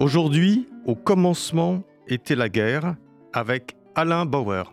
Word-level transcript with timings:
Aujourd'hui, 0.00 0.68
au 0.86 0.94
commencement 0.94 1.82
était 2.06 2.36
la 2.36 2.48
guerre 2.48 2.94
avec 3.32 3.76
Alain 3.96 4.26
Bauer. 4.26 4.72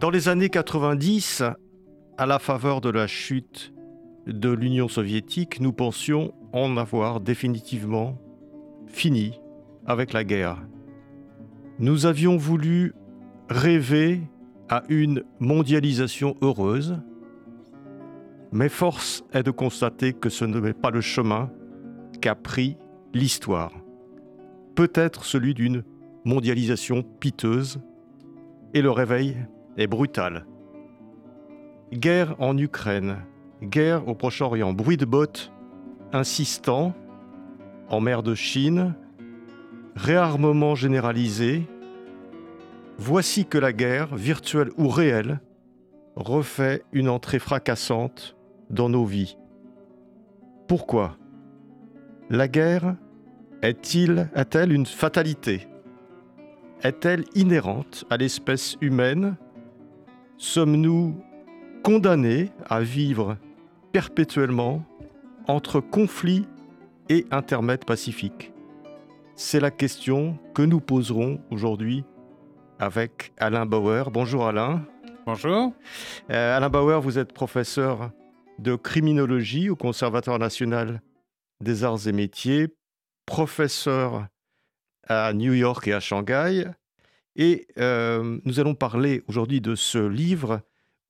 Dans 0.00 0.08
les 0.08 0.28
années 0.28 0.48
90, 0.48 1.42
à 2.16 2.26
la 2.26 2.38
faveur 2.38 2.80
de 2.80 2.88
la 2.88 3.06
chute 3.06 3.74
de 4.26 4.50
l'Union 4.50 4.88
soviétique, 4.88 5.60
nous 5.60 5.74
pensions 5.74 6.32
en 6.54 6.78
avoir 6.78 7.20
définitivement 7.20 8.18
fini 8.86 9.38
avec 9.84 10.14
la 10.14 10.24
guerre. 10.24 10.56
Nous 11.78 12.06
avions 12.06 12.38
voulu 12.38 12.94
rêver 13.50 14.22
à 14.70 14.84
une 14.88 15.22
mondialisation 15.38 16.34
heureuse, 16.40 16.98
mais 18.52 18.68
force 18.68 19.24
est 19.32 19.42
de 19.42 19.50
constater 19.50 20.12
que 20.12 20.28
ce 20.28 20.44
n'est 20.44 20.72
pas 20.72 20.90
le 20.90 21.00
chemin 21.00 21.50
qu'a 22.20 22.34
pris 22.34 22.76
l'histoire. 23.14 23.72
Peut-être 24.74 25.24
celui 25.24 25.54
d'une 25.54 25.84
mondialisation 26.24 27.02
piteuse, 27.02 27.80
et 28.74 28.82
le 28.82 28.90
réveil 28.90 29.36
est 29.76 29.86
brutal. 29.86 30.46
Guerre 31.92 32.34
en 32.40 32.58
Ukraine, 32.58 33.18
guerre 33.62 34.08
au 34.08 34.14
Proche-Orient, 34.14 34.72
bruit 34.72 34.96
de 34.96 35.04
bottes 35.04 35.52
insistant 36.12 36.94
en 37.88 38.00
mer 38.00 38.22
de 38.22 38.34
Chine, 38.34 38.94
réarmement 39.94 40.74
généralisé. 40.74 41.66
Voici 42.98 43.46
que 43.46 43.58
la 43.58 43.72
guerre, 43.72 44.14
virtuelle 44.14 44.70
ou 44.76 44.88
réelle, 44.88 45.40
refait 46.16 46.82
une 46.92 47.08
entrée 47.08 47.38
fracassante 47.38 48.35
dans 48.70 48.88
nos 48.88 49.04
vies. 49.04 49.36
Pourquoi 50.68 51.16
La 52.30 52.48
guerre 52.48 52.96
est-il, 53.62 54.28
a-t-elle 54.34 54.72
une 54.72 54.86
fatalité? 54.86 55.68
Est-elle 56.82 57.24
inhérente 57.34 58.04
à 58.10 58.16
l'espèce 58.16 58.76
humaine? 58.80 59.36
Sommes-nous 60.36 61.16
condamnés 61.82 62.50
à 62.68 62.80
vivre 62.80 63.38
perpétuellement 63.92 64.84
entre 65.48 65.80
conflits 65.80 66.46
et 67.08 67.26
intermèdes 67.30 67.84
pacifiques? 67.84 68.52
C'est 69.36 69.60
la 69.60 69.70
question 69.70 70.38
que 70.54 70.62
nous 70.62 70.80
poserons 70.80 71.40
aujourd'hui 71.50 72.04
avec 72.78 73.32
Alain 73.38 73.66
Bauer. 73.66 74.10
Bonjour 74.10 74.46
Alain. 74.46 74.82
Bonjour. 75.26 75.72
Euh, 76.30 76.56
Alain 76.56 76.68
Bauer, 76.68 77.00
vous 77.00 77.18
êtes 77.18 77.32
professeur 77.32 78.10
de 78.58 78.74
criminologie 78.74 79.70
au 79.70 79.76
Conservatoire 79.76 80.38
national 80.38 81.02
des 81.60 81.84
arts 81.84 82.06
et 82.06 82.12
métiers, 82.12 82.68
professeur 83.26 84.26
à 85.08 85.32
New 85.32 85.54
York 85.54 85.86
et 85.88 85.92
à 85.92 86.00
Shanghai, 86.00 86.64
et 87.36 87.66
euh, 87.78 88.38
nous 88.44 88.60
allons 88.60 88.74
parler 88.74 89.22
aujourd'hui 89.28 89.60
de 89.60 89.74
ce 89.74 89.98
livre 89.98 90.60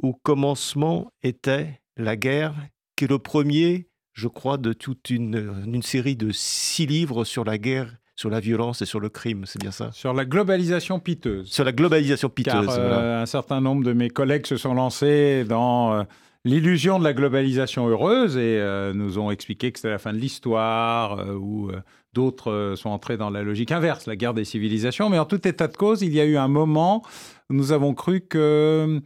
où 0.03 0.13
commencement 0.13 1.13
était 1.23 1.81
la 1.97 2.17
guerre, 2.17 2.55
qui 2.97 3.05
est 3.05 3.09
le 3.09 3.19
premier, 3.19 3.89
je 4.13 4.29
crois, 4.29 4.59
de 4.59 4.73
toute 4.73 5.11
une, 5.11 5.65
une 5.67 5.83
série 5.83 6.17
de 6.17 6.31
six 6.33 6.87
livres 6.87 7.25
sur 7.25 7.45
la 7.45 7.59
guerre 7.59 7.97
sur 8.17 8.31
la 8.31 8.41
violence 8.41 8.81
et 8.81 8.87
sur 8.87 8.99
le 8.99 9.11
crime, 9.11 9.45
c'est 9.45 9.61
bien 9.61 9.71
ça? 9.71 9.91
Sur 9.93 10.15
la 10.15 10.25
globalisation 10.25 10.99
piteuse. 10.99 11.49
Sur 11.49 11.65
la 11.65 11.73
globalisation 11.73 12.31
piteuse. 12.31 12.67
Car, 12.67 12.79
euh, 12.79 13.23
un 13.23 13.27
certain 13.27 13.61
nombre 13.61 13.85
de 13.85 13.93
mes 13.93 14.09
collègues 14.09 14.47
se 14.47 14.57
sont 14.57 14.73
lancés 14.73 15.45
dans 15.45 15.93
euh, 15.93 16.03
l'illusion 16.47 17.01
de 17.01 17.05
la 17.05 17.13
globalisation 17.13 17.89
heureuse 17.89 18.37
et 18.37 18.59
euh, 18.61 18.95
nous 18.95 19.19
ont 19.19 19.33
expliqué 19.33 19.73
que 19.73 19.79
c'était 19.81 19.91
la 19.91 19.99
fin 19.99 20.13
de 20.13 20.19
l'histoire 20.19 21.19
euh, 21.19 21.35
ou 21.35 21.71
euh, 21.71 21.81
d'autres 22.13 22.53
euh, 22.53 22.77
sont 22.77 22.91
entrés 22.91 23.17
dans 23.17 23.31
la 23.31 23.43
logique 23.43 23.73
inverse, 23.73 24.07
la 24.07 24.15
guerre 24.15 24.33
des 24.33 24.45
civilisations. 24.45 25.11
Mais 25.11 25.19
en 25.19 25.25
tout 25.25 25.47
état 25.47 25.67
de 25.67 25.77
cause, 25.77 26.03
il 26.03 26.15
y 26.15 26.21
a 26.21 26.25
eu 26.25 26.37
un 26.37 26.47
moment 26.47 27.03
où 27.51 27.55
nous 27.55 27.73
avons 27.73 27.95
cru 27.95 28.21
que, 28.21 29.01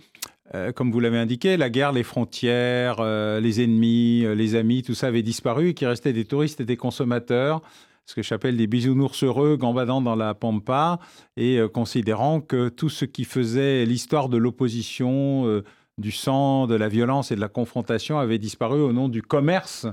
comme 0.74 0.90
vous 0.90 1.00
l'avez 1.00 1.18
indiqué, 1.18 1.56
la 1.56 1.70
guerre, 1.70 1.92
les 1.92 2.02
frontières, 2.02 3.02
les 3.40 3.62
ennemis, 3.62 4.24
les 4.34 4.54
amis, 4.54 4.82
tout 4.82 4.94
ça 4.94 5.08
avait 5.08 5.22
disparu 5.22 5.68
et 5.68 5.74
qu'il 5.74 5.88
restait 5.88 6.12
des 6.12 6.24
touristes 6.24 6.60
et 6.60 6.64
des 6.64 6.76
consommateurs 6.76 7.62
ce 8.06 8.16
que 8.16 8.22
j'appelle 8.22 8.56
des 8.56 8.66
bisounours 8.66 9.22
heureux 9.22 9.56
gambadant 9.56 10.00
dans 10.00 10.16
la 10.16 10.34
pampa 10.34 10.98
et 11.36 11.60
considérant 11.72 12.40
que 12.40 12.68
tout 12.68 12.88
ce 12.88 13.04
qui 13.04 13.22
faisait 13.22 13.84
l'histoire 13.84 14.28
de 14.28 14.36
l'opposition, 14.36 15.62
du 16.00 16.12
sang, 16.12 16.66
de 16.66 16.74
la 16.74 16.88
violence 16.88 17.30
et 17.30 17.36
de 17.36 17.40
la 17.40 17.48
confrontation 17.48 18.18
avait 18.18 18.38
disparu 18.38 18.80
au 18.80 18.92
nom 18.92 19.08
du 19.08 19.22
commerce, 19.22 19.86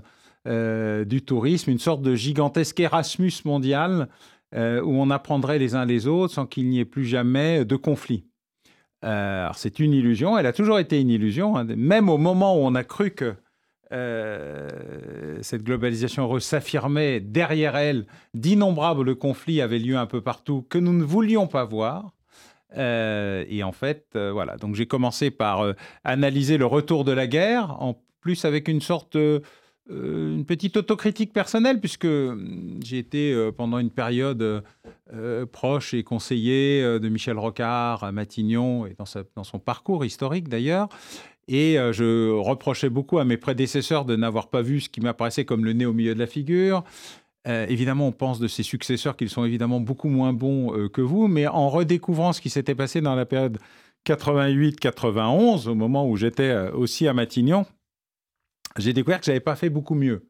euh, 0.47 1.03
du 1.03 1.21
tourisme, 1.21 1.69
une 1.69 1.79
sorte 1.79 2.01
de 2.01 2.15
gigantesque 2.15 2.79
Erasmus 2.79 3.33
mondial 3.43 4.07
euh, 4.55 4.81
où 4.81 4.93
on 4.93 5.09
apprendrait 5.09 5.59
les 5.59 5.75
uns 5.75 5.85
les 5.85 6.07
autres 6.07 6.33
sans 6.33 6.45
qu'il 6.45 6.69
n'y 6.69 6.79
ait 6.79 6.85
plus 6.85 7.05
jamais 7.05 7.65
de 7.65 7.75
conflit. 7.75 8.23
Euh, 9.03 9.49
c'est 9.53 9.79
une 9.79 9.93
illusion, 9.93 10.37
elle 10.37 10.45
a 10.45 10.53
toujours 10.53 10.79
été 10.79 10.99
une 11.01 11.09
illusion, 11.09 11.57
hein. 11.57 11.65
même 11.65 12.09
au 12.09 12.17
moment 12.17 12.55
où 12.55 12.65
on 12.65 12.75
a 12.75 12.83
cru 12.83 13.11
que 13.11 13.35
cette 15.41 15.63
globalisation 15.63 16.39
s'affirmait 16.39 17.21
derrière 17.21 17.77
elle, 17.77 18.05
d'innombrables 18.33 19.15
conflits 19.15 19.61
avaient 19.61 19.79
lieu 19.79 19.95
un 19.95 20.05
peu 20.05 20.19
partout 20.19 20.65
que 20.69 20.77
nous 20.77 20.91
ne 20.91 21.05
voulions 21.05 21.47
pas 21.47 21.63
voir. 21.63 22.11
Euh, 22.75 23.45
et 23.47 23.63
en 23.63 23.71
fait, 23.71 24.05
euh, 24.15 24.31
voilà. 24.31 24.57
Donc 24.57 24.75
j'ai 24.75 24.85
commencé 24.85 25.31
par 25.31 25.61
euh, 25.61 25.73
analyser 26.03 26.57
le 26.57 26.65
retour 26.65 27.03
de 27.03 27.11
la 27.11 27.27
guerre, 27.27 27.81
en 27.81 28.01
plus 28.19 28.45
avec 28.45 28.67
une 28.67 28.81
sorte, 28.81 29.15
une 29.89 30.45
petite 30.45 30.75
autocritique 30.75 31.31
personnelle, 31.31 31.79
puisque 31.79 32.05
hum, 32.05 32.79
j'ai 32.83 32.97
été 32.97 33.51
pendant 33.55 33.79
une 33.79 33.91
période 33.91 34.63
proche 35.53 35.93
et 35.93 36.03
conseiller 36.03 36.81
de 36.99 37.09
Michel 37.09 37.37
Rocard 37.37 38.03
à 38.03 38.11
Matignon 38.11 38.85
et 38.85 38.95
dans, 38.97 39.43
son 39.43 39.59
parcours 39.59 40.03
historique 40.03 40.49
d'ailleurs. 40.49 40.89
Et 41.47 41.75
je 41.93 42.31
reprochais 42.31 42.89
beaucoup 42.89 43.19
à 43.19 43.23
mes 43.23 43.37
prédécesseurs 43.37 44.03
de 44.03 44.17
n'avoir 44.17 44.49
pas 44.49 44.61
vu 44.61 44.81
ce 44.81 44.89
qui 44.89 44.99
m'apparaissait 44.99 45.45
comme 45.45 45.63
le 45.63 45.71
nez 45.71 45.85
au 45.85 45.93
milieu 45.93 46.13
de 46.13 46.19
la 46.19 46.27
figure. 46.27 46.83
Euh, 47.47 47.65
évidemment, 47.69 48.07
on 48.07 48.11
pense 48.11 48.39
de 48.39 48.47
ses 48.47 48.63
successeurs 48.63 49.15
qu'ils 49.15 49.29
sont 49.29 49.45
évidemment 49.45 49.79
beaucoup 49.79 50.09
moins 50.09 50.33
bons 50.33 50.75
euh, 50.75 50.89
que 50.89 51.01
vous, 51.01 51.27
mais 51.27 51.47
en 51.47 51.69
redécouvrant 51.69 52.33
ce 52.33 52.41
qui 52.41 52.49
s'était 52.49 52.75
passé 52.75 52.99
dans 52.99 53.15
la 53.15 53.25
période 53.25 53.57
88-91, 54.05 55.67
au 55.67 55.75
moment 55.75 56.07
où 56.07 56.17
j'étais 56.17 56.49
euh, 56.49 56.71
aussi 56.71 57.07
à 57.07 57.13
Matignon, 57.13 57.65
j'ai 58.77 58.93
découvert 58.93 59.19
que 59.19 59.25
j'avais 59.25 59.39
pas 59.39 59.55
fait 59.55 59.69
beaucoup 59.69 59.95
mieux. 59.95 60.27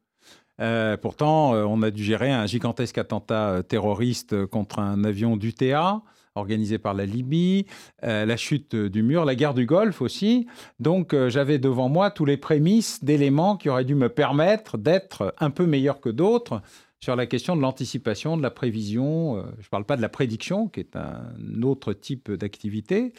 Pourtant, 1.01 1.51
on 1.51 1.83
a 1.83 1.91
dû 1.91 2.03
gérer 2.03 2.31
un 2.31 2.47
gigantesque 2.47 2.97
attentat 2.97 3.61
terroriste 3.67 4.47
contre 4.47 4.79
un 4.79 5.03
avion 5.03 5.37
d'UTA 5.37 6.01
organisé 6.33 6.79
par 6.79 6.95
la 6.95 7.05
Libye, 7.05 7.67
la 8.01 8.37
chute 8.37 8.75
du 8.75 9.03
mur, 9.03 9.23
la 9.23 9.35
guerre 9.35 9.53
du 9.53 9.67
Golfe 9.67 10.01
aussi. 10.01 10.47
Donc, 10.79 11.15
j'avais 11.27 11.59
devant 11.59 11.89
moi 11.89 12.09
tous 12.09 12.25
les 12.25 12.37
prémices 12.37 13.03
d'éléments 13.03 13.55
qui 13.55 13.69
auraient 13.69 13.85
dû 13.85 13.93
me 13.93 14.09
permettre 14.09 14.79
d'être 14.79 15.35
un 15.39 15.51
peu 15.51 15.67
meilleur 15.67 16.01
que 16.01 16.09
d'autres 16.09 16.63
sur 16.99 17.15
la 17.15 17.25
question 17.25 17.55
de 17.55 17.61
l'anticipation, 17.61 18.37
de 18.37 18.41
la 18.41 18.51
prévision. 18.51 19.37
Euh, 19.37 19.41
je 19.59 19.67
ne 19.67 19.69
parle 19.69 19.85
pas 19.85 19.97
de 19.97 20.01
la 20.01 20.09
prédiction, 20.09 20.67
qui 20.67 20.79
est 20.79 20.95
un 20.95 21.61
autre 21.61 21.93
type 21.93 22.31
d'activité, 22.31 23.13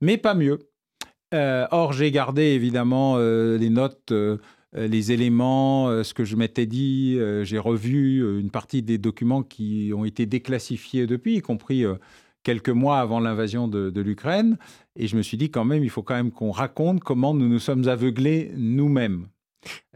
mais 0.00 0.16
pas 0.16 0.34
mieux. 0.34 0.58
Euh, 1.32 1.66
or, 1.70 1.92
j'ai 1.92 2.10
gardé 2.10 2.42
évidemment 2.42 3.16
euh, 3.16 3.58
les 3.58 3.70
notes, 3.70 4.12
les 4.72 5.12
éléments, 5.12 6.02
ce 6.02 6.14
que 6.14 6.24
je 6.24 6.36
m'étais 6.36 6.66
dit. 6.66 7.18
J'ai 7.42 7.58
revu 7.58 8.40
une 8.40 8.50
partie 8.50 8.82
des 8.82 8.98
documents 8.98 9.42
qui 9.42 9.92
ont 9.94 10.04
été 10.04 10.26
déclassifiés 10.26 11.06
depuis, 11.06 11.36
y 11.36 11.40
compris 11.40 11.84
quelques 12.42 12.70
mois 12.70 12.98
avant 12.98 13.20
l'invasion 13.20 13.68
de 13.68 14.00
l'Ukraine. 14.00 14.58
Et 14.96 15.06
je 15.06 15.16
me 15.16 15.22
suis 15.22 15.36
dit 15.36 15.50
quand 15.50 15.64
même, 15.64 15.84
il 15.84 15.90
faut 15.90 16.02
quand 16.02 16.16
même 16.16 16.32
qu'on 16.32 16.50
raconte 16.50 17.04
comment 17.04 17.34
nous 17.34 17.48
nous 17.48 17.60
sommes 17.60 17.86
aveuglés 17.86 18.50
nous-mêmes. 18.56 19.28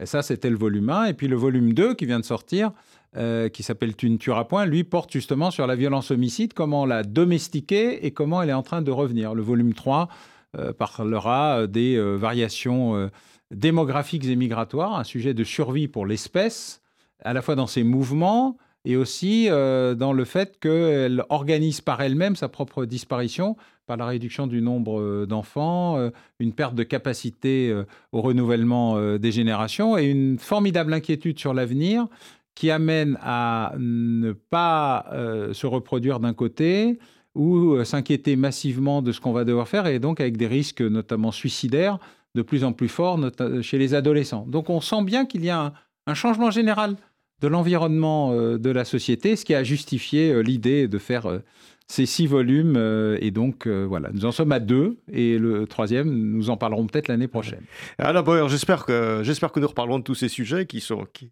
Et 0.01 0.07
ça, 0.07 0.23
c'était 0.23 0.51
le 0.51 0.57
volume 0.57 0.91
1. 0.91 1.07
Et 1.07 1.15
puis 1.15 1.29
le 1.29 1.37
volume 1.37 1.73
2 1.73 1.95
qui 1.95 2.07
vient 2.07 2.21
de 2.21 2.25
sortir, 2.25 2.73
euh, 3.17 3.49
qui 3.49 3.63
s'appelle 3.63 3.97
Tu 3.97 4.11
ne 4.11 4.17
tueras 4.17 4.45
point, 4.45 4.67
lui 4.67 4.85
porte 4.85 5.13
justement 5.13 5.51
sur 5.51 5.67
la 5.67 5.77
violence 5.77 6.11
homicide, 6.11 6.53
comment 6.53 6.87
l'a 6.87 7.03
domestiquée 7.03 8.07
et 8.07 8.11
comment 8.11 8.43
elle 8.43 8.51
est 8.51 8.55
en 8.55 8.63
train 8.63 8.83
de 8.83 8.91
revenir. 8.91 9.35
Le 9.35 9.43
volume 9.43 9.75
3 9.75 10.09
euh, 10.57 10.73
parlera 10.73 11.67
des 11.67 11.97
euh, 11.97 12.17
variations 12.17 12.97
euh, 12.97 13.09
démographiques 13.51 14.25
et 14.25 14.35
migratoires, 14.35 14.99
un 14.99 15.05
sujet 15.05 15.35
de 15.35 15.45
survie 15.45 15.89
pour 15.89 16.07
l'espèce, 16.07 16.81
à 17.23 17.35
la 17.35 17.43
fois 17.43 17.55
dans 17.55 17.67
ses 17.67 17.83
mouvements 17.83 18.57
et 18.89 18.97
aussi 18.97 19.49
euh, 19.51 19.95
dans 19.95 20.15
le 20.15 20.25
fait 20.25 20.59
qu'elle 20.59 21.23
organise 21.29 21.83
par 21.83 22.01
elle-même 22.01 22.35
sa 22.37 22.49
propre 22.49 22.87
disparition 22.87 23.55
par 23.87 23.99
la 23.99 24.07
réduction 24.07 24.47
du 24.47 24.63
nombre 24.63 25.01
euh, 25.01 25.27
d'enfants, 25.27 25.99
euh, 25.99 26.11
une 26.39 26.55
perte 26.55 26.75
de 26.75 26.83
capacité 26.83 27.75
au 28.13 28.23
renouvellement 28.23 29.19
des 29.19 29.31
générations 29.31 29.99
et 29.99 30.07
une 30.07 30.39
formidable 30.39 30.95
inquiétude 30.95 31.39
sur 31.39 31.53
l'avenir 31.53 32.07
qui 32.55 32.71
amène 32.71 33.19
à 33.23 33.75
ne 33.79 34.33
pas 34.33 35.07
se 35.53 35.67
reproduire 35.67 36.19
d'un 36.19 36.33
côté 36.33 36.99
ou 37.35 37.85
s'inquiéter 37.85 38.37
massivement 38.37 39.03
de 39.03 39.13
ce 39.13 39.21
qu'on 39.21 39.33
va 39.33 39.45
devoir 39.45 39.69
faire 39.69 39.87
et 39.87 39.99
donc 39.99 40.21
avec 40.21 40.37
des 40.37 40.47
risques 40.47 40.81
notamment 40.81 41.31
suicidaires 41.31 41.99
de 42.35 42.43
plus 42.43 42.65
en 42.65 42.73
plus 42.73 42.89
forts 42.89 43.21
chez 43.63 43.79
les 43.79 43.95
adolescents. 43.95 44.47
Donc 44.49 44.71
on 44.71 44.81
sent 44.81 45.03
bien 45.05 45.27
qu'il 45.27 45.45
y 45.45 45.51
a 45.51 45.73
un 46.07 46.15
changement 46.15 46.51
général 46.51 46.97
de 47.41 47.49
l'environnement 47.49 48.33
euh, 48.33 48.59
de 48.59 48.71
la 48.71 48.85
société, 48.85 49.37
ce 49.37 49.45
qui 49.45 49.55
a 49.55 49.63
justifié 49.63 50.33
euh, 50.33 50.41
l'idée 50.41 50.89
de 50.89 50.99
faire 50.99 51.27
euh, 51.27 51.39
ces 51.87 52.07
six 52.07 52.27
volumes. 52.27 52.77
et 53.19 53.31
donc, 53.31 53.67
voilà, 53.67 54.11
nous 54.13 54.27
en 54.27 54.31
sommes 54.31 54.53
à 54.53 54.61
deux. 54.61 54.99
Et 55.11 55.39
le 55.39 55.67
troisième, 55.67 56.11
nous 56.11 56.51
en 56.51 56.59
parlerons 56.59 56.87
peut-être 56.87 57.09
l'année 57.09 57.29
prochaine. 57.29 57.63
Alors, 57.97 58.47
j'espère 58.51 58.85
que, 58.85 59.23
j'espère 59.23 59.53
que 59.53 59.59
nous 59.59 59.69
reparlerons 59.69 60.01
de 60.01 60.05
tous 60.05 60.15
ces 60.15 60.29
sujets 60.29 60.67
qui, 60.67 60.87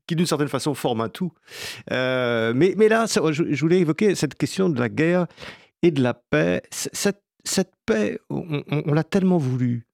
qui, 0.07 0.17
d'une 0.17 0.25
certaine 0.25 0.49
façon, 0.49 0.73
forment 0.73 1.03
un 1.03 1.09
tout. 1.11 1.31
mais, 1.91 2.55
mais 2.55 2.89
là, 2.89 3.05
je, 3.07 3.61
voulais 3.61 3.81
évoquer 3.81 4.15
cette 4.15 4.35
question 4.35 4.71
de 4.71 4.81
la 4.81 4.89
guerre 4.89 5.27
et 5.83 5.91
de 5.91 6.03
la 6.03 6.15
paix. 6.15 6.63
Cette, 6.71 7.21
paix, 7.85 8.19
on 8.31 8.95
l'a 8.95 9.05
tellement 9.05 9.37
voulu, 9.37 9.87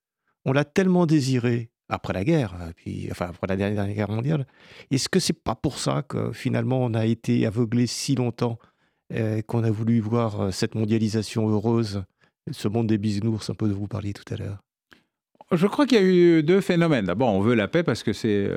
on 0.44 0.52
l'a 0.52 0.64
tellement 0.64 1.06
désirée 1.06 1.71
après 1.92 2.12
la 2.12 2.24
guerre, 2.24 2.54
euh, 2.60 2.72
puis, 2.74 3.08
enfin 3.10 3.26
après 3.28 3.46
la 3.46 3.56
dernière, 3.56 3.86
guerre 3.88 4.10
mondiale. 4.10 4.46
Est-ce 4.90 5.08
que 5.08 5.20
c'est 5.20 5.38
pas 5.38 5.54
pour 5.54 5.78
ça 5.78 6.02
que 6.02 6.32
finalement 6.32 6.80
on 6.82 6.94
a 6.94 7.06
été 7.06 7.46
aveuglé 7.46 7.86
si 7.86 8.14
longtemps, 8.14 8.58
euh, 9.12 9.42
qu'on 9.42 9.62
a 9.62 9.70
voulu 9.70 10.00
voir 10.00 10.40
euh, 10.40 10.50
cette 10.50 10.74
mondialisation 10.74 11.48
heureuse, 11.48 12.02
ce 12.50 12.68
monde 12.68 12.86
des 12.86 12.98
bisounours, 12.98 13.50
un 13.50 13.54
peu 13.54 13.68
de 13.68 13.74
vous 13.74 13.86
parliez 13.86 14.12
tout 14.12 14.32
à 14.32 14.36
l'heure 14.36 14.58
je 15.54 15.66
crois 15.66 15.84
qu'il 15.84 15.98
y 15.98 16.00
a 16.00 16.04
eu 16.04 16.42
deux 16.42 16.62
phénomènes. 16.62 17.04
D'abord, 17.04 17.28
on 17.28 17.40
veut 17.42 17.54
la 17.54 17.68
paix 17.68 17.82
parce 17.82 18.02
que 18.02 18.14
c'est 18.14 18.48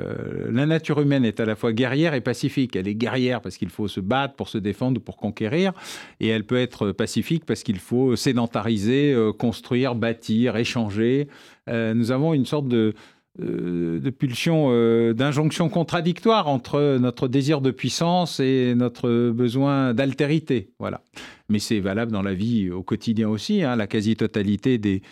la 0.48 0.64
nature 0.64 0.98
humaine 0.98 1.26
est 1.26 1.40
à 1.40 1.44
la 1.44 1.54
fois 1.54 1.74
guerrière 1.74 2.14
et 2.14 2.22
pacifique. 2.22 2.74
Elle 2.74 2.88
est 2.88 2.94
guerrière 2.94 3.42
parce 3.42 3.58
qu'il 3.58 3.68
faut 3.68 3.86
se 3.86 4.00
battre 4.00 4.34
pour 4.34 4.48
se 4.48 4.56
défendre 4.56 4.96
ou 4.98 5.00
pour 5.02 5.18
conquérir, 5.18 5.74
et 6.20 6.28
elle 6.28 6.44
peut 6.44 6.56
être 6.56 6.92
pacifique 6.92 7.44
parce 7.44 7.64
qu'il 7.64 7.80
faut 7.80 8.16
sédentariser, 8.16 9.14
construire, 9.38 9.94
bâtir, 9.94 10.56
échanger. 10.56 11.28
nous 11.68 12.12
avons 12.12 12.32
une 12.32 12.46
sorte 12.46 12.68
de, 12.68 12.94
de 13.38 14.10
pulsion, 14.10 14.68
euh, 14.70 15.12
d'injonction 15.12 15.68
contradictoire 15.68 16.48
entre 16.48 16.98
notre 16.98 17.28
désir 17.28 17.60
de 17.60 17.70
puissance 17.70 18.40
et 18.40 18.74
notre 18.74 19.30
besoin 19.30 19.92
d'altérité. 19.92 20.70
Voilà. 20.78 21.02
Mais 21.48 21.58
c'est 21.58 21.80
valable 21.80 22.12
dans 22.12 22.22
la 22.22 22.34
vie 22.34 22.70
au 22.70 22.82
quotidien 22.82 23.28
aussi. 23.28 23.62
Hein. 23.62 23.76
La 23.76 23.86
quasi-totalité 23.86 24.78
des, 24.78 25.02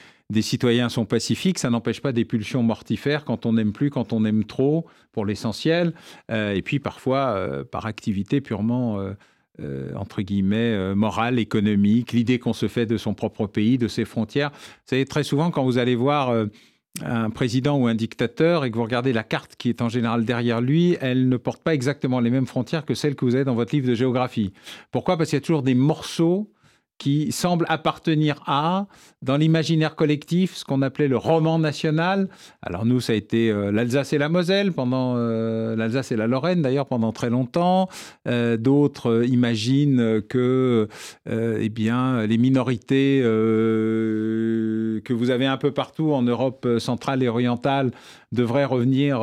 citoyens 0.41 0.89
sont 0.89 1.05
pacifiques. 1.05 1.59
Ça 1.59 1.71
n'empêche 1.71 2.01
pas 2.01 2.13
des 2.13 2.25
pulsions 2.25 2.63
mortifères 2.63 3.25
quand 3.25 3.47
on 3.47 3.53
n'aime 3.53 3.73
plus, 3.73 3.91
quand 3.91 4.13
on 4.13 4.25
aime 4.25 4.45
trop, 4.45 4.87
pour 5.13 5.27
l'essentiel. 5.27 5.93
Euh, 6.31 6.55
et 6.55 6.63
puis 6.63 6.79
parfois 6.79 7.65
par 7.71 7.87
activité 7.87 8.41
purement. 8.41 8.99
entre 9.95 10.23
guillemets, 10.23 10.95
morale, 10.97 11.39
économique, 11.39 12.13
l'idée 12.13 12.41
qu'on 12.41 12.55
se 12.55 12.67
fait 12.67 12.87
de 12.87 12.97
son 12.97 13.15
propre 13.15 13.47
pays, 13.47 13.79
de 13.79 13.87
ses 13.87 14.05
frontières. 14.05 14.51
Vous 14.51 14.87
savez, 14.87 15.05
très 15.05 15.23
souvent, 15.23 15.53
quand 15.53 15.63
vous 15.63 15.79
allez 15.79 15.95
voir 15.95 16.35
un 17.03 17.31
président 17.31 17.77
ou 17.77 17.87
un 17.87 17.95
dictateur 17.95 18.65
et 18.65 18.71
que 18.71 18.77
vous 18.77 18.85
regardez 18.85 19.13
la 19.13 19.25
carte 19.25 19.57
qui 19.57 19.69
est 19.69 19.83
en 19.83 19.89
général 19.89 20.25
derrière 20.25 20.61
lui, 20.61 20.97
elle 21.01 21.29
ne 21.29 21.37
porte 21.37 21.63
pas 21.63 21.75
exactement 21.75 22.21
les 22.21 22.31
mêmes 22.31 22.47
frontières 22.47 22.85
que 22.85 22.95
celles 22.95 23.17
que 23.17 23.25
vous 23.25 23.35
avez 23.35 23.45
dans 23.45 23.55
votre 23.55 23.75
livre 23.75 23.89
de 23.89 23.95
géographie. 23.95 24.53
Pourquoi? 24.93 25.17
Parce 25.17 25.31
qu'il 25.31 25.37
y 25.37 25.43
a 25.43 25.45
toujours 25.45 25.63
des 25.63 25.75
morceaux 25.75 26.49
qui 26.99 27.33
semble 27.33 27.67
appartenir 27.69 28.43
à, 28.47 28.87
dans 29.21 29.37
l'imaginaire 29.37 29.97
collectif, 29.97 30.55
ce 30.55 30.65
qu'on 30.65 30.81
appelait 30.83 31.09
le 31.09 31.17
roman 31.17 31.59
national. 31.59 32.29
Alors 32.63 32.87
nous, 32.87 33.01
ça 33.01 33.15
a 33.15 33.17
été 33.17 33.51
euh, 33.51 33.73
l'Alsace 33.73 34.13
et 34.13 34.19
la 34.19 34.29
Moselle, 34.29 34.73
pendant 34.73 35.15
euh, 35.17 35.75
l'Alsace 35.77 36.13
et 36.13 36.17
la 36.17 36.27
Lorraine 36.27 36.63
d'ailleurs 36.63 36.87
pendant 36.87 37.13
très 37.13 37.31
longtemps. 37.31 37.89
Euh, 38.29 38.57
d'autres 38.57 39.25
imaginent 39.27 40.23
que 40.29 40.89
eh 41.27 41.69
bien, 41.69 42.27
les 42.27 42.39
minorités 42.39 43.21
que 43.23 45.13
vous 45.13 45.31
avez 45.31 45.47
un 45.47 45.57
peu 45.57 45.73
partout 45.73 46.13
en 46.13 46.23
Europe 46.23 46.67
centrale 46.79 47.23
et 47.23 47.29
orientale 47.29 47.91
devraient 48.33 48.65
revenir 48.65 49.21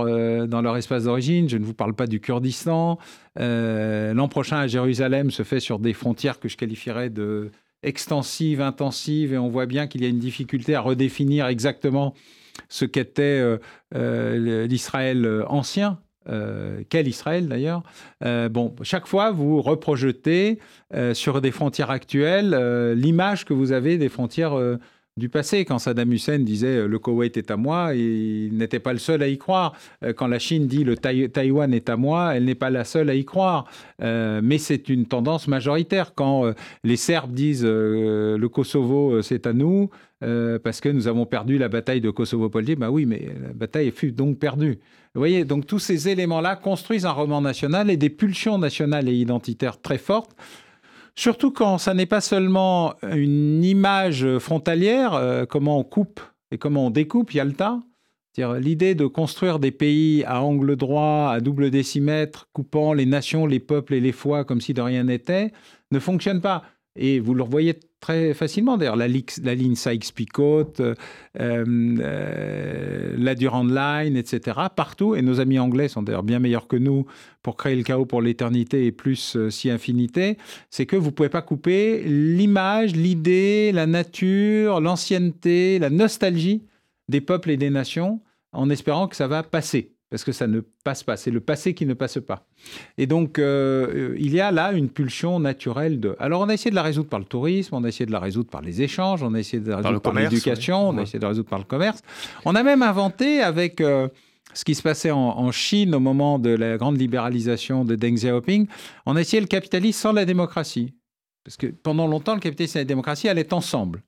dans 0.47 0.61
leur 0.61 0.77
espace 0.77 1.05
d'origine. 1.05 1.49
Je 1.49 1.57
ne 1.57 1.65
vous 1.65 1.73
parle 1.73 1.93
pas 1.93 2.07
du 2.07 2.19
Kurdistan. 2.19 2.97
L'an 3.37 4.27
prochain 4.27 4.57
à 4.57 4.67
Jérusalem 4.67 5.31
se 5.31 5.43
fait 5.43 5.59
sur 5.59 5.79
des 5.79 5.93
frontières 5.93 6.39
que 6.39 6.49
je 6.49 6.57
qualifierais 6.57 7.09
de 7.09 7.51
extensive, 7.83 8.61
intensive, 8.61 9.33
et 9.33 9.37
on 9.37 9.49
voit 9.49 9.65
bien 9.65 9.87
qu'il 9.87 10.01
y 10.01 10.05
a 10.05 10.09
une 10.09 10.19
difficulté 10.19 10.75
à 10.75 10.81
redéfinir 10.81 11.47
exactement 11.47 12.13
ce 12.69 12.85
qu'était 12.85 13.23
euh, 13.23 13.57
euh, 13.95 14.67
l'Israël 14.67 15.25
euh, 15.25 15.45
ancien. 15.47 15.99
quel 16.89 17.07
Israël 17.07 17.47
d'ailleurs 17.47 17.81
Bon, 18.21 18.75
chaque 18.83 19.07
fois 19.07 19.31
vous 19.31 19.59
reprojetez 19.59 20.59
sur 21.13 21.41
des 21.41 21.51
frontières 21.51 21.89
actuelles 21.89 22.53
l'image 22.95 23.43
que 23.43 23.53
vous 23.53 23.71
avez 23.71 23.97
des 23.97 24.07
frontières 24.07 24.55
du 25.17 25.29
passé. 25.29 25.65
Quand 25.65 25.79
Saddam 25.79 26.11
Hussein 26.13 26.39
disait 26.39 26.77
euh, 26.77 26.87
le 26.87 26.99
Koweït 26.99 27.35
est 27.35 27.51
à 27.51 27.57
moi, 27.57 27.93
il 27.95 28.57
n'était 28.57 28.79
pas 28.79 28.93
le 28.93 28.99
seul 28.99 29.21
à 29.21 29.27
y 29.27 29.37
croire. 29.37 29.73
Euh, 30.03 30.13
quand 30.13 30.27
la 30.27 30.39
Chine 30.39 30.67
dit 30.67 30.83
le 30.83 30.95
Taïwan 30.95 31.73
est 31.73 31.89
à 31.89 31.97
moi, 31.97 32.35
elle 32.35 32.45
n'est 32.45 32.55
pas 32.55 32.69
la 32.69 32.85
seule 32.85 33.09
à 33.09 33.15
y 33.15 33.25
croire. 33.25 33.65
Euh, 34.01 34.39
mais 34.43 34.57
c'est 34.57 34.87
une 34.89 35.05
tendance 35.05 35.47
majoritaire. 35.47 36.13
Quand 36.15 36.53
les 36.83 36.95
Serbes 36.95 37.33
disent 37.33 37.65
le 37.65 38.47
Kosovo 38.47 39.21
c'est 39.21 39.45
à 39.45 39.53
nous, 39.53 39.89
parce 40.19 40.81
que 40.81 40.89
nous 40.89 41.07
avons 41.07 41.25
perdu 41.25 41.57
la 41.57 41.67
bataille 41.67 42.01
de 42.01 42.09
Kosovo-Politique, 42.09 42.79
bah 42.79 42.89
oui, 42.89 43.05
mais 43.05 43.29
la 43.41 43.53
bataille 43.53 43.91
fut 43.91 44.11
donc 44.11 44.39
perdue. 44.39 44.79
Vous 45.13 45.19
voyez, 45.19 45.43
donc 45.43 45.67
tous 45.67 45.79
ces 45.79 46.09
éléments-là 46.09 46.55
construisent 46.55 47.05
un 47.05 47.11
roman 47.11 47.41
national 47.41 47.89
et 47.89 47.97
des 47.97 48.09
pulsions 48.09 48.57
nationales 48.57 49.09
et 49.09 49.13
identitaires 49.13 49.81
très 49.81 49.97
fortes 49.97 50.35
Surtout 51.15 51.51
quand 51.51 51.77
ça 51.77 51.93
n'est 51.93 52.05
pas 52.05 52.21
seulement 52.21 52.93
une 53.03 53.63
image 53.63 54.37
frontalière, 54.39 55.13
euh, 55.13 55.45
comment 55.45 55.79
on 55.79 55.83
coupe 55.83 56.21
et 56.51 56.57
comment 56.57 56.87
on 56.87 56.89
découpe 56.89 57.33
Yalta. 57.33 57.79
L'idée 58.37 58.95
de 58.95 59.05
construire 59.07 59.59
des 59.59 59.71
pays 59.71 60.23
à 60.23 60.41
angle 60.41 60.77
droit, 60.77 61.31
à 61.33 61.41
double 61.41 61.69
décimètre, 61.69 62.47
coupant 62.53 62.93
les 62.93 63.05
nations, 63.05 63.45
les 63.45 63.59
peuples 63.59 63.93
et 63.93 63.99
les 63.99 64.13
foi 64.13 64.45
comme 64.45 64.61
si 64.61 64.73
de 64.73 64.81
rien 64.81 65.03
n'était, 65.03 65.51
ne 65.91 65.99
fonctionne 65.99 66.39
pas. 66.39 66.63
Et 66.97 67.19
vous 67.19 67.33
le 67.33 67.43
voyez 67.43 67.79
très 68.01 68.33
facilement. 68.33 68.77
D'ailleurs, 68.77 68.97
la, 68.97 69.07
la, 69.07 69.55
ligne 69.55 69.75
Sykes-Picot, 69.75 70.73
euh, 70.81 70.95
euh, 71.39 73.15
la 73.17 73.35
Durand 73.35 73.63
Line, 73.63 74.17
etc. 74.17 74.59
Partout. 74.75 75.15
Et 75.15 75.21
nos 75.21 75.39
amis 75.39 75.59
anglais 75.59 75.87
sont 75.87 76.01
d'ailleurs 76.01 76.23
bien 76.23 76.39
meilleurs 76.39 76.67
que 76.67 76.75
nous 76.75 77.05
pour 77.43 77.55
créer 77.55 77.75
le 77.75 77.83
chaos 77.83 78.05
pour 78.05 78.21
l'éternité 78.21 78.85
et 78.85 78.91
plus 78.91 79.37
euh, 79.37 79.49
si 79.49 79.69
infinité. 79.69 80.37
C'est 80.69 80.85
que 80.85 80.97
vous 80.97 81.07
ne 81.07 81.11
pouvez 81.11 81.29
pas 81.29 81.41
couper 81.41 82.03
l'image, 82.03 82.95
l'idée, 82.95 83.71
la 83.71 83.87
nature, 83.87 84.81
l'ancienneté, 84.81 85.79
la 85.79 85.89
nostalgie 85.89 86.65
des 87.07 87.21
peuples 87.21 87.51
et 87.51 87.57
des 87.57 87.69
nations 87.69 88.21
en 88.51 88.69
espérant 88.69 89.07
que 89.07 89.15
ça 89.15 89.27
va 89.27 89.43
passer 89.43 89.95
parce 90.11 90.25
que 90.25 90.33
ça 90.33 90.45
ne 90.45 90.59
passe 90.83 91.03
pas. 91.03 91.15
C'est 91.15 91.31
le 91.31 91.39
passé 91.39 91.73
qui 91.73 91.85
ne 91.85 91.93
passe 91.93 92.19
pas. 92.19 92.45
Et 92.97 93.07
donc, 93.07 93.39
euh, 93.39 94.13
il 94.19 94.33
y 94.35 94.41
a 94.41 94.51
là 94.51 94.73
une 94.73 94.89
pulsion 94.89 95.39
naturelle 95.39 96.01
de. 96.01 96.17
Alors, 96.19 96.41
on 96.41 96.49
a 96.49 96.53
essayé 96.53 96.69
de 96.69 96.75
la 96.75 96.83
résoudre 96.83 97.07
par 97.07 97.19
le 97.19 97.25
tourisme, 97.25 97.75
on 97.75 97.83
a 97.85 97.87
essayé 97.87 98.05
de 98.05 98.11
la 98.11 98.19
résoudre 98.19 98.49
par 98.49 98.61
les 98.61 98.81
échanges, 98.81 99.23
on 99.23 99.33
a 99.33 99.39
essayé 99.39 99.63
de 99.63 99.69
la 99.69 99.77
résoudre 99.77 100.01
par 100.01 100.13
l'éducation, 100.13 100.89
on 100.89 100.97
a 100.97 101.03
essayé 101.03 101.17
de 101.17 101.23
la 101.23 101.29
résoudre 101.29 101.49
par 101.49 101.59
le 101.59 101.65
commerce. 101.65 102.01
On 102.43 102.53
a 102.55 102.61
même 102.61 102.83
inventé 102.83 103.41
avec. 103.41 103.81
Euh, 103.81 104.09
ce 104.53 104.65
qui 104.65 104.75
se 104.75 104.81
passait 104.81 105.11
en, 105.11 105.49
Chine 105.53 105.95
au 105.95 106.01
moment 106.01 106.37
de 106.37 106.49
la 106.49 106.75
grande 106.75 106.99
libéralisation 106.99 107.85
de 107.85 107.95
Deng 107.95 108.15
Xiaoping, 108.15 108.67
on 109.05 109.15
a 109.15 109.21
essayé 109.21 109.39
le 109.39 109.47
capitalisme 109.47 109.97
sans 109.97 110.11
la 110.11 110.25
démocratie. 110.25 110.93
Parce 111.45 111.55
que 111.55 111.67
pendant 111.67 112.05
longtemps, 112.05 112.33
le 112.33 112.41
capitalisme 112.41 112.79
et 112.79 112.81
la 112.81 112.85
démocratie 112.85 113.29
allaient 113.29 113.53
ensemble 113.53 114.03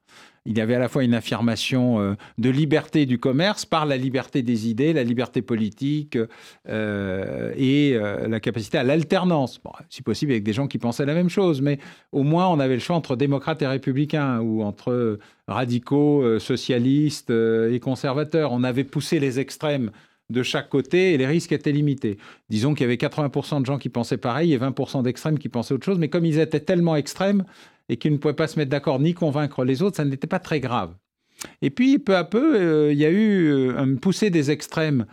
il 0.45 0.57
y 0.57 0.61
avait 0.61 0.75
à 0.75 0.79
la 0.79 0.89
fois 0.89 1.03
une 1.03 1.13
affirmation 1.13 1.99
euh, 1.99 2.15
de 2.37 2.49
liberté 2.49 3.05
du 3.05 3.17
commerce 3.17 3.65
par 3.65 3.85
la 3.85 3.95
liberté 3.95 4.41
des 4.41 4.69
idées, 4.69 4.91
la 4.93 5.03
liberté 5.03 5.41
politique 5.41 6.17
euh, 6.67 7.53
et 7.55 7.93
euh, 7.95 8.27
la 8.27 8.39
capacité 8.39 8.77
à 8.77 8.83
l'alternance. 8.83 9.61
si 9.89 10.01
possible 10.01 10.33
avec 10.33 10.43
des 10.43 10.53
gens 10.53 10.67
qui 10.67 10.77
pensaient 10.77 11.05
la 11.05 11.13
même 11.13 11.29
chose, 11.29 11.61
mais 11.61 11.79
au 12.11 12.23
moins 12.23 12.47
on 12.47 12.59
avait 12.59 12.75
le 12.75 12.79
choix 12.79 12.95
entre 12.95 13.15
démocrates 13.15 13.61
et 13.61 13.67
républicains 13.67 14.39
ou 14.41 14.63
entre 14.63 15.17
radicaux, 15.47 16.39
socialistes 16.39 17.31
et 17.31 17.79
conservateurs. 17.79 18.51
On 18.51 18.63
avait 18.63 18.83
poussé 18.83 19.19
les 19.19 19.39
extrêmes 19.39 19.91
de 20.29 20.43
chaque 20.43 20.69
côté 20.69 21.13
et 21.13 21.17
les 21.17 21.27
risques 21.27 21.51
étaient 21.51 21.71
limités. 21.71 22.17
Disons 22.49 22.73
qu'il 22.73 22.81
y 22.81 22.85
avait 22.85 22.95
80% 22.95 23.61
de 23.61 23.65
gens 23.65 23.77
qui 23.77 23.89
pensaient 23.89 24.17
pareil 24.17 24.53
et 24.53 24.57
20% 24.57 25.03
d'extrêmes 25.03 25.37
qui 25.37 25.49
pensaient 25.49 25.73
autre 25.73 25.85
chose, 25.85 25.99
mais 25.99 26.09
comme 26.09 26.25
ils 26.25 26.39
étaient 26.39 26.59
tellement 26.59 26.95
extrêmes, 26.95 27.43
et 27.89 27.97
qu'ils 27.97 28.13
ne 28.13 28.17
pouvaient 28.17 28.33
pas 28.33 28.47
se 28.47 28.57
mettre 28.57 28.71
d'accord 28.71 28.99
ni 28.99 29.13
convaincre 29.13 29.63
les 29.63 29.81
autres, 29.81 29.97
ça 29.97 30.05
n'était 30.05 30.27
pas 30.27 30.39
très 30.39 30.59
grave. 30.59 30.95
Et 31.61 31.69
puis, 31.69 31.99
peu 31.99 32.15
à 32.15 32.23
peu, 32.23 32.91
il 32.91 32.97
y 32.97 33.05
a 33.05 33.09
eu 33.09 33.71
une 33.77 33.99
poussée 33.99 34.29
des 34.29 34.51
extrêmes 34.51 35.05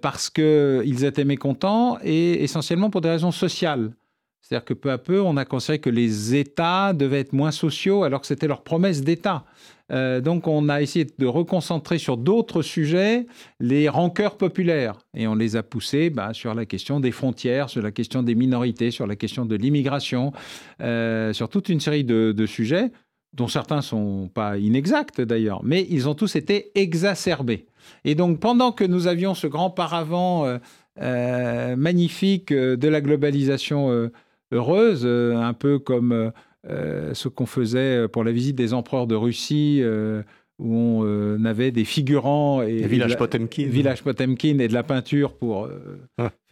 parce 0.00 0.28
qu'ils 0.30 1.04
étaient 1.04 1.24
mécontents 1.24 1.98
et 2.02 2.42
essentiellement 2.42 2.90
pour 2.90 3.00
des 3.00 3.10
raisons 3.10 3.30
sociales. 3.30 3.92
C'est-à-dire 4.42 4.64
que 4.64 4.74
peu 4.74 4.90
à 4.90 4.98
peu, 4.98 5.20
on 5.20 5.36
a 5.36 5.44
considéré 5.44 5.78
que 5.78 5.90
les 5.90 6.34
États 6.34 6.92
devaient 6.92 7.20
être 7.20 7.32
moins 7.32 7.52
sociaux 7.52 8.02
alors 8.02 8.20
que 8.20 8.26
c'était 8.26 8.48
leur 8.48 8.62
promesse 8.62 9.02
d'État. 9.02 9.44
Euh, 9.92 10.20
donc 10.20 10.46
on 10.46 10.68
a 10.68 10.82
essayé 10.82 11.06
de 11.18 11.26
reconcentrer 11.26 11.98
sur 11.98 12.16
d'autres 12.16 12.62
sujets 12.62 13.26
les 13.58 13.88
rancœurs 13.88 14.36
populaires 14.36 14.98
et 15.14 15.26
on 15.26 15.34
les 15.34 15.56
a 15.56 15.62
poussés 15.62 16.10
bah, 16.10 16.32
sur 16.32 16.54
la 16.54 16.64
question 16.64 17.00
des 17.00 17.10
frontières, 17.10 17.70
sur 17.70 17.82
la 17.82 17.90
question 17.90 18.22
des 18.22 18.34
minorités, 18.34 18.90
sur 18.90 19.06
la 19.06 19.16
question 19.16 19.46
de 19.46 19.56
l'immigration, 19.56 20.32
euh, 20.80 21.32
sur 21.32 21.48
toute 21.48 21.68
une 21.68 21.80
série 21.80 22.04
de, 22.04 22.46
sujets 22.46 22.90
dont 23.32 23.48
certains 23.48 23.82
sont 23.82 24.28
pas 24.32 24.58
inexacts 24.58 25.20
d'ailleurs, 25.20 25.62
mais 25.62 25.86
ils 25.88 26.08
ont 26.08 26.14
tous 26.14 26.34
été 26.34 26.72
exacerbés. 26.74 27.66
Et 28.04 28.14
donc 28.14 28.40
pendant 28.40 28.72
que 28.72 28.84
nous 28.84 29.06
avions 29.06 29.34
ce 29.34 29.46
grand 29.46 29.70
paravent 29.70 30.58
euh, 31.00 31.76
magnifique 31.76 32.52
de 32.52 32.88
la 32.88 33.00
globalisation 33.00 34.10
heureuse, 34.52 35.06
un 35.06 35.52
peu 35.54 35.78
comme 35.78 36.32
euh, 36.68 37.14
ce 37.14 37.28
qu'on 37.28 37.46
faisait 37.46 38.06
pour 38.08 38.22
la 38.22 38.32
visite 38.32 38.54
des 38.54 38.74
empereurs 38.74 39.06
de 39.06 39.14
Russie, 39.14 39.78
euh, 39.80 40.22
où 40.58 40.74
on 40.74 41.04
euh, 41.06 41.42
avait 41.46 41.70
des 41.70 41.86
figurants 41.86 42.60
et, 42.60 42.86
village 42.86 43.16
Potemkin, 43.16 43.64
village 43.66 44.02
Potemkin 44.02 44.58
et 44.58 44.68
de 44.68 44.74
la 44.74 44.82
peinture 44.82 45.32
pour 45.32 45.70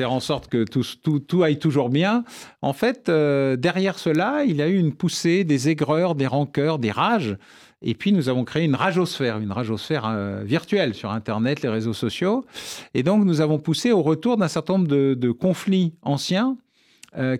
faire 0.00 0.10
en 0.10 0.20
sorte 0.20 0.48
que 0.48 0.64
tout, 0.64 0.82
tout, 1.02 1.18
tout, 1.18 1.42
aille 1.42 1.58
toujours 1.58 1.90
bien. 1.90 2.24
En 2.62 2.72
fait, 2.72 3.10
derrière 3.10 3.98
cela, 3.98 4.44
il 4.46 4.56
y 4.56 4.62
a 4.62 4.68
eu 4.68 4.78
une 4.78 4.94
poussée 4.94 5.44
des 5.44 5.68
aigreurs, 5.68 6.14
des 6.14 6.26
rancœurs, 6.26 6.78
des 6.78 6.90
rages. 6.90 7.36
Et 7.82 7.94
puis, 7.94 8.12
nous 8.12 8.30
avons 8.30 8.44
créé 8.44 8.64
une 8.64 8.74
rageosphère, 8.74 9.38
une 9.38 9.52
rageosphère 9.52 10.42
virtuelle 10.42 10.94
sur 10.94 11.10
Internet, 11.10 11.60
les 11.60 11.68
réseaux 11.68 11.92
sociaux. 11.92 12.46
Et 12.94 13.02
donc, 13.02 13.26
nous 13.26 13.42
avons 13.42 13.58
poussé 13.58 13.92
au 13.92 14.02
retour 14.02 14.38
d'un 14.38 14.48
certain 14.48 14.78
nombre 14.78 14.88
de, 14.88 15.12
de 15.12 15.30
conflits 15.30 15.92
anciens 16.00 16.56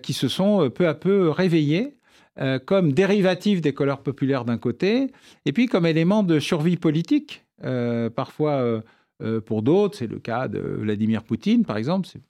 qui 0.01 0.13
se 0.13 0.27
sont 0.27 0.69
peu 0.69 0.87
à 0.87 0.93
peu 0.93 1.29
réveillés 1.29 1.99
euh, 2.41 2.57
comme 2.57 2.93
dérivatif 2.93 3.59
des 3.59 3.73
couleurs 3.73 4.01
populaires 4.01 4.45
d'un 4.45 4.57
côté, 4.57 5.11
et 5.45 5.51
puis 5.51 5.65
comme 5.65 5.85
élément 5.85 6.23
de 6.23 6.39
survie 6.39 6.77
politique. 6.77 7.43
Euh, 7.65 8.09
parfois, 8.09 8.81
euh, 9.21 9.41
pour 9.41 9.61
d'autres, 9.61 9.97
c'est 9.97 10.07
le 10.07 10.19
cas 10.19 10.47
de 10.47 10.59
Vladimir 10.59 11.23
Poutine, 11.23 11.65
par 11.65 11.75
exemple, 11.75 12.07
c'est 12.07 12.21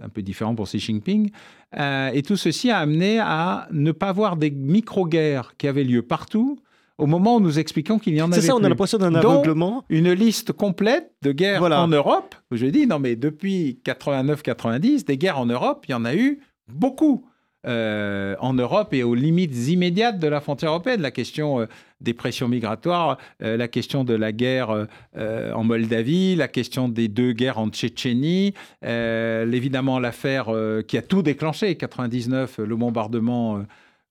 un 0.00 0.08
peu 0.08 0.22
différent 0.22 0.54
pour 0.54 0.66
Xi 0.66 0.78
Jinping. 0.78 1.30
et 1.76 2.22
tout 2.26 2.36
ceci 2.36 2.70
a 2.70 2.78
amené 2.78 3.18
à 3.20 3.68
ne 3.70 3.92
pas 3.92 4.10
voir 4.12 4.36
des 4.36 4.50
micro-guerres 4.50 5.52
qui 5.58 5.68
avaient 5.68 5.84
lieu 5.84 6.00
partout, 6.00 6.58
au 6.96 7.06
moment 7.06 7.36
où 7.36 7.40
nous 7.40 7.58
expliquons 7.58 7.98
qu'il 7.98 8.14
y 8.14 8.22
en 8.22 8.32
avait 8.32 8.40
C'est 8.40 8.46
ça, 8.46 8.56
on 8.56 8.64
a 8.64 8.68
l'impression 8.70 8.96
d'un 8.96 9.14
aveuglement. 9.14 9.84
Une 9.90 10.12
liste 10.12 10.52
complète 10.52 11.12
de 11.22 11.32
guerres 11.32 11.62
en 11.62 11.88
Europe. 11.88 12.34
Je 12.50 12.66
dis, 12.66 12.86
non 12.86 12.98
mais 13.00 13.16
depuis 13.16 13.80
89-90, 13.84 15.04
des 15.04 15.18
guerres 15.18 15.38
en 15.38 15.46
Europe, 15.46 15.84
il 15.88 15.92
y 15.92 15.94
en 15.94 16.06
a 16.06 16.14
eu 16.14 16.40
beaucoup. 16.68 17.28
Euh, 17.66 18.36
en 18.38 18.54
Europe 18.54 18.94
et 18.94 19.02
aux 19.02 19.16
limites 19.16 19.66
immédiates 19.66 20.20
de 20.20 20.28
la 20.28 20.40
frontière 20.40 20.70
européenne. 20.70 21.02
La 21.02 21.10
question 21.10 21.58
euh, 21.60 21.66
des 22.00 22.14
pressions 22.14 22.46
migratoires, 22.46 23.18
euh, 23.42 23.56
la 23.56 23.66
question 23.66 24.04
de 24.04 24.14
la 24.14 24.30
guerre 24.30 24.86
en 25.18 25.64
Moldavie, 25.64 26.36
la 26.36 26.46
question 26.46 26.88
des 26.88 27.08
deux 27.08 27.32
guerres 27.32 27.58
en 27.58 27.68
Tchétchénie, 27.68 28.54
évidemment 28.82 29.98
l'affaire 29.98 30.46
qui 30.86 30.96
a 30.96 31.02
tout 31.02 31.22
déclenché, 31.22 31.74
99, 31.74 32.58
le 32.58 32.76
bombardement. 32.76 33.64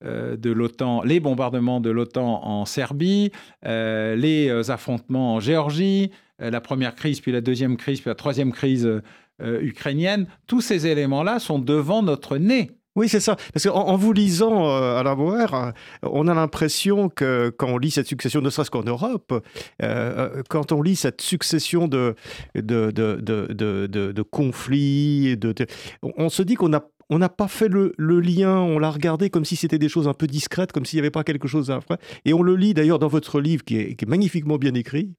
de 0.04 0.52
l'OTAN, 0.52 1.02
les 1.04 1.20
bombardements 1.20 1.80
de 1.80 1.90
l'OTAN 1.90 2.46
en 2.46 2.66
Serbie, 2.66 3.32
les 3.64 4.70
affrontements 4.70 5.36
en 5.36 5.40
Géorgie, 5.40 6.12
la 6.40 6.62
première 6.62 6.94
crise, 6.94 7.22
puis 7.22 7.32
la 7.32 7.42
deuxième 7.42 7.78
crise, 7.78 8.02
puis 8.02 8.10
la 8.10 8.16
troisième 8.16 8.52
crise 8.52 9.02
ukrainienne, 9.40 10.28
tous 10.48 10.62
ces 10.62 10.88
éléments-là 10.88 11.40
sont 11.40 11.60
devant 11.60 12.02
notre 12.02 12.38
nez. 12.38 12.72
Oui, 12.98 13.08
c'est 13.08 13.20
ça. 13.20 13.36
Parce 13.54 13.68
qu'en 13.68 13.76
en 13.76 13.96
vous 13.96 14.12
lisant 14.12 14.70
euh, 14.70 14.98
à 14.98 15.04
la 15.04 15.14
Boer, 15.14 15.46
on 16.02 16.28
a 16.28 16.34
l'impression 16.34 17.10
que 17.10 17.54
quand 17.56 17.68
on 17.68 17.78
lit 17.78 17.92
cette 17.92 18.08
succession, 18.08 18.42
ne 18.42 18.50
serait-ce 18.50 18.72
qu'en 18.72 18.82
Europe, 18.82 19.32
euh, 19.34 19.40
euh, 19.84 20.42
quand 20.50 20.72
on 20.72 20.82
lit 20.82 20.96
cette 20.96 21.22
succession 21.22 21.88
de, 21.88 22.16
de, 22.56 22.90
de, 22.90 23.86
de 23.88 24.22
conflits, 24.24 25.38
on 26.02 26.30
se 26.30 26.42
dit 26.42 26.56
qu'on 26.56 26.74
a 26.74 26.90
on 27.10 27.20
n'a 27.20 27.30
pas 27.30 27.48
fait 27.48 27.70
le, 27.70 27.94
lien, 27.98 28.58
on 28.58 28.80
l'a 28.80 28.92
regardé 28.92 29.30
comme 29.30 29.46
si 29.46 29.56
c'était 29.56 29.80
des 29.80 29.88
choses 29.88 30.10
un 30.10 30.14
peu 30.14 30.28
discrètes, 30.28 30.74
comme 30.74 30.86
s'il 30.86 30.98
n'y 30.98 31.02
avait 31.02 31.12
pas 31.12 31.24
quelque 31.24 31.48
chose 31.48 31.72
à. 31.72 31.80
Et 32.26 32.34
on 32.34 32.42
le 32.42 32.56
lit 32.56 32.74
d'ailleurs 32.74 33.00
dans 33.00 33.08
votre 33.08 33.40
livre 33.40 33.64
qui 33.64 33.78
est, 33.78 34.06
magnifiquement 34.06 34.58
bien 34.58 34.74
écrit, 34.74 35.14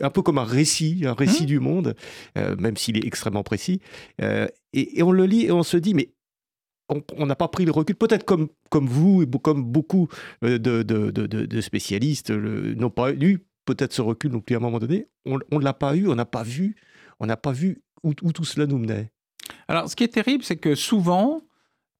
un 0.00 0.10
peu 0.10 0.22
comme 0.22 0.38
un 0.38 0.44
récit, 0.44 1.04
un 1.06 1.14
récit 1.14 1.44
mmh. 1.44 1.46
du 1.46 1.60
monde, 1.60 1.94
même 2.36 2.76
s'il 2.76 2.96
est 2.96 3.06
extrêmement 3.06 3.42
précis. 3.42 3.80
et, 4.20 4.48
et, 4.72 5.02
on 5.02 5.12
le 5.12 5.26
lit 5.26 5.46
et 5.46 5.52
on 5.52 5.62
se 5.62 5.76
dit, 5.76 5.94
mais 5.94 6.14
on 6.88 7.26
n'a 7.26 7.36
pas 7.36 7.48
pris 7.48 7.64
le 7.64 7.72
recul, 7.72 7.96
peut-être 7.96 8.24
comme, 8.24 8.48
comme 8.70 8.86
vous 8.86 9.22
et 9.22 9.26
comme 9.42 9.64
beaucoup 9.64 10.08
euh, 10.44 10.58
de, 10.58 10.82
de, 10.82 11.60
spécialistes 11.60 12.30
n'ont 12.30 12.90
pas 12.90 13.12
eu 13.12 13.46
peut-être 13.64 13.92
ce 13.92 14.02
recul 14.02 14.32
non 14.32 14.40
plus 14.40 14.54
à 14.54 14.58
un 14.58 14.62
moment 14.62 14.78
donné. 14.78 15.08
On 15.24 15.38
ne 15.38 15.64
l'a 15.64 15.72
pas 15.72 15.96
eu, 15.96 16.08
on 16.08 16.14
n'a 16.14 16.26
pas 16.26 16.42
vu, 16.42 16.76
on 17.20 17.26
n'a 17.26 17.36
pas 17.36 17.52
vu 17.52 17.82
où, 18.02 18.12
tout 18.12 18.44
cela 18.44 18.66
nous 18.66 18.78
menait. 18.78 19.10
Alors, 19.68 19.88
ce 19.88 19.96
qui 19.96 20.04
est 20.04 20.08
terrible, 20.08 20.44
c'est 20.44 20.56
que 20.56 20.74
souvent, 20.74 21.42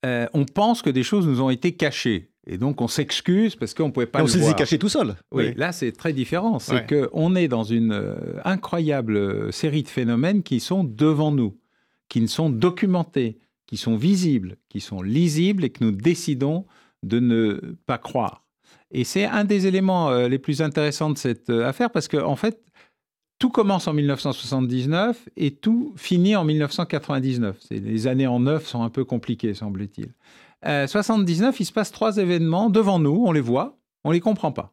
euh, 0.04 0.26
on 0.34 0.44
pense 0.44 0.82
que 0.82 0.90
des 0.90 1.02
choses 1.02 1.26
nous 1.26 1.40
ont 1.40 1.50
été 1.50 1.72
cachées. 1.72 2.30
Et 2.46 2.58
donc, 2.58 2.80
on 2.80 2.88
s'excuse 2.88 3.56
parce 3.56 3.72
qu'on 3.74 3.86
ne 3.86 3.92
pouvait 3.92 4.06
pas 4.06 4.22
voir. 4.22 4.36
On 4.36 4.46
s'est 4.46 4.54
caché 4.54 4.78
tout 4.78 4.88
seul. 4.88 5.16
Oui, 5.32 5.54
là, 5.56 5.72
c'est 5.72 5.92
très 5.92 6.12
différent. 6.12 6.58
C'est 6.58 6.86
qu'on 6.86 7.34
est 7.34 7.48
dans 7.48 7.64
une 7.64 7.92
euh, 7.92 8.16
incroyable 8.44 9.52
série 9.52 9.82
de 9.82 9.88
phénomènes 9.88 10.42
qui 10.42 10.60
sont 10.60 10.84
devant 10.84 11.32
nous, 11.32 11.56
qui 12.08 12.20
ne 12.20 12.26
sont 12.26 12.50
documentés, 12.50 13.38
qui 13.66 13.76
sont 13.76 13.96
visibles, 13.96 14.56
qui 14.68 14.80
sont 14.80 15.02
lisibles 15.02 15.64
et 15.64 15.70
que 15.70 15.82
nous 15.82 15.92
décidons 15.92 16.66
de 17.02 17.18
ne 17.18 17.76
pas 17.86 17.98
croire. 17.98 18.44
Et 18.90 19.04
c'est 19.04 19.24
un 19.24 19.44
des 19.44 19.66
éléments 19.66 20.10
euh, 20.10 20.28
les 20.28 20.38
plus 20.38 20.62
intéressants 20.62 21.10
de 21.10 21.18
cette 21.18 21.50
euh, 21.50 21.66
affaire 21.66 21.90
parce 21.90 22.08
qu'en 22.08 22.28
en 22.28 22.36
fait, 22.36 22.60
tout 23.38 23.50
commence 23.50 23.88
en 23.88 23.92
1979 23.92 25.28
et 25.36 25.50
tout 25.50 25.92
finit 25.96 26.36
en 26.36 26.44
1999. 26.44 27.58
Les 27.70 28.06
années 28.06 28.26
en 28.26 28.40
neuf 28.40 28.66
sont 28.66 28.82
un 28.82 28.90
peu 28.90 29.04
compliquées, 29.04 29.54
semble-t-il. 29.54 30.12
Euh, 30.66 30.86
79, 30.86 31.60
il 31.60 31.64
se 31.64 31.72
passe 31.72 31.92
trois 31.92 32.16
événements 32.16 32.70
devant 32.70 32.98
nous, 32.98 33.24
on 33.26 33.32
les 33.32 33.40
voit, 33.40 33.76
on 34.04 34.10
les 34.10 34.20
comprend 34.20 34.52
pas. 34.52 34.72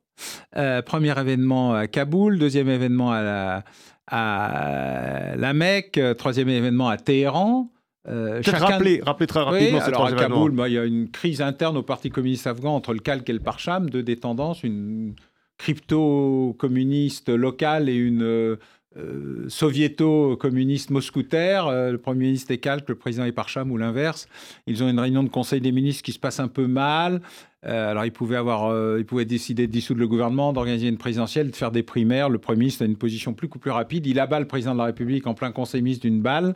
Euh, 0.55 0.81
premier 0.81 1.17
événement 1.19 1.73
à 1.73 1.87
Kaboul, 1.87 2.37
deuxième 2.37 2.69
événement 2.69 3.11
à 3.11 3.21
la, 3.21 3.63
à 4.07 5.35
la 5.35 5.53
Mecque, 5.53 5.99
troisième 6.17 6.49
événement 6.49 6.89
à 6.89 6.97
Téhéran. 6.97 7.71
Euh, 8.07 8.41
chacun... 8.41 8.65
rappeler, 8.65 9.01
rappeler, 9.05 9.27
très 9.27 9.41
rapidement 9.41 9.77
oui, 9.77 9.83
alors 9.83 10.07
à 10.07 10.13
Kaboul, 10.13 10.51
bah, 10.51 10.67
il 10.67 10.73
y 10.73 10.77
a 10.77 10.85
une 10.85 11.09
crise 11.09 11.41
interne 11.41 11.77
au 11.77 11.83
Parti 11.83 12.09
communiste 12.09 12.47
afghan 12.47 12.75
entre 12.75 12.93
le 12.93 12.99
Kalk 12.99 13.29
et 13.29 13.33
le 13.33 13.39
Parcham, 13.39 13.89
deux 13.89 14.01
des 14.01 14.17
tendances, 14.17 14.63
une 14.63 15.13
crypto-communiste 15.57 17.29
locale 17.29 17.89
et 17.89 17.95
une 17.95 18.57
euh, 18.97 19.45
soviéto-communiste 19.47 20.89
moscoutaire. 20.89 21.67
Euh, 21.67 21.91
le 21.91 21.97
Premier 21.97 22.25
ministre 22.25 22.51
est 22.51 22.57
Kalk, 22.57 22.87
le 22.89 22.95
président 22.95 23.25
est 23.25 23.31
Parcham 23.31 23.71
ou 23.71 23.77
l'inverse. 23.77 24.27
Ils 24.67 24.83
ont 24.83 24.89
une 24.89 24.99
réunion 24.99 25.23
de 25.23 25.29
conseil 25.29 25.61
des 25.61 25.71
ministres 25.71 26.03
qui 26.03 26.11
se 26.11 26.19
passe 26.19 26.39
un 26.39 26.47
peu 26.47 26.67
mal. 26.67 27.21
Euh, 27.65 27.91
alors, 27.91 28.05
ils 28.05 28.11
pouvaient, 28.11 28.37
avoir, 28.37 28.97
ils 28.97 29.05
pouvaient 29.05 29.25
décider 29.25 29.67
de 29.67 29.71
dissoudre 29.71 29.99
le 29.99 30.07
gouvernement, 30.07 30.51
d'organiser 30.51 30.87
une 30.87 30.97
présidentielle, 30.97 31.51
de 31.51 31.55
faire 31.55 31.71
des 31.71 31.83
primaires. 31.83 32.29
Le 32.29 32.39
Premier 32.39 32.59
ministre 32.59 32.83
a 32.83 32.85
une 32.85 32.97
position 32.97 33.33
plus, 33.33 33.47
plus 33.47 33.71
rapide. 33.71 34.07
Il 34.07 34.19
abat 34.19 34.39
le 34.39 34.47
président 34.47 34.73
de 34.73 34.79
la 34.79 34.85
République 34.85 35.27
en 35.27 35.33
plein 35.33 35.51
conseil 35.51 35.81
ministre 35.81 36.07
d'une 36.07 36.21
balle. 36.21 36.55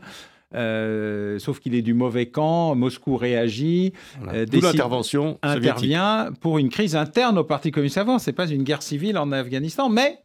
Euh, 0.54 1.40
sauf 1.40 1.60
qu'il 1.60 1.76
est 1.76 1.82
du 1.82 1.94
mauvais 1.94 2.28
camp. 2.28 2.76
Moscou 2.76 3.18
réagit. 3.18 3.94
Euh, 4.34 4.46
l'intervention 4.52 5.38
intervient 5.42 6.32
pour 6.40 6.58
une 6.58 6.70
crise 6.70 6.96
interne 6.96 7.38
au 7.38 7.44
Parti 7.44 7.72
communiste 7.72 7.98
avant. 7.98 8.20
C'est 8.20 8.34
pas 8.34 8.48
une 8.48 8.64
guerre 8.64 8.82
civile 8.82 9.18
en 9.18 9.32
Afghanistan, 9.32 9.90
mais 9.90 10.20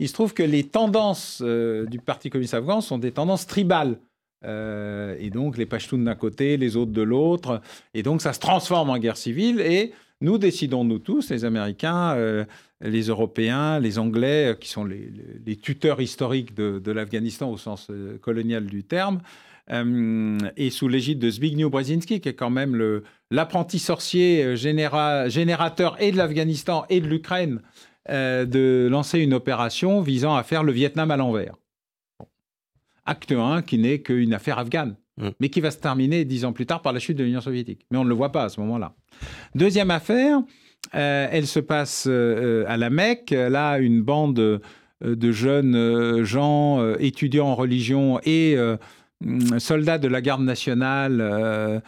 il 0.00 0.08
se 0.08 0.12
trouve 0.12 0.34
que 0.34 0.42
les 0.42 0.64
tendances 0.64 1.40
euh, 1.44 1.86
du 1.86 2.00
Parti 2.00 2.30
communiste 2.30 2.54
afghan 2.54 2.80
sont 2.80 2.98
des 2.98 3.12
tendances 3.12 3.46
tribales. 3.46 3.98
et 4.42 5.30
donc 5.30 5.58
les 5.58 5.66
Pashtuns 5.66 6.04
d'un 6.04 6.14
côté, 6.14 6.56
les 6.56 6.76
autres 6.76 6.92
de 6.92 7.02
l'autre. 7.02 7.60
Et 7.94 8.02
donc 8.02 8.22
ça 8.22 8.32
se 8.32 8.40
transforme 8.40 8.90
en 8.90 8.98
guerre 8.98 9.18
civile. 9.18 9.60
Et 9.60 9.92
nous 10.20 10.38
décidons, 10.38 10.82
nous 10.82 10.98
tous, 10.98 11.30
les 11.30 11.44
Américains, 11.44 12.16
les 12.80 13.02
Européens, 13.02 13.78
les 13.78 13.98
Anglais, 13.98 14.56
qui 14.58 14.70
sont 14.70 14.86
les, 14.86 15.56
tuteurs 15.56 16.00
historiques 16.00 16.54
de, 16.54 16.90
l'Afghanistan 16.90 17.50
au 17.50 17.58
sens 17.58 17.90
colonial 18.22 18.64
du 18.64 18.82
terme, 18.82 19.20
euh, 19.72 20.38
et 20.56 20.70
sous 20.70 20.88
l'égide 20.88 21.18
de 21.18 21.30
Zbigniew 21.30 21.70
Brzezinski, 21.70 22.20
qui 22.20 22.28
est 22.28 22.34
quand 22.34 22.50
même 22.50 23.02
l'apprenti 23.30 23.78
sorcier 23.78 24.44
euh, 24.44 24.56
générateur 24.56 25.96
et 26.00 26.10
de 26.10 26.16
l'Afghanistan 26.16 26.84
et 26.88 27.00
de 27.00 27.06
l'Ukraine, 27.06 27.60
euh, 28.08 28.46
de 28.46 28.88
lancer 28.90 29.18
une 29.18 29.34
opération 29.34 30.00
visant 30.00 30.34
à 30.34 30.42
faire 30.42 30.62
le 30.62 30.72
Vietnam 30.72 31.10
à 31.10 31.18
l'envers. 31.18 31.54
Acte 33.04 33.32
1 33.32 33.60
qui 33.60 33.76
n'est 33.76 34.00
qu'une 34.00 34.32
affaire 34.32 34.58
afghane, 34.58 34.96
mmh. 35.18 35.28
mais 35.38 35.50
qui 35.50 35.60
va 35.60 35.70
se 35.70 35.78
terminer 35.78 36.24
dix 36.24 36.46
ans 36.46 36.54
plus 36.54 36.64
tard 36.64 36.80
par 36.80 36.94
la 36.94 36.98
chute 36.98 37.18
de 37.18 37.24
l'Union 37.24 37.42
soviétique. 37.42 37.86
Mais 37.90 37.98
on 37.98 38.04
ne 38.04 38.08
le 38.08 38.14
voit 38.14 38.32
pas 38.32 38.44
à 38.44 38.48
ce 38.48 38.58
moment-là. 38.60 38.94
Deuxième 39.54 39.90
affaire, 39.90 40.40
elle 40.92 41.46
se 41.46 41.60
passe 41.60 42.06
à 42.06 42.76
la 42.76 42.90
Mecque. 42.90 43.32
Là, 43.32 43.78
une 43.78 44.00
bande 44.00 44.60
de 45.02 45.32
jeunes 45.32 46.22
gens 46.22 46.94
étudiants 46.94 47.48
en 47.48 47.54
religion 47.54 48.18
et 48.24 48.56
soldats 49.58 49.98
de 49.98 50.08
la 50.08 50.22
garde 50.22 50.42
nationale 50.42 51.82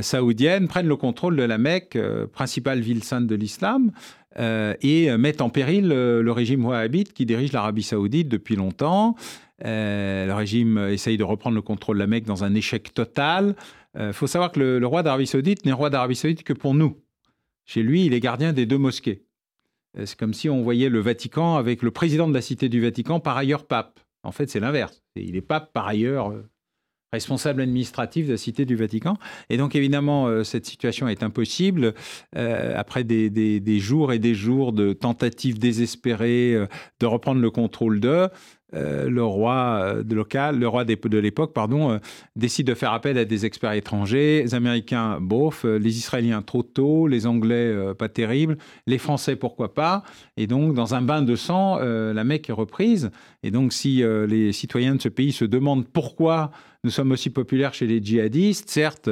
saoudienne 0.00 0.68
prennent 0.68 0.88
le 0.88 0.96
contrôle 0.96 1.36
de 1.36 1.42
la 1.42 1.58
Mecque, 1.58 1.98
principale 2.32 2.80
ville 2.80 3.04
sainte 3.04 3.26
de 3.26 3.34
l'islam. 3.34 3.90
Euh, 4.38 4.74
et 4.82 5.16
mettent 5.16 5.40
en 5.40 5.50
péril 5.50 5.90
euh, 5.90 6.22
le 6.22 6.30
régime 6.30 6.64
wahhabite 6.64 7.12
qui 7.12 7.26
dirige 7.26 7.52
l'Arabie 7.52 7.82
saoudite 7.82 8.28
depuis 8.28 8.54
longtemps. 8.54 9.16
Euh, 9.64 10.26
le 10.26 10.34
régime 10.34 10.78
essaye 10.78 11.16
de 11.16 11.24
reprendre 11.24 11.56
le 11.56 11.62
contrôle 11.62 11.96
de 11.96 12.00
la 12.00 12.06
Mecque 12.06 12.24
dans 12.24 12.44
un 12.44 12.54
échec 12.54 12.94
total. 12.94 13.56
Il 13.98 14.12
faut 14.12 14.28
savoir 14.28 14.52
que 14.52 14.60
le, 14.60 14.86
roi 14.86 15.02
d'Arabie 15.02 15.26
saoudite 15.26 15.64
n'est 15.64 15.72
roi 15.72 15.90
d'Arabie 15.90 16.14
saoudite 16.14 16.44
que 16.44 16.52
pour 16.52 16.72
nous. 16.72 16.98
Chez 17.64 17.82
lui, 17.82 18.06
il 18.06 18.14
est 18.14 18.20
gardien 18.20 18.52
des 18.52 18.64
deux 18.64 18.78
mosquées. 18.78 19.24
C'est 20.04 20.16
comme 20.16 20.34
si 20.34 20.48
on 20.48 20.62
voyait 20.62 20.88
le 20.88 21.00
Vatican 21.00 21.56
avec 21.56 21.82
le 21.82 21.90
président 21.90 22.28
de 22.28 22.34
la 22.34 22.40
cité 22.40 22.68
du 22.68 22.80
Vatican, 22.80 23.18
par 23.18 23.36
ailleurs 23.36 23.66
pape. 23.66 23.98
En 24.22 24.30
fait, 24.30 24.48
c'est 24.48 24.60
l'inverse. 24.60 25.02
Il 25.16 25.34
est 25.34 25.40
pape 25.40 25.72
par 25.72 25.88
ailleurs 25.88 26.32
responsable 27.12 27.62
administratif 27.62 28.26
de 28.26 28.32
la 28.32 28.36
Cité 28.36 28.64
du 28.64 28.76
Vatican. 28.76 29.16
Et 29.48 29.56
donc, 29.56 29.74
évidemment, 29.74 30.26
euh, 30.26 30.44
cette 30.44 30.66
situation 30.66 31.08
est 31.08 31.22
impossible. 31.22 31.94
Euh, 32.36 32.74
après 32.76 33.04
des, 33.04 33.78
jours 33.80 34.12
et 34.12 34.18
des 34.18 34.34
jours 34.34 34.72
de 34.72 34.92
tentatives 34.92 35.58
désespérées 35.58 36.54
euh, 36.54 36.66
de 37.00 37.06
reprendre 37.06 37.40
le 37.40 37.50
contrôle 37.50 38.00
d'eux, 38.00 38.28
euh, 38.74 39.08
le 39.08 39.24
roi 39.24 39.80
euh, 39.82 40.02
de 40.02 40.14
local, 40.14 40.58
le 40.58 40.68
roi 40.68 40.84
de 40.84 41.18
l'époque, 41.18 41.54
pardon, 41.54 41.92
euh, 41.92 41.98
décide 42.36 42.66
de 42.66 42.74
faire 42.74 42.92
appel 42.92 43.16
à 43.16 43.24
des 43.24 43.46
experts 43.46 43.72
étrangers. 43.72 44.42
Les 44.42 44.54
Américains, 44.54 45.18
bof, 45.20 45.64
les 45.64 45.96
Israéliens 45.96 46.42
trop 46.42 46.62
tôt, 46.62 47.06
les 47.06 47.26
Anglais 47.26 47.74
pas 47.98 48.08
terribles, 48.08 48.58
les 48.86 48.98
Français 48.98 49.36
pourquoi 49.36 49.72
pas. 49.72 50.02
Et 50.36 50.46
donc, 50.46 50.74
dans 50.74 50.94
un 50.94 51.00
bain 51.00 51.22
de 51.22 51.34
sang, 51.34 51.78
la 51.78 52.24
Mecque 52.24 52.50
est 52.50 52.54
reprise. 52.54 53.10
Et 53.42 53.50
donc, 53.50 53.72
si 53.72 54.02
les 54.28 54.52
citoyens 54.52 54.94
de 54.94 55.00
ce 55.00 55.08
pays 55.08 55.32
se 55.32 55.44
demandent 55.44 55.86
pourquoi 55.86 56.50
nous 56.84 56.90
sommes 56.90 57.12
aussi 57.12 57.30
populaires 57.30 57.74
chez 57.74 57.86
les 57.86 58.02
djihadistes, 58.02 58.70
certes, 58.70 59.08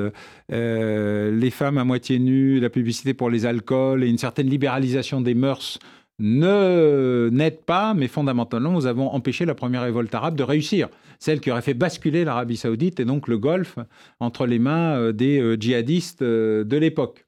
les 0.48 1.50
femmes 1.50 1.78
à 1.78 1.84
moitié 1.84 2.18
nues, 2.18 2.60
la 2.60 2.70
publicité 2.70 3.14
pour 3.14 3.30
les 3.30 3.46
alcools 3.46 4.04
et 4.04 4.08
une 4.08 4.18
certaine 4.18 4.48
libéralisation 4.48 5.20
des 5.20 5.34
mœurs 5.34 5.78
ne 6.18 7.28
n'aide 7.30 7.60
pas, 7.60 7.94
mais 7.94 8.08
fondamentalement, 8.08 8.72
nous 8.72 8.86
avons 8.86 9.08
empêché 9.08 9.44
la 9.44 9.54
première 9.54 9.82
révolte 9.82 10.14
arabe 10.14 10.36
de 10.36 10.42
réussir, 10.42 10.88
celle 11.18 11.40
qui 11.40 11.50
aurait 11.50 11.62
fait 11.62 11.74
basculer 11.74 12.24
l'Arabie 12.24 12.56
saoudite 12.56 13.00
et 13.00 13.04
donc 13.04 13.28
le 13.28 13.38
Golfe 13.38 13.78
entre 14.20 14.46
les 14.46 14.58
mains 14.58 14.96
euh, 14.96 15.12
des 15.12 15.38
euh, 15.40 15.56
djihadistes 15.58 16.22
euh, 16.22 16.64
de 16.64 16.76
l'époque. 16.76 17.26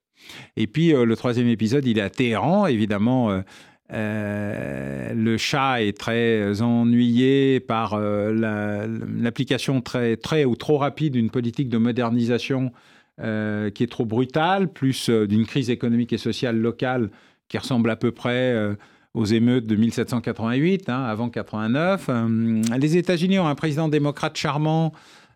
Et 0.57 0.67
puis 0.67 0.93
le 0.93 1.17
troisième 1.17 1.47
épisode, 1.47 1.87
il 1.87 1.97
est 1.97 2.03
à 2.03 2.11
Téhéran, 2.11 2.67
évidemment. 2.67 3.41
le 3.89 5.37
Shah 5.39 5.81
est 5.81 5.97
très 5.97 6.61
ennuyé 6.61 7.61
par 7.61 7.97
l'application 7.97 9.81
très, 9.81 10.17
très 10.17 10.45
ou 10.45 10.57
trop 10.57 10.77
rapide 10.77 11.13
d'une 11.13 11.31
politique 11.31 11.69
de 11.69 11.79
modernisation 11.79 12.73
qui 13.17 13.25
est 13.25 13.91
trop 13.91 14.07
brutale, 14.07 14.73
plus 14.73 15.09
d'une 15.09 15.47
crise 15.47 15.71
économique 15.71 16.13
et 16.13 16.19
sociale 16.19 16.59
locale 16.59 17.11
qui 17.49 17.59
ressemble 17.59 17.91
à 17.91 17.97
peu 17.97 18.13
près 18.13 18.53
euh, 18.53 18.75
aux 19.15 19.25
émeutes 19.25 19.67
de 19.67 19.77
1788, 19.77 20.89
hein, 20.89 21.05
avant 21.05 21.29
89. 21.29 22.07
Euh, 22.09 22.63
les 22.79 22.97
États-Unis 22.97 23.39
ont 23.39 23.47
un 23.47 23.55
président 23.55 23.89
démocrate 23.89 24.37
charmant 24.37 24.93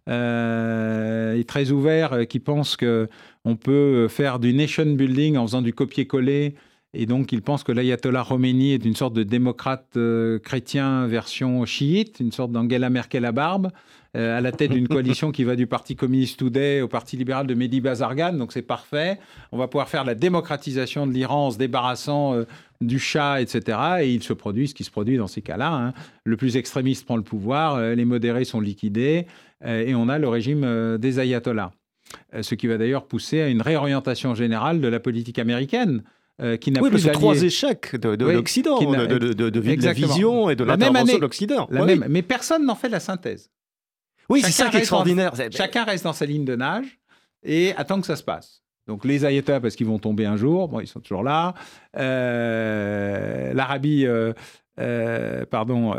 euh, 0.09 1.35
et 1.35 1.45
très 1.45 1.71
ouvert 1.71 2.27
qui 2.29 2.41
pense 2.41 2.77
que 2.77 3.09
on 3.45 3.57
peut 3.57 4.09
faire 4.09 4.39
du 4.39 4.53
nation 4.53 4.87
building 4.87 5.37
en 5.37 5.47
faisant 5.47 5.63
du 5.63 5.73
copier-coller. 5.73 6.55
Et 6.95 7.07
donc, 7.07 7.33
il 7.33 7.41
pense 7.41 7.65
que 7.65 7.73
l'ayatollah 7.73 8.25
Khomeini 8.29 8.75
est 8.75 8.85
une 8.85 8.95
sorte 8.95 9.15
de 9.15 9.23
démocrate 9.23 9.99
chrétien 10.45 11.07
version 11.07 11.65
chiite, 11.65 12.21
une 12.21 12.33
sorte 12.33 12.53
d'Angela 12.53 12.91
Merkel 12.91 13.25
à 13.25 13.33
barbe. 13.33 13.71
Euh, 14.15 14.37
à 14.37 14.43
la 14.43 14.53
tête 14.53 14.71
d'une 14.71 14.89
coalition 14.89 15.33
qui 15.33 15.43
va 15.43 15.57
du 15.57 15.67
Parti 15.67 15.97
communiste 15.97 16.39
Today 16.39 16.83
au 16.83 16.89
Parti 16.89 17.17
libéral 17.17 17.47
de 17.47 17.55
Mehdi 17.55 17.81
Bazargan. 17.81 18.35
Donc 18.35 18.53
c'est 18.53 18.63
parfait. 18.63 19.19
On 19.53 19.59
va 19.59 19.69
pouvoir 19.69 19.89
faire 19.89 20.05
la 20.05 20.15
démocratisation 20.15 21.07
de 21.07 21.13
l'Iran 21.13 21.47
en 21.47 21.51
se 21.51 21.59
débarrassant 21.59 22.35
euh, 22.35 22.45
du 22.83 22.99
chat, 22.99 23.41
etc. 23.41 23.79
Et 24.03 24.13
il 24.13 24.23
se 24.23 24.35
produit 24.35 24.69
ce 24.69 24.75
qui 24.75 24.85
se 24.85 24.91
produit 24.91 25.17
dans 25.17 25.29
ces 25.29 25.41
cas-là. 25.41 25.73
Hein. 25.73 25.93
Le 26.25 26.37
plus 26.37 26.59
extrémiste 26.59 27.07
prend 27.07 27.17
le 27.17 27.23
pouvoir, 27.23 27.77
euh, 27.77 27.95
les 27.95 28.05
modérés 28.05 28.45
sont 28.45 28.61
liquidés, 28.61 29.27
et 29.65 29.95
on 29.95 30.09
a 30.09 30.19
le 30.19 30.29
régime 30.29 30.99
des 30.99 31.21
ayatollahs. 31.21 31.71
ce 32.41 32.57
qui 32.57 32.67
va 32.67 32.79
d'ailleurs 32.79 33.07
pousser 33.07 33.41
à 33.41 33.47
une 33.47 33.63
réorientation 33.63 34.35
générale 34.35 34.81
de 34.81 34.89
la 34.89 34.99
politique 34.99 35.39
américaine. 35.39 36.03
qui 36.61 36.73
n'a 36.73 36.83
oui, 36.83 36.91
plus 36.91 37.09
trois 37.13 37.41
échecs 37.45 37.95
de, 37.95 38.25
l'Occident, 38.25 38.81
de, 38.81 39.33
de, 39.33 39.85
la 39.85 39.93
vision 39.93 40.51
et 40.51 40.57
de 40.57 40.65
l'intervention 40.65 41.17
de 41.17 41.21
l'Occident. 41.21 41.69
Mais 42.09 42.23
personne 42.23 42.67
n'en 42.67 42.75
fait 42.75 42.89
la 42.89 42.99
synthèse. 42.99 43.53
Oui, 44.29 44.43
c'est 44.43 44.53
ça 44.53 44.69
qui 44.69 44.77
est 44.77 44.81
extraordinaire. 44.81 45.33
chacun 45.51 45.85
reste 45.85 46.05
dans 46.05 46.13
sa 46.13 46.27
ligne 46.27 46.45
de 46.45 46.57
nage 46.57 46.99
et 47.43 47.75
attend 47.77 48.01
que 48.01 48.07
ça 48.07 48.17
se 48.17 48.23
passe. 48.23 48.63
Donc 48.87 49.05
les 49.05 49.25
ayatollahs, 49.25 49.61
parce 49.61 49.77
qu'ils 49.77 49.87
vont 49.87 49.99
tomber 49.99 50.27
un 50.27 50.37
jour, 50.37 50.69
bon, 50.69 50.81
ils 50.81 50.87
sont 50.87 51.01
toujours 51.01 51.23
là. 51.23 51.55
Euh, 51.97 53.55
L'Arabie, 53.55 54.07
euh, 54.07 54.33
euh, 54.81 55.45
pardon, 55.47 55.95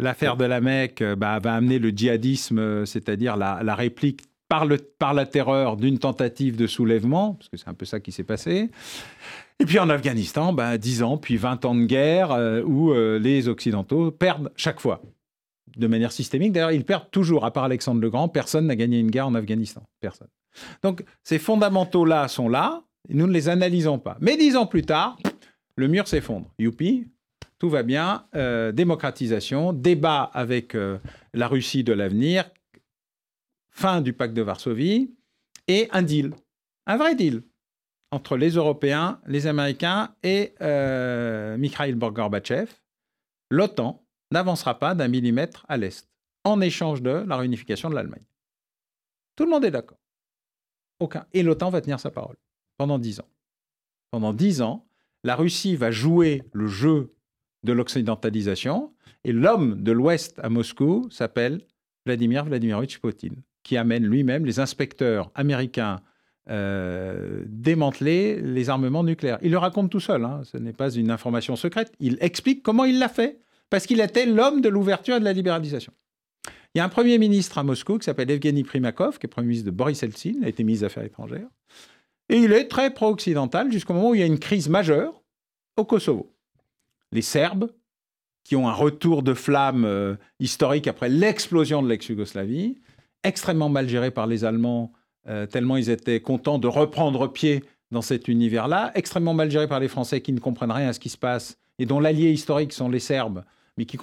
l'affaire 0.00 0.36
de 0.36 0.44
la 0.44 0.60
Mecque 0.60 1.02
bah, 1.02 1.38
va 1.38 1.54
amener 1.54 1.78
le 1.78 1.90
djihadisme, 1.90 2.84
c'est-à-dire 2.84 3.36
la, 3.36 3.74
réplique 3.74 4.22
par, 4.48 4.66
le, 4.66 4.76
par 4.76 5.14
la 5.14 5.24
terreur 5.24 5.76
d'une 5.76 5.98
tentative 5.98 6.56
de 6.56 6.66
soulèvement, 6.66 7.34
parce 7.34 7.48
que 7.48 7.56
c'est 7.56 7.68
un 7.68 7.74
peu 7.74 7.86
ça 7.86 8.00
qui 8.00 8.12
s'est 8.12 8.24
passé. 8.24 8.70
Et 9.58 9.64
puis 9.64 9.78
en 9.78 9.88
Afghanistan, 9.88 10.52
bah, 10.52 10.76
10 10.76 11.02
ans, 11.02 11.16
puis 11.16 11.38
20 11.38 11.64
ans 11.64 11.74
de 11.74 11.84
guerre 11.84 12.62
où 12.66 12.92
les 12.92 13.48
Occidentaux 13.48 14.10
perdent 14.10 14.52
chaque 14.56 14.80
fois 14.80 15.00
de 15.76 15.86
manière 15.86 16.12
systémique. 16.12 16.52
D'ailleurs, 16.52 16.72
ils 16.72 16.84
perdent 16.84 17.10
toujours, 17.10 17.44
à 17.44 17.52
part 17.52 17.64
Alexandre 17.64 18.00
le 18.00 18.10
Grand, 18.10 18.28
personne 18.28 18.66
n'a 18.66 18.76
gagné 18.76 18.98
une 18.98 19.10
guerre 19.10 19.26
en 19.26 19.34
Afghanistan. 19.34 19.82
Personne. 20.00 20.28
Donc, 20.82 21.04
ces 21.22 21.38
fondamentaux-là 21.38 22.28
sont 22.28 22.48
là, 22.48 22.82
nous 23.08 23.26
ne 23.26 23.32
les 23.32 23.48
analysons 23.48 23.98
pas. 23.98 24.16
Mais 24.20 24.36
dix 24.36 24.56
ans 24.56 24.66
plus 24.66 24.82
tard, 24.82 25.18
le 25.76 25.88
mur 25.88 26.08
s'effondre. 26.08 26.50
Youpi, 26.58 27.06
tout 27.58 27.68
va 27.68 27.82
bien, 27.82 28.26
euh, 28.34 28.72
démocratisation, 28.72 29.72
débat 29.72 30.22
avec 30.34 30.74
euh, 30.74 30.98
la 31.34 31.48
Russie 31.48 31.84
de 31.84 31.92
l'avenir, 31.92 32.50
fin 33.70 34.00
du 34.00 34.12
pacte 34.12 34.34
de 34.34 34.42
Varsovie, 34.42 35.14
et 35.68 35.88
un 35.92 36.02
deal, 36.02 36.32
un 36.86 36.96
vrai 36.96 37.14
deal, 37.14 37.42
entre 38.12 38.36
les 38.36 38.50
Européens, 38.50 39.20
les 39.26 39.46
Américains 39.46 40.14
et 40.22 40.54
euh, 40.60 41.56
Mikhail 41.58 41.94
Gorbatchev, 41.94 42.70
l'OTAN, 43.50 44.05
n'avancera 44.30 44.78
pas 44.78 44.94
d'un 44.94 45.08
millimètre 45.08 45.64
à 45.68 45.76
l'Est, 45.76 46.08
en 46.44 46.60
échange 46.60 47.02
de 47.02 47.24
la 47.26 47.36
réunification 47.36 47.90
de 47.90 47.94
l'Allemagne. 47.94 48.24
Tout 49.36 49.44
le 49.44 49.50
monde 49.50 49.64
est 49.64 49.70
d'accord. 49.70 49.98
Aucun. 51.00 51.26
Et 51.32 51.42
l'OTAN 51.42 51.70
va 51.70 51.80
tenir 51.80 52.00
sa 52.00 52.10
parole 52.10 52.36
pendant 52.78 52.98
dix 52.98 53.20
ans. 53.20 53.28
Pendant 54.10 54.32
dix 54.32 54.62
ans, 54.62 54.86
la 55.24 55.36
Russie 55.36 55.76
va 55.76 55.90
jouer 55.90 56.42
le 56.52 56.66
jeu 56.66 57.14
de 57.64 57.72
l'occidentalisation 57.72 58.94
et 59.24 59.32
l'homme 59.32 59.82
de 59.82 59.92
l'Ouest 59.92 60.38
à 60.38 60.48
Moscou 60.48 61.08
s'appelle 61.10 61.62
Vladimir 62.06 62.44
Vladimirovitch 62.44 62.98
Poutine, 62.98 63.42
qui 63.62 63.76
amène 63.76 64.06
lui-même 64.06 64.46
les 64.46 64.60
inspecteurs 64.60 65.30
américains 65.34 66.00
euh, 66.48 67.42
démanteler 67.46 68.40
les 68.40 68.70
armements 68.70 69.02
nucléaires. 69.02 69.38
Il 69.42 69.50
le 69.50 69.58
raconte 69.58 69.90
tout 69.90 70.00
seul, 70.00 70.24
hein. 70.24 70.42
ce 70.44 70.56
n'est 70.56 70.72
pas 70.72 70.90
une 70.90 71.10
information 71.10 71.56
secrète. 71.56 71.92
Il 71.98 72.18
explique 72.20 72.62
comment 72.62 72.84
il 72.84 73.00
l'a 73.00 73.08
fait 73.08 73.40
parce 73.70 73.86
qu'il 73.86 74.00
était 74.00 74.26
l'homme 74.26 74.60
de 74.60 74.68
l'ouverture 74.68 75.16
et 75.16 75.20
de 75.20 75.24
la 75.24 75.32
libéralisation. 75.32 75.92
Il 76.74 76.78
y 76.78 76.80
a 76.80 76.84
un 76.84 76.90
Premier 76.90 77.18
ministre 77.18 77.58
à 77.58 77.62
Moscou 77.62 77.98
qui 77.98 78.04
s'appelle 78.04 78.30
Evgeny 78.30 78.62
Primakov, 78.62 79.18
qui 79.18 79.26
est 79.26 79.28
Premier 79.28 79.48
ministre 79.48 79.66
de 79.66 79.74
Boris 79.74 80.02
Eltsine, 80.02 80.44
a 80.44 80.48
été 80.48 80.62
ministre 80.62 80.82
des 80.82 80.92
Affaires 80.92 81.04
étrangères. 81.04 81.48
Et 82.28 82.36
il 82.36 82.52
est 82.52 82.68
très 82.68 82.92
pro-occidental 82.92 83.72
jusqu'au 83.72 83.94
moment 83.94 84.10
où 84.10 84.14
il 84.14 84.20
y 84.20 84.24
a 84.24 84.26
une 84.26 84.38
crise 84.38 84.68
majeure 84.68 85.22
au 85.76 85.84
Kosovo. 85.84 86.32
Les 87.12 87.22
Serbes, 87.22 87.70
qui 88.44 88.56
ont 88.56 88.68
un 88.68 88.72
retour 88.72 89.22
de 89.22 89.34
flamme 89.34 89.84
euh, 89.84 90.16
historique 90.38 90.86
après 90.86 91.08
l'explosion 91.08 91.82
de 91.82 91.88
l'ex-Yougoslavie, 91.88 92.78
extrêmement 93.22 93.68
mal 93.68 93.88
gérés 93.88 94.10
par 94.10 94.26
les 94.26 94.44
Allemands, 94.44 94.92
euh, 95.28 95.46
tellement 95.46 95.76
ils 95.76 95.90
étaient 95.90 96.20
contents 96.20 96.58
de 96.58 96.68
reprendre 96.68 97.26
pied 97.32 97.64
dans 97.90 98.02
cet 98.02 98.28
univers-là, 98.28 98.92
extrêmement 98.94 99.34
mal 99.34 99.50
gérés 99.50 99.66
par 99.66 99.80
les 99.80 99.88
Français 99.88 100.20
qui 100.20 100.32
ne 100.32 100.40
comprennent 100.40 100.70
rien 100.70 100.88
à 100.88 100.92
ce 100.92 101.00
qui 101.00 101.08
se 101.08 101.16
passe 101.16 101.58
et 101.78 101.86
dont 101.86 102.00
l'allié 102.00 102.30
historique 102.30 102.72
sont 102.72 102.88
les 102.88 103.00
Serbes, 103.00 103.44
mais 103.76 103.84
qui, 103.84 103.98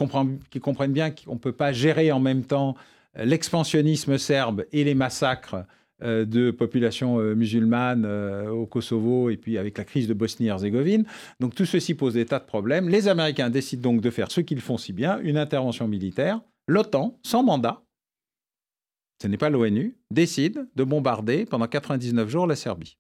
qui 0.50 0.60
comprennent 0.60 0.94
bien 0.94 1.12
qu'on 1.12 1.34
ne 1.34 1.40
peut 1.40 1.52
pas 1.54 1.72
gérer 1.72 2.12
en 2.12 2.20
même 2.20 2.44
temps 2.44 2.76
euh, 3.18 3.26
l'expansionnisme 3.26 4.18
serbe 4.18 4.66
et 4.72 4.84
les 4.84 4.96
massacres 4.96 5.66
euh, 6.02 6.26
de 6.26 6.52
populations 6.52 7.20
euh, 7.20 7.36
musulmanes 7.36 8.06
au 8.06 8.66
Kosovo 8.66 9.30
et 9.30 9.38
puis 9.38 9.58
avec 9.58 9.78
la 9.78 9.84
crise 9.84 10.08
de 10.08 10.14
Bosnie-Herzégovine. 10.14 11.06
Donc 11.40 11.56
tout 11.56 11.66
ceci 11.66 11.94
pose 11.94 12.14
des 12.14 12.26
tas 12.26 12.40
de 12.40 12.46
problèmes. 12.46 12.90
Les 12.90 13.08
Américains 13.08 13.50
décident 13.50 13.92
donc 13.92 14.02
de 14.02 14.10
faire 14.10 14.32
ce 14.32 14.42
qu'ils 14.42 14.62
font 14.62 14.78
si 14.78 14.94
bien, 14.94 15.20
une 15.20 15.38
intervention 15.38 15.88
militaire. 15.88 16.42
L'OTAN, 16.68 17.20
sans 17.24 17.44
mandat, 17.44 17.84
ce 19.22 19.28
n'est 19.28 19.38
pas 19.38 19.50
l'ONU, 19.50 19.98
décide 20.12 20.68
de 20.76 20.84
bombarder 20.84 21.46
pendant 21.46 21.68
99 21.68 22.30
jours 22.30 22.48
la 22.48 22.56
Serbie. 22.56 22.98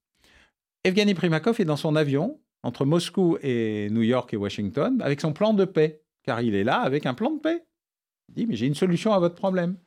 Evgeny 0.86 1.14
Primakov 1.14 1.60
est 1.60 1.66
dans 1.66 1.78
son 1.78 1.96
avion 1.96 2.40
entre 2.64 2.86
Moscou 2.86 3.38
et 3.42 3.90
New 3.90 4.02
York 4.02 4.34
et 4.34 4.38
Washington 4.38 5.02
avec 5.02 5.22
son 5.22 5.34
plan 5.34 5.54
de 5.54 5.66
paix, 5.66 6.03
car 6.24 6.42
il 6.42 6.56
est 6.56 6.64
là 6.64 6.80
avec 6.80 7.06
un 7.06 7.14
plan 7.14 7.32
de 7.32 7.40
paix. 7.40 7.64
Il 8.30 8.36
dit, 8.36 8.46
mais 8.48 8.56
j'ai 8.56 8.68
une 8.68 8.76
solution 8.76 9.14
à 9.14 9.20
votre 9.20 9.36
problème. 9.36 9.78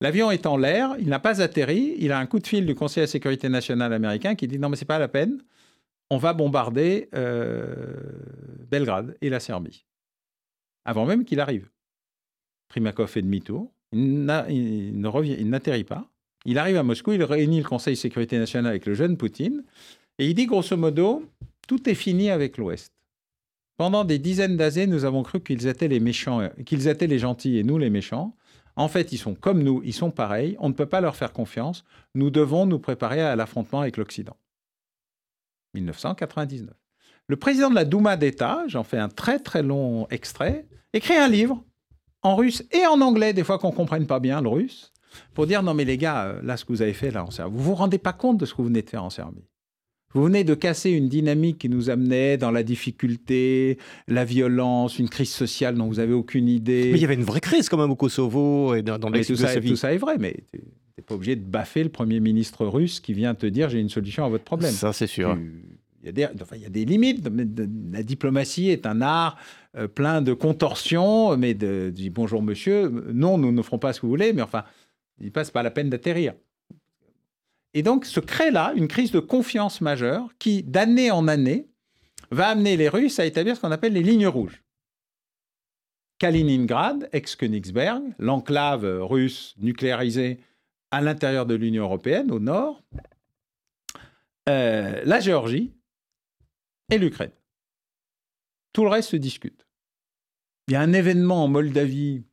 L'avion 0.00 0.30
est 0.30 0.46
en 0.46 0.56
l'air, 0.56 0.96
il 0.98 1.08
n'a 1.08 1.18
pas 1.18 1.42
atterri, 1.42 1.94
il 1.98 2.10
a 2.10 2.18
un 2.18 2.26
coup 2.26 2.38
de 2.38 2.46
fil 2.46 2.64
du 2.64 2.74
Conseil 2.74 3.02
de 3.02 3.06
sécurité 3.06 3.48
nationale 3.48 3.92
américain 3.92 4.34
qui 4.34 4.48
dit, 4.48 4.58
non 4.58 4.70
mais 4.70 4.76
c'est 4.76 4.86
pas 4.86 4.98
la 4.98 5.08
peine, 5.08 5.42
on 6.08 6.16
va 6.16 6.32
bombarder 6.32 7.08
euh, 7.14 7.94
Belgrade 8.70 9.16
et 9.20 9.28
la 9.28 9.40
Serbie, 9.40 9.84
avant 10.86 11.04
même 11.04 11.24
qu'il 11.24 11.38
arrive. 11.38 11.68
Primakov 12.68 13.08
fait 13.08 13.20
demi-tour, 13.20 13.70
il 13.92 14.24
n'atterrit 14.24 15.84
pas, 15.84 16.08
il 16.46 16.56
arrive 16.58 16.78
à 16.78 16.82
Moscou, 16.82 17.12
il 17.12 17.22
réunit 17.22 17.58
le 17.58 17.68
Conseil 17.68 17.94
de 17.94 17.98
sécurité 17.98 18.38
nationale 18.38 18.70
avec 18.70 18.86
le 18.86 18.94
jeune 18.94 19.18
Poutine, 19.18 19.64
et 20.18 20.26
il 20.26 20.34
dit 20.34 20.46
grosso 20.46 20.76
modo, 20.78 21.26
tout 21.68 21.90
est 21.90 21.94
fini 21.94 22.30
avec 22.30 22.56
l'Ouest. 22.56 22.94
Pendant 23.80 24.04
des 24.04 24.18
dizaines 24.18 24.58
d'années, 24.58 24.86
nous 24.86 25.06
avons 25.06 25.22
cru 25.22 25.40
qu'ils 25.40 25.66
étaient 25.66 25.88
les 25.88 26.00
méchants, 26.00 26.46
qu'ils 26.66 26.86
étaient 26.86 27.06
les 27.06 27.18
gentils 27.18 27.56
et 27.56 27.64
nous 27.64 27.78
les 27.78 27.88
méchants. 27.88 28.36
En 28.76 28.88
fait, 28.88 29.10
ils 29.10 29.16
sont 29.16 29.34
comme 29.34 29.62
nous, 29.62 29.80
ils 29.86 29.94
sont 29.94 30.10
pareils, 30.10 30.54
on 30.60 30.68
ne 30.68 30.74
peut 30.74 30.84
pas 30.84 31.00
leur 31.00 31.16
faire 31.16 31.32
confiance, 31.32 31.86
nous 32.14 32.28
devons 32.28 32.66
nous 32.66 32.78
préparer 32.78 33.22
à 33.22 33.34
l'affrontement 33.36 33.80
avec 33.80 33.96
l'Occident. 33.96 34.36
1999. 35.72 36.74
Le 37.26 37.36
président 37.36 37.70
de 37.70 37.74
la 37.74 37.86
Douma 37.86 38.18
d'État, 38.18 38.64
j'en 38.66 38.84
fais 38.84 38.98
un 38.98 39.08
très 39.08 39.38
très 39.38 39.62
long 39.62 40.06
extrait, 40.10 40.68
écrit 40.92 41.16
un 41.16 41.28
livre 41.28 41.64
en 42.20 42.36
russe 42.36 42.62
et 42.72 42.84
en 42.84 43.00
anglais, 43.00 43.32
des 43.32 43.44
fois 43.44 43.58
qu'on 43.58 43.70
ne 43.70 43.76
comprenne 43.76 44.06
pas 44.06 44.20
bien 44.20 44.42
le 44.42 44.50
russe, 44.50 44.92
pour 45.32 45.46
dire 45.46 45.62
non 45.62 45.72
mais 45.72 45.86
les 45.86 45.96
gars, 45.96 46.26
euh, 46.26 46.42
là 46.42 46.58
ce 46.58 46.66
que 46.66 46.72
vous 46.74 46.82
avez 46.82 46.92
fait 46.92 47.12
là 47.12 47.24
en 47.24 47.30
Serbie, 47.30 47.56
vous 47.56 47.64
vous 47.64 47.74
rendez 47.76 47.96
pas 47.96 48.12
compte 48.12 48.36
de 48.36 48.44
ce 48.44 48.52
que 48.52 48.58
vous 48.58 48.68
venez 48.68 48.82
de 48.82 48.90
faire 48.90 49.04
en 49.04 49.08
Serbie. 49.08 49.48
Vous 50.12 50.24
venez 50.24 50.42
de 50.42 50.54
casser 50.54 50.90
une 50.90 51.08
dynamique 51.08 51.58
qui 51.58 51.68
nous 51.68 51.88
amenait 51.88 52.36
dans 52.36 52.50
la 52.50 52.64
difficulté, 52.64 53.78
la 54.08 54.24
violence, 54.24 54.98
une 54.98 55.08
crise 55.08 55.30
sociale 55.30 55.76
dont 55.76 55.86
vous 55.86 55.96
n'avez 55.96 56.12
aucune 56.12 56.48
idée. 56.48 56.90
Mais 56.92 56.98
il 56.98 57.02
y 57.02 57.04
avait 57.04 57.14
une 57.14 57.22
vraie 57.22 57.40
crise 57.40 57.68
quand 57.68 57.78
même 57.78 57.90
au 57.90 57.96
Kosovo 57.96 58.74
et 58.74 58.82
dans, 58.82 58.98
dans 58.98 59.10
tout, 59.12 59.36
ça, 59.36 59.60
tout 59.60 59.76
ça 59.76 59.94
est 59.94 59.98
vrai, 59.98 60.16
mais 60.18 60.34
tu 60.52 60.58
n'es 60.98 61.04
pas 61.06 61.14
obligé 61.14 61.36
de 61.36 61.44
baffer 61.44 61.84
le 61.84 61.90
Premier 61.90 62.18
ministre 62.18 62.66
russe 62.66 62.98
qui 62.98 63.12
vient 63.12 63.36
te 63.36 63.46
dire 63.46 63.68
j'ai 63.68 63.78
une 63.78 63.88
solution 63.88 64.24
à 64.24 64.28
votre 64.28 64.44
problème. 64.44 64.72
Ça, 64.72 64.92
c'est 64.92 65.06
sûr. 65.06 65.38
Il 66.02 66.06
y, 66.06 66.08
a 66.08 66.12
des, 66.12 66.26
enfin, 66.42 66.56
il 66.56 66.62
y 66.62 66.66
a 66.66 66.70
des 66.70 66.84
limites. 66.84 67.28
La 67.92 68.02
diplomatie 68.02 68.70
est 68.70 68.86
un 68.86 69.02
art 69.02 69.36
euh, 69.76 69.86
plein 69.86 70.22
de 70.22 70.32
contorsions, 70.32 71.36
mais 71.36 71.54
de, 71.54 71.92
dis 71.94 72.10
bonjour 72.10 72.42
monsieur, 72.42 72.88
non, 73.12 73.38
nous 73.38 73.52
ne 73.52 73.62
ferons 73.62 73.78
pas 73.78 73.92
ce 73.92 74.00
que 74.00 74.06
vous 74.06 74.10
voulez, 74.10 74.32
mais 74.32 74.42
enfin, 74.42 74.64
il 75.20 75.30
passe 75.30 75.50
pas 75.50 75.62
la 75.62 75.70
peine 75.70 75.90
d'atterrir. 75.90 76.32
Et 77.74 77.82
donc 77.82 78.04
se 78.04 78.20
crée 78.20 78.50
là 78.50 78.72
une 78.74 78.88
crise 78.88 79.12
de 79.12 79.20
confiance 79.20 79.80
majeure 79.80 80.28
qui, 80.38 80.62
d'année 80.62 81.10
en 81.10 81.28
année, 81.28 81.68
va 82.30 82.48
amener 82.48 82.76
les 82.76 82.88
Russes 82.88 83.18
à 83.18 83.26
établir 83.26 83.56
ce 83.56 83.60
qu'on 83.60 83.72
appelle 83.72 83.92
les 83.92 84.02
lignes 84.02 84.26
rouges. 84.26 84.62
Kaliningrad, 86.18 87.08
ex-Königsberg, 87.12 88.02
l'enclave 88.18 88.84
russe 89.02 89.54
nucléarisée 89.58 90.38
à 90.90 91.00
l'intérieur 91.00 91.46
de 91.46 91.54
l'Union 91.54 91.84
européenne, 91.84 92.30
au 92.30 92.40
nord, 92.40 92.82
euh, 94.48 95.00
la 95.04 95.20
Géorgie 95.20 95.72
et 96.90 96.98
l'Ukraine. 96.98 97.32
Tout 98.72 98.82
le 98.84 98.90
reste 98.90 99.10
se 99.10 99.16
discute. 99.16 99.66
Il 100.68 100.74
y 100.74 100.76
a 100.76 100.80
un 100.80 100.92
événement 100.92 101.44
en 101.44 101.48
Moldavie 101.48 102.24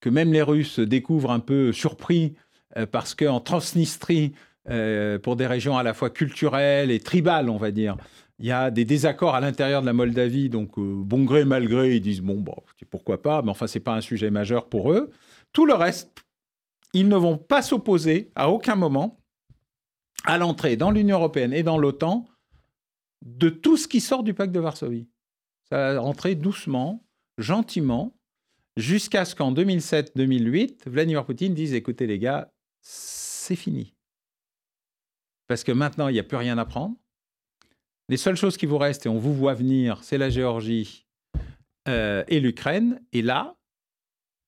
que 0.00 0.08
même 0.08 0.32
les 0.32 0.42
Russes 0.42 0.78
découvrent 0.78 1.32
un 1.32 1.40
peu 1.40 1.72
surpris 1.72 2.34
parce 2.84 3.14
qu'en 3.14 3.40
Transnistrie, 3.40 4.34
euh, 4.68 5.18
pour 5.18 5.36
des 5.36 5.46
régions 5.46 5.78
à 5.78 5.84
la 5.84 5.94
fois 5.94 6.10
culturelles 6.10 6.90
et 6.90 6.98
tribales, 6.98 7.48
on 7.48 7.56
va 7.56 7.70
dire, 7.70 7.96
il 8.40 8.46
y 8.46 8.52
a 8.52 8.70
des 8.70 8.84
désaccords 8.84 9.36
à 9.36 9.40
l'intérieur 9.40 9.80
de 9.80 9.86
la 9.86 9.92
Moldavie, 9.92 10.48
donc 10.48 10.76
euh, 10.78 10.94
bon 10.96 11.24
gré, 11.24 11.44
mal 11.44 11.68
gré, 11.68 11.96
ils 11.96 12.00
disent 12.00 12.20
bon, 12.20 12.40
bon, 12.40 12.56
pourquoi 12.90 13.22
pas, 13.22 13.42
mais 13.42 13.50
enfin, 13.50 13.68
ce 13.68 13.78
n'est 13.78 13.84
pas 13.84 13.94
un 13.94 14.00
sujet 14.00 14.30
majeur 14.30 14.68
pour 14.68 14.92
eux. 14.92 15.10
Tout 15.52 15.66
le 15.66 15.74
reste, 15.74 16.24
ils 16.92 17.08
ne 17.08 17.16
vont 17.16 17.38
pas 17.38 17.62
s'opposer 17.62 18.32
à 18.34 18.50
aucun 18.50 18.74
moment 18.74 19.20
à 20.24 20.36
l'entrée 20.36 20.76
dans 20.76 20.90
l'Union 20.90 21.18
européenne 21.18 21.52
et 21.52 21.62
dans 21.62 21.78
l'OTAN 21.78 22.26
de 23.24 23.48
tout 23.48 23.76
ce 23.76 23.86
qui 23.86 24.00
sort 24.00 24.24
du 24.24 24.34
pacte 24.34 24.52
de 24.52 24.60
Varsovie. 24.60 25.08
Ça 25.70 25.94
va 25.94 26.00
rentrer 26.00 26.34
doucement, 26.34 27.04
gentiment, 27.38 28.16
jusqu'à 28.76 29.24
ce 29.24 29.36
qu'en 29.36 29.52
2007-2008, 29.52 30.88
Vladimir 30.88 31.24
Poutine 31.24 31.54
dise 31.54 31.72
écoutez 31.72 32.06
les 32.06 32.18
gars, 32.18 32.52
c'est 32.88 33.56
fini. 33.56 33.94
Parce 35.48 35.64
que 35.64 35.72
maintenant, 35.72 36.08
il 36.08 36.12
n'y 36.12 36.20
a 36.20 36.24
plus 36.24 36.36
rien 36.36 36.58
à 36.58 36.64
prendre. 36.64 36.96
Les 38.08 38.16
seules 38.16 38.36
choses 38.36 38.56
qui 38.56 38.66
vous 38.66 38.78
restent, 38.78 39.06
et 39.06 39.08
on 39.08 39.18
vous 39.18 39.34
voit 39.34 39.54
venir, 39.54 40.02
c'est 40.04 40.18
la 40.18 40.30
Géorgie 40.30 41.06
euh, 41.88 42.24
et 42.28 42.38
l'Ukraine. 42.38 43.02
Et 43.12 43.22
là, 43.22 43.56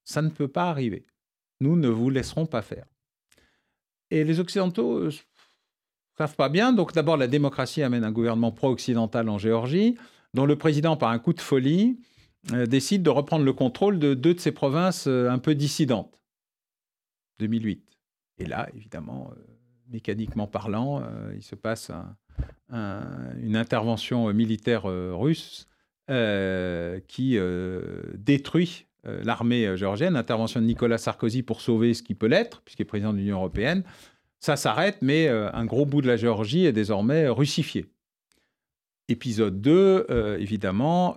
ça 0.05 0.23
ne 0.23 0.31
peut 0.31 0.49
pas 0.49 0.71
arriver. 0.71 1.07
Nous 1.61 1.77
ne 1.77 1.89
vous 1.89 2.11
laisserons 2.11 2.47
pas 2.47 2.63
faire. 2.63 2.87
Et 4.11 4.23
les 4.23 4.39
Occidentaux 4.39 5.01
ne 5.01 5.07
euh, 5.07 5.13
savent 6.17 6.37
pas 6.37 6.49
bien. 6.49 6.73
Donc 6.73 6.93
d'abord, 6.93 7.17
la 7.17 7.27
démocratie 7.27 7.83
amène 7.83 8.05
un 8.05 8.13
gouvernement 8.13 8.53
pro-occidental 8.53 9.29
en 9.29 9.39
Géorgie, 9.39 9.97
dont 10.35 10.47
le 10.47 10.57
président, 10.57 10.97
par 10.97 11.11
un 11.11 11.19
coup 11.19 11.33
de 11.33 11.41
folie, 11.41 12.01
euh, 12.53 12.67
décide 12.67 13.03
de 13.03 13.11
reprendre 13.11 13.45
le 13.45 13.53
contrôle 13.53 13.99
de 13.99 14.15
deux 14.15 14.35
de 14.35 14.41
ces 14.41 14.53
provinces 14.53 15.09
un 15.09 15.39
peu 15.39 15.57
dissidentes. 15.57 16.21
2008. 17.41 17.88
Et 18.39 18.47
là, 18.47 18.69
évidemment, 18.75 19.31
euh, 19.33 19.41
mécaniquement 19.91 20.47
parlant, 20.47 21.03
euh, 21.03 21.33
il 21.35 21.43
se 21.43 21.55
passe 21.55 21.91
une 22.71 23.57
intervention 23.57 24.33
militaire 24.33 24.87
euh, 24.87 25.13
russe 25.15 25.67
qui 27.07 27.39
détruit 28.15 28.87
l'armée 29.05 29.77
géorgienne, 29.77 30.17
intervention 30.17 30.59
de 30.59 30.65
Nicolas 30.65 30.97
Sarkozy 30.97 31.43
pour 31.43 31.61
sauver 31.61 31.93
ce 31.93 32.03
qui 32.03 32.15
peut 32.15 32.29
l'être, 32.29 32.63
puisqu'il 32.63 32.83
est 32.83 32.87
président 32.87 33.13
de 33.13 33.19
l'Union 33.19 33.37
européenne. 33.37 33.83
Ça 34.41 34.57
s'arrête, 34.57 34.97
mais 35.03 35.29
un 35.29 35.67
gros 35.67 35.85
bout 35.85 36.01
de 36.01 36.07
la 36.07 36.17
Géorgie 36.17 36.65
est 36.65 36.73
désormais 36.73 37.29
russifié. 37.29 37.85
Épisode 39.09 39.61
2, 39.61 40.07
évidemment, 40.39 41.15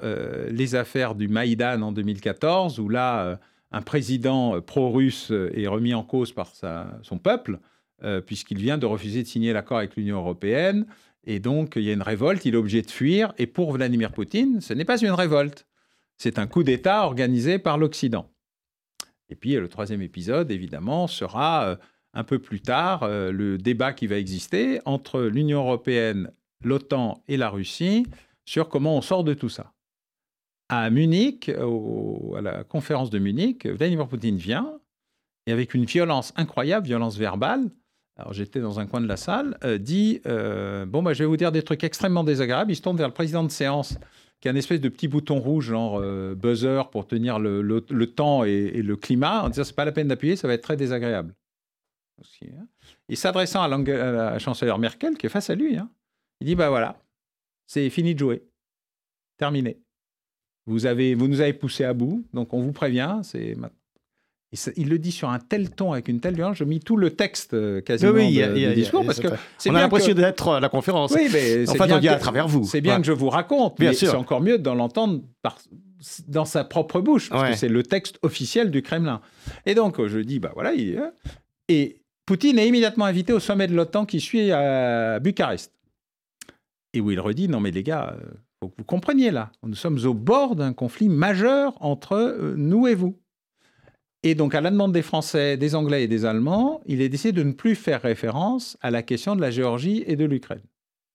les 0.49 0.75
affaires 0.75 1.15
du 1.15 1.29
Maïdan 1.29 1.81
en 1.83 1.93
2014, 1.93 2.81
où 2.81 2.89
là, 2.89 3.39
un 3.71 3.81
président 3.81 4.55
euh, 4.55 4.61
pro-russe 4.61 5.31
euh, 5.31 5.51
est 5.57 5.67
remis 5.67 5.93
en 5.93 6.03
cause 6.03 6.33
par 6.33 6.51
son 7.01 7.17
peuple, 7.17 7.59
euh, 8.03 8.21
puisqu'il 8.21 8.57
vient 8.57 8.77
de 8.77 8.85
refuser 8.85 9.23
de 9.23 9.27
signer 9.27 9.53
l'accord 9.53 9.77
avec 9.77 9.95
l'Union 9.95 10.17
européenne. 10.17 10.85
Et 11.23 11.39
donc, 11.39 11.73
il 11.75 11.83
y 11.83 11.89
a 11.89 11.93
une 11.93 12.01
révolte, 12.01 12.45
il 12.45 12.55
est 12.55 12.57
obligé 12.57 12.81
de 12.81 12.91
fuir. 12.91 13.33
Et 13.37 13.47
pour 13.47 13.71
Vladimir 13.71 14.11
Poutine, 14.11 14.59
ce 14.59 14.73
n'est 14.73 14.85
pas 14.85 14.99
une 14.99 15.11
révolte, 15.11 15.67
c'est 16.17 16.39
un 16.39 16.47
coup 16.47 16.63
d'État 16.63 17.05
organisé 17.05 17.59
par 17.59 17.77
l'Occident. 17.77 18.29
Et 19.29 19.35
puis, 19.35 19.53
le 19.53 19.67
troisième 19.67 20.01
épisode, 20.01 20.51
évidemment, 20.51 21.07
sera 21.07 21.77
un 22.13 22.23
peu 22.23 22.39
plus 22.39 22.59
tard 22.59 23.07
le 23.07 23.57
débat 23.57 23.93
qui 23.93 24.07
va 24.07 24.17
exister 24.17 24.81
entre 24.85 25.21
l'Union 25.21 25.59
européenne, 25.59 26.31
l'OTAN 26.63 27.23
et 27.29 27.37
la 27.37 27.49
Russie 27.49 28.05
sur 28.43 28.67
comment 28.67 28.97
on 28.97 29.01
sort 29.01 29.23
de 29.23 29.33
tout 29.33 29.47
ça 29.47 29.71
à 30.71 30.89
Munich, 30.89 31.49
à 31.49 32.41
la 32.41 32.63
conférence 32.63 33.09
de 33.09 33.19
Munich, 33.19 33.67
Vladimir 33.67 34.07
Poutine 34.07 34.37
vient 34.37 34.79
et 35.45 35.51
avec 35.51 35.73
une 35.73 35.85
violence 35.85 36.33
incroyable, 36.37 36.87
violence 36.87 37.17
verbale, 37.17 37.69
alors 38.17 38.33
j'étais 38.33 38.59
dans 38.59 38.79
un 38.79 38.85
coin 38.85 39.01
de 39.01 39.07
la 39.07 39.17
salle, 39.17 39.57
euh, 39.63 39.77
dit 39.77 40.21
euh, 40.25 40.85
Bon, 40.85 41.01
bah, 41.01 41.13
je 41.13 41.23
vais 41.23 41.27
vous 41.27 41.37
dire 41.37 41.51
des 41.51 41.63
trucs 41.63 41.83
extrêmement 41.83 42.23
désagréables. 42.23 42.71
Il 42.71 42.75
se 42.75 42.81
tourne 42.81 42.97
vers 42.97 43.07
le 43.07 43.13
président 43.13 43.43
de 43.43 43.49
séance, 43.49 43.97
qui 44.39 44.47
a 44.47 44.51
une 44.51 44.57
espèce 44.57 44.81
de 44.81 44.89
petit 44.89 45.07
bouton 45.07 45.39
rouge, 45.39 45.65
genre 45.65 45.99
euh, 45.99 46.35
buzzer, 46.35 46.89
pour 46.91 47.07
tenir 47.07 47.39
le, 47.39 47.81
temps 48.05 48.43
et, 48.43 48.81
le 48.81 48.95
climat, 48.95 49.43
en 49.43 49.49
disant 49.49 49.63
C'est 49.63 49.75
pas 49.75 49.85
la 49.85 49.91
peine 49.91 50.07
d'appuyer, 50.07 50.35
ça 50.35 50.47
va 50.47 50.53
être 50.53 50.63
très 50.63 50.77
désagréable. 50.77 51.33
Hein. 52.43 52.67
Et 53.09 53.15
s'adressant 53.15 53.63
à, 53.63 53.67
la 53.67 54.39
chancelière 54.39 54.77
Merkel, 54.77 55.17
qui 55.17 55.25
est 55.25 55.29
face 55.29 55.49
à 55.49 55.55
lui, 55.55 55.77
hein, 55.77 55.89
il 56.41 56.47
dit 56.47 56.55
Bah 56.55 56.69
voilà, 56.69 57.01
c'est 57.65 57.89
fini 57.89 58.13
de 58.13 58.19
jouer. 58.19 58.43
Terminé. 59.37 59.81
Vous, 60.67 60.85
avez, 60.85 61.15
vous 61.15 61.27
nous 61.27 61.41
avez 61.41 61.53
poussé 61.53 61.83
à 61.83 61.93
bout, 61.93 62.23
donc 62.33 62.53
on 62.53 62.61
vous 62.61 62.71
prévient. 62.71 63.19
C'est 63.23 63.55
il 64.75 64.89
le 64.89 64.99
dit 64.99 65.11
sur 65.11 65.29
un 65.29 65.39
tel 65.39 65.69
ton, 65.69 65.93
avec 65.93 66.09
une 66.09 66.19
telle 66.19 66.35
violence, 66.35 66.57
je 66.57 66.65
mis 66.65 66.81
tout 66.81 66.97
le 66.97 67.11
texte 67.11 67.53
euh, 67.53 67.79
quasiment 67.79 68.11
oui, 68.11 68.41
du 68.53 68.73
discours. 68.73 69.05
parce 69.05 69.19
que 69.21 69.29
on 69.67 69.75
a 69.75 69.79
l'impression 69.79 70.13
d'être 70.13 70.49
à 70.49 70.59
la 70.59 70.67
conférence. 70.67 71.13
Oui, 71.15 71.29
mais 71.31 71.69
enfin, 71.69 71.87
on 71.89 71.99
dit 71.99 72.09
à 72.09 72.17
travers 72.17 72.47
vous. 72.47 72.65
C'est 72.65 72.81
bien 72.81 72.99
que 72.99 73.07
je 73.07 73.13
vous 73.13 73.29
raconte, 73.29 73.79
mais 73.79 73.93
c'est 73.93 74.09
encore 74.09 74.41
mieux 74.41 74.57
de 74.57 74.69
l'entendre 74.69 75.21
dans 76.27 76.45
sa 76.45 76.63
propre 76.63 76.99
bouche, 76.99 77.29
parce 77.29 77.51
que 77.51 77.57
c'est 77.57 77.69
le 77.69 77.83
texte 77.83 78.19
officiel 78.23 78.71
du 78.71 78.81
Kremlin. 78.81 79.21
Et 79.65 79.75
donc, 79.75 80.05
je 80.05 80.19
dis, 80.19 80.39
bah 80.39 80.51
voilà, 80.53 80.73
il... 80.73 81.01
et 81.69 82.01
Poutine 82.25 82.59
est 82.59 82.67
immédiatement 82.67 83.05
invité 83.05 83.33
au 83.33 83.39
sommet 83.39 83.67
de 83.67 83.75
l'OTAN 83.75 84.05
qui 84.05 84.19
suit 84.19 84.51
à 84.51 85.19
Bucarest. 85.19 85.73
Et 86.93 86.99
où 86.99 87.09
il 87.11 87.19
redit, 87.19 87.47
non 87.47 87.61
mais 87.61 87.71
les 87.71 87.83
gars, 87.83 88.17
euh, 88.19 88.33
faut 88.61 88.71
vous 88.77 88.83
compreniez 88.83 89.31
là, 89.31 89.51
nous 89.63 89.75
sommes 89.75 89.99
au 90.05 90.13
bord 90.13 90.55
d'un 90.55 90.73
conflit 90.73 91.09
majeur 91.09 91.73
entre 91.81 92.13
euh, 92.13 92.53
nous 92.55 92.87
et 92.87 92.95
vous. 92.95 93.19
Et 94.23 94.35
donc, 94.35 94.53
à 94.53 94.61
la 94.61 94.69
demande 94.69 94.93
des 94.93 95.01
Français, 95.01 95.57
des 95.57 95.73
Anglais 95.73 96.03
et 96.03 96.07
des 96.07 96.25
Allemands, 96.25 96.81
il 96.85 97.01
est 97.01 97.09
décidé 97.09 97.31
de 97.31 97.41
ne 97.41 97.53
plus 97.53 97.73
faire 97.73 98.03
référence 98.03 98.77
à 98.81 98.91
la 98.91 99.01
question 99.01 99.35
de 99.35 99.41
la 99.41 99.49
Géorgie 99.49 100.03
et 100.05 100.15
de 100.15 100.25
l'Ukraine. 100.25 100.61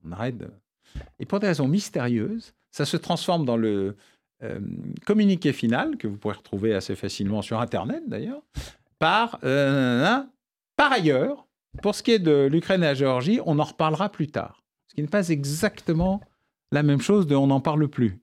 On 0.04 0.10
arrête 0.10 0.34
Et 1.20 1.26
pour 1.26 1.38
des 1.38 1.46
raisons 1.46 1.68
mystérieuses, 1.68 2.52
ça 2.72 2.84
se 2.84 2.96
transforme 2.96 3.44
dans 3.44 3.56
le 3.56 3.96
euh, 4.42 4.58
communiqué 5.06 5.52
final, 5.52 5.96
que 5.96 6.08
vous 6.08 6.16
pourrez 6.16 6.34
retrouver 6.34 6.74
assez 6.74 6.96
facilement 6.96 7.42
sur 7.42 7.60
Internet 7.60 8.02
d'ailleurs, 8.08 8.42
par, 8.98 9.38
euh, 9.44 10.20
par 10.76 10.90
ailleurs, 10.90 11.46
pour 11.82 11.94
ce 11.94 12.02
qui 12.02 12.10
est 12.10 12.18
de 12.18 12.48
l'Ukraine 12.50 12.82
et 12.82 12.86
la 12.86 12.94
Géorgie, 12.94 13.38
on 13.46 13.60
en 13.60 13.64
reparlera 13.64 14.08
plus 14.08 14.26
tard. 14.26 14.64
Ce 14.88 14.94
qui 14.94 15.02
n'est 15.02 15.08
pas 15.08 15.28
exactement 15.28 16.20
la 16.72 16.82
même 16.82 17.00
chose 17.00 17.26
de 17.26 17.34
on 17.34 17.48
n'en 17.48 17.60
parle 17.60 17.88
plus. 17.88 18.20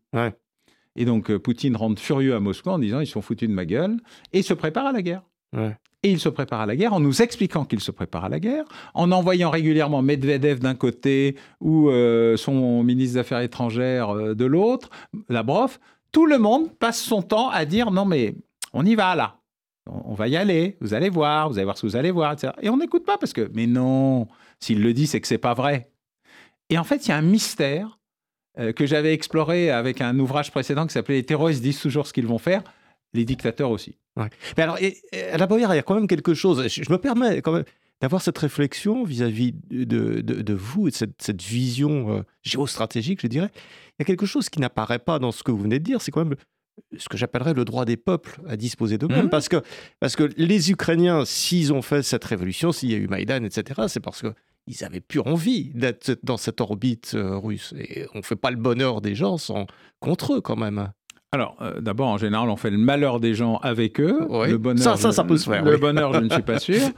Et 0.96 1.06
donc 1.06 1.32
euh, 1.32 1.40
Poutine 1.40 1.76
rentre 1.76 2.02
furieux 2.02 2.36
à 2.36 2.40
Moscou 2.40 2.70
en 2.70 2.80
disant 2.80 3.00
ils 3.00 3.08
sont 3.08 3.22
foutus 3.22 3.50
de 3.50 3.54
ma 3.54 3.66
gueule 3.66 3.98
et 4.32 4.40
il 4.40 4.44
se 4.44 4.54
prépare 4.54 4.86
à 4.86 4.92
la 4.92 5.02
guerre. 5.02 5.24
Et 6.06 6.12
il 6.12 6.20
se 6.20 6.30
prépare 6.30 6.62
à 6.62 6.66
la 6.66 6.76
guerre 6.76 6.94
en 6.94 7.00
nous 7.00 7.22
expliquant 7.22 7.64
qu'il 7.64 7.80
se 7.80 7.92
prépare 7.92 8.26
à 8.26 8.30
la 8.30 8.40
guerre, 8.40 8.66
en 8.96 9.12
envoyant 9.12 9.52
régulièrement 9.52 10.02
Medvedev 10.02 10.60
d'un 10.60 10.74
côté 10.74 11.38
ou 11.62 11.90
euh, 11.90 12.36
son 12.38 12.84
ministre 12.84 13.14
des 13.14 13.20
Affaires 13.20 13.40
étrangères 13.40 14.10
euh, 14.10 14.34
de 14.34 14.46
l'autre, 14.46 14.90
Lavrov. 15.30 15.80
Tout 16.12 16.26
le 16.26 16.40
monde 16.40 16.76
passe 16.78 17.02
son 17.02 17.22
temps 17.22 17.50
à 17.50 17.66
dire 17.66 17.92
non 17.92 18.06
mais 18.06 18.36
on 18.74 18.86
y 18.86 18.96
va 18.96 19.16
là, 19.16 19.38
on 19.86 20.14
va 20.14 20.28
y 20.28 20.36
aller, 20.36 20.78
vous 20.82 20.94
allez 20.94 21.10
voir, 21.10 21.50
vous 21.50 21.58
allez 21.58 21.66
voir 21.66 21.78
ce 21.78 21.84
que 21.84 21.88
vous 21.88 21.96
allez 21.96 22.12
voir, 22.12 22.34
etc. 22.34 22.54
Et 22.62 22.70
on 22.70 22.78
n'écoute 22.78 23.06
pas 23.06 23.18
parce 23.18 23.34
que 23.34 23.50
mais 23.54 23.68
non, 23.68 24.28
s'il 24.60 24.82
le 24.82 24.94
dit 24.94 25.08
c'est 25.08 25.22
que 25.22 25.28
c'est 25.28 25.38
pas 25.38 25.54
vrai. 25.54 25.92
Et 26.70 26.78
en 26.78 26.84
fait 26.84 27.06
il 27.06 27.10
y 27.10 27.12
a 27.12 27.18
un 27.18 27.22
mystère 27.22 28.00
que 28.76 28.86
j'avais 28.86 29.14
exploré 29.14 29.72
avec 29.72 30.00
un 30.02 30.18
ouvrage 30.20 30.52
précédent 30.52 30.86
qui 30.86 30.94
s'appelait 30.94 31.16
Les 31.16 31.24
terroristes 31.24 31.62
disent 31.62 31.80
toujours 31.80 32.06
ce 32.06 32.14
qu'ils 32.14 32.28
vont 32.28 32.38
faire 32.38 32.64
les 33.14 33.26
dictateurs 33.26 33.70
aussi. 33.70 33.98
Mais 34.16 34.64
alors, 34.64 34.76
à 34.76 35.38
la 35.38 35.48
il 35.52 35.62
y 35.62 35.80
a 35.80 35.84
quand 35.84 35.96
même 35.96 36.08
quelque 36.08 36.34
chose. 36.34 36.68
Je, 36.68 36.92
me 36.92 36.98
permets 36.98 37.42
quand 37.42 37.52
même 37.52 37.64
d'avoir 38.02 38.22
cette 38.22 38.38
réflexion 38.38 39.04
vis-à-vis 39.04 39.54
de, 39.72 40.22
de, 40.22 40.54
vous 40.54 40.88
et 40.88 40.92
de 40.92 40.96
cette, 40.96 41.22
cette 41.22 41.42
vision 41.42 42.18
euh, 42.18 42.22
géostratégique, 42.42 43.22
je 43.22 43.28
dirais. 43.28 43.50
Il 43.54 43.96
y 44.00 44.04
a 44.04 44.06
quelque 44.06 44.26
chose 44.26 44.50
qui 44.50 44.60
n'apparaît 44.60 45.00
pas 45.00 45.20
dans 45.20 45.32
ce 45.32 45.44
que 45.44 45.52
vous 45.52 45.60
venez 45.60 45.80
de 45.80 45.84
dire, 45.84 46.02
c'est 46.02 46.12
quand 46.12 46.26
même 46.26 46.36
ce 46.98 47.08
que 47.08 47.18
j'appellerais 47.18 47.54
le 47.54 47.66
droit 47.66 47.86
des 47.86 47.98
peuples 47.98 48.42
à 48.48 48.58
disposer 48.58 48.98
d'eux-mêmes. 48.98 49.28
Mmh. 49.28 49.30
Parce, 49.30 49.48
que, 49.48 49.62
parce 50.00 50.16
que 50.16 50.30
les 50.38 50.72
Ukrainiens, 50.72 51.24
s'ils 51.24 51.72
ont 51.72 51.82
fait 51.82 52.02
cette 52.02 52.24
révolution, 52.24 52.72
s'il 52.72 52.92
y 52.92 52.96
a 52.96 52.98
eu 52.98 53.08
Maïdan, 53.08 53.44
etc., 53.44 53.84
c'est 53.88 54.00
parce 54.00 54.24
qu'ils 54.68 54.84
avaient 54.84 55.02
plus 55.02 55.20
envie 55.20 55.72
d'être 55.74 56.20
dans 56.24 56.38
cette 56.38 56.62
orbite 56.62 57.14
euh, 57.16 57.38
russe. 57.38 57.74
Et 57.78 58.06
on 58.14 58.20
ne 58.20 58.24
fait 58.24 58.36
pas 58.36 58.52
le 58.52 58.58
bonheur 58.58 59.02
des 59.02 59.16
gens 59.16 59.38
sans, 59.38 59.68
contre 60.00 60.36
eux 60.36 60.42
quand 60.42 60.56
même. 60.56 60.92
Alors, 61.34 61.58
euh, 61.62 61.82
d'abord, 61.82 62.10
en 62.10 62.20
général, 62.20 62.48
on 62.48 62.56
fait 62.56 62.70
le 62.70 62.78
malheur 62.78 63.20
des 63.20 63.34
gens 63.34 63.58
avec 63.58 64.00
eux. 64.00 64.20
Le 64.30 64.58
bonheur, 64.58 65.00
ça, 65.00 65.12
ça, 65.12 65.24
peut 65.24 65.38
se 65.38 65.50
faire. 65.50 65.66
Le 65.66 65.78
bonheur, 65.78 66.14
je 66.14 66.20
ne 66.20 66.30
suis 66.30 66.44
pas 66.44 66.60
sûr. 66.60 66.80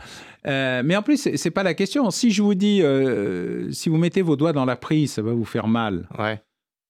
Euh, 0.47 0.83
mais 0.85 0.95
en 0.95 1.01
plus, 1.01 1.23
ce 1.23 1.29
n'est 1.31 1.51
pas 1.51 1.63
la 1.63 1.73
question. 1.73 2.11
Si 2.11 2.29
je 2.29 2.43
vous 2.43 2.53
dis, 2.53 2.83
euh, 2.83 3.71
si 3.71 3.89
vous 3.89 3.97
mettez 3.97 4.21
vos 4.21 4.35
doigts 4.35 4.53
dans 4.53 4.65
la 4.65 4.75
prise, 4.75 5.13
ça 5.13 5.23
va 5.23 5.33
vous 5.33 5.43
faire 5.43 5.67
mal. 5.67 6.07
Ouais. 6.19 6.39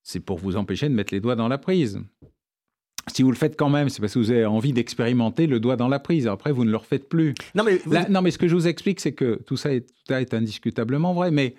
C'est 0.04 0.20
pour 0.20 0.40
vous 0.40 0.58
empêcher 0.58 0.90
de 0.90 0.94
mettre 0.94 1.14
les 1.14 1.22
doigts 1.22 1.38
dans 1.38 1.48
la 1.48 1.58
prise. 1.58 2.02
Si 3.12 3.22
vous 3.24 3.32
le 3.32 3.38
faites 3.38 3.56
quand 3.56 3.70
même, 3.70 3.90
c'est 3.90 4.02
parce 4.02 4.14
que 4.14 4.20
vous 4.20 4.32
avez 4.32 4.46
envie 4.46 4.74
d'expérimenter 4.74 5.46
le 5.48 5.60
doigt 5.60 5.76
dans 5.76 5.88
la 5.88 6.00
prise. 6.00 6.28
Après, 6.28 6.52
vous 6.52 6.66
ne 6.66 6.72
le 6.72 6.78
refaites 6.78 7.08
plus. 7.08 7.36
Non, 7.54 7.64
mais, 7.64 7.80
non, 8.10 8.22
mais 8.22 8.32
ce 8.32 8.38
que 8.38 8.48
je 8.48 8.56
vous 8.56 8.68
explique, 8.68 9.00
c'est 9.00 9.14
que 9.14 9.42
tout 9.46 9.58
ça, 9.58 9.74
est, 9.74 9.82
tout 9.82 10.04
ça 10.08 10.22
est 10.22 10.34
indiscutablement 10.34 11.14
vrai. 11.14 11.30
Mais 11.30 11.56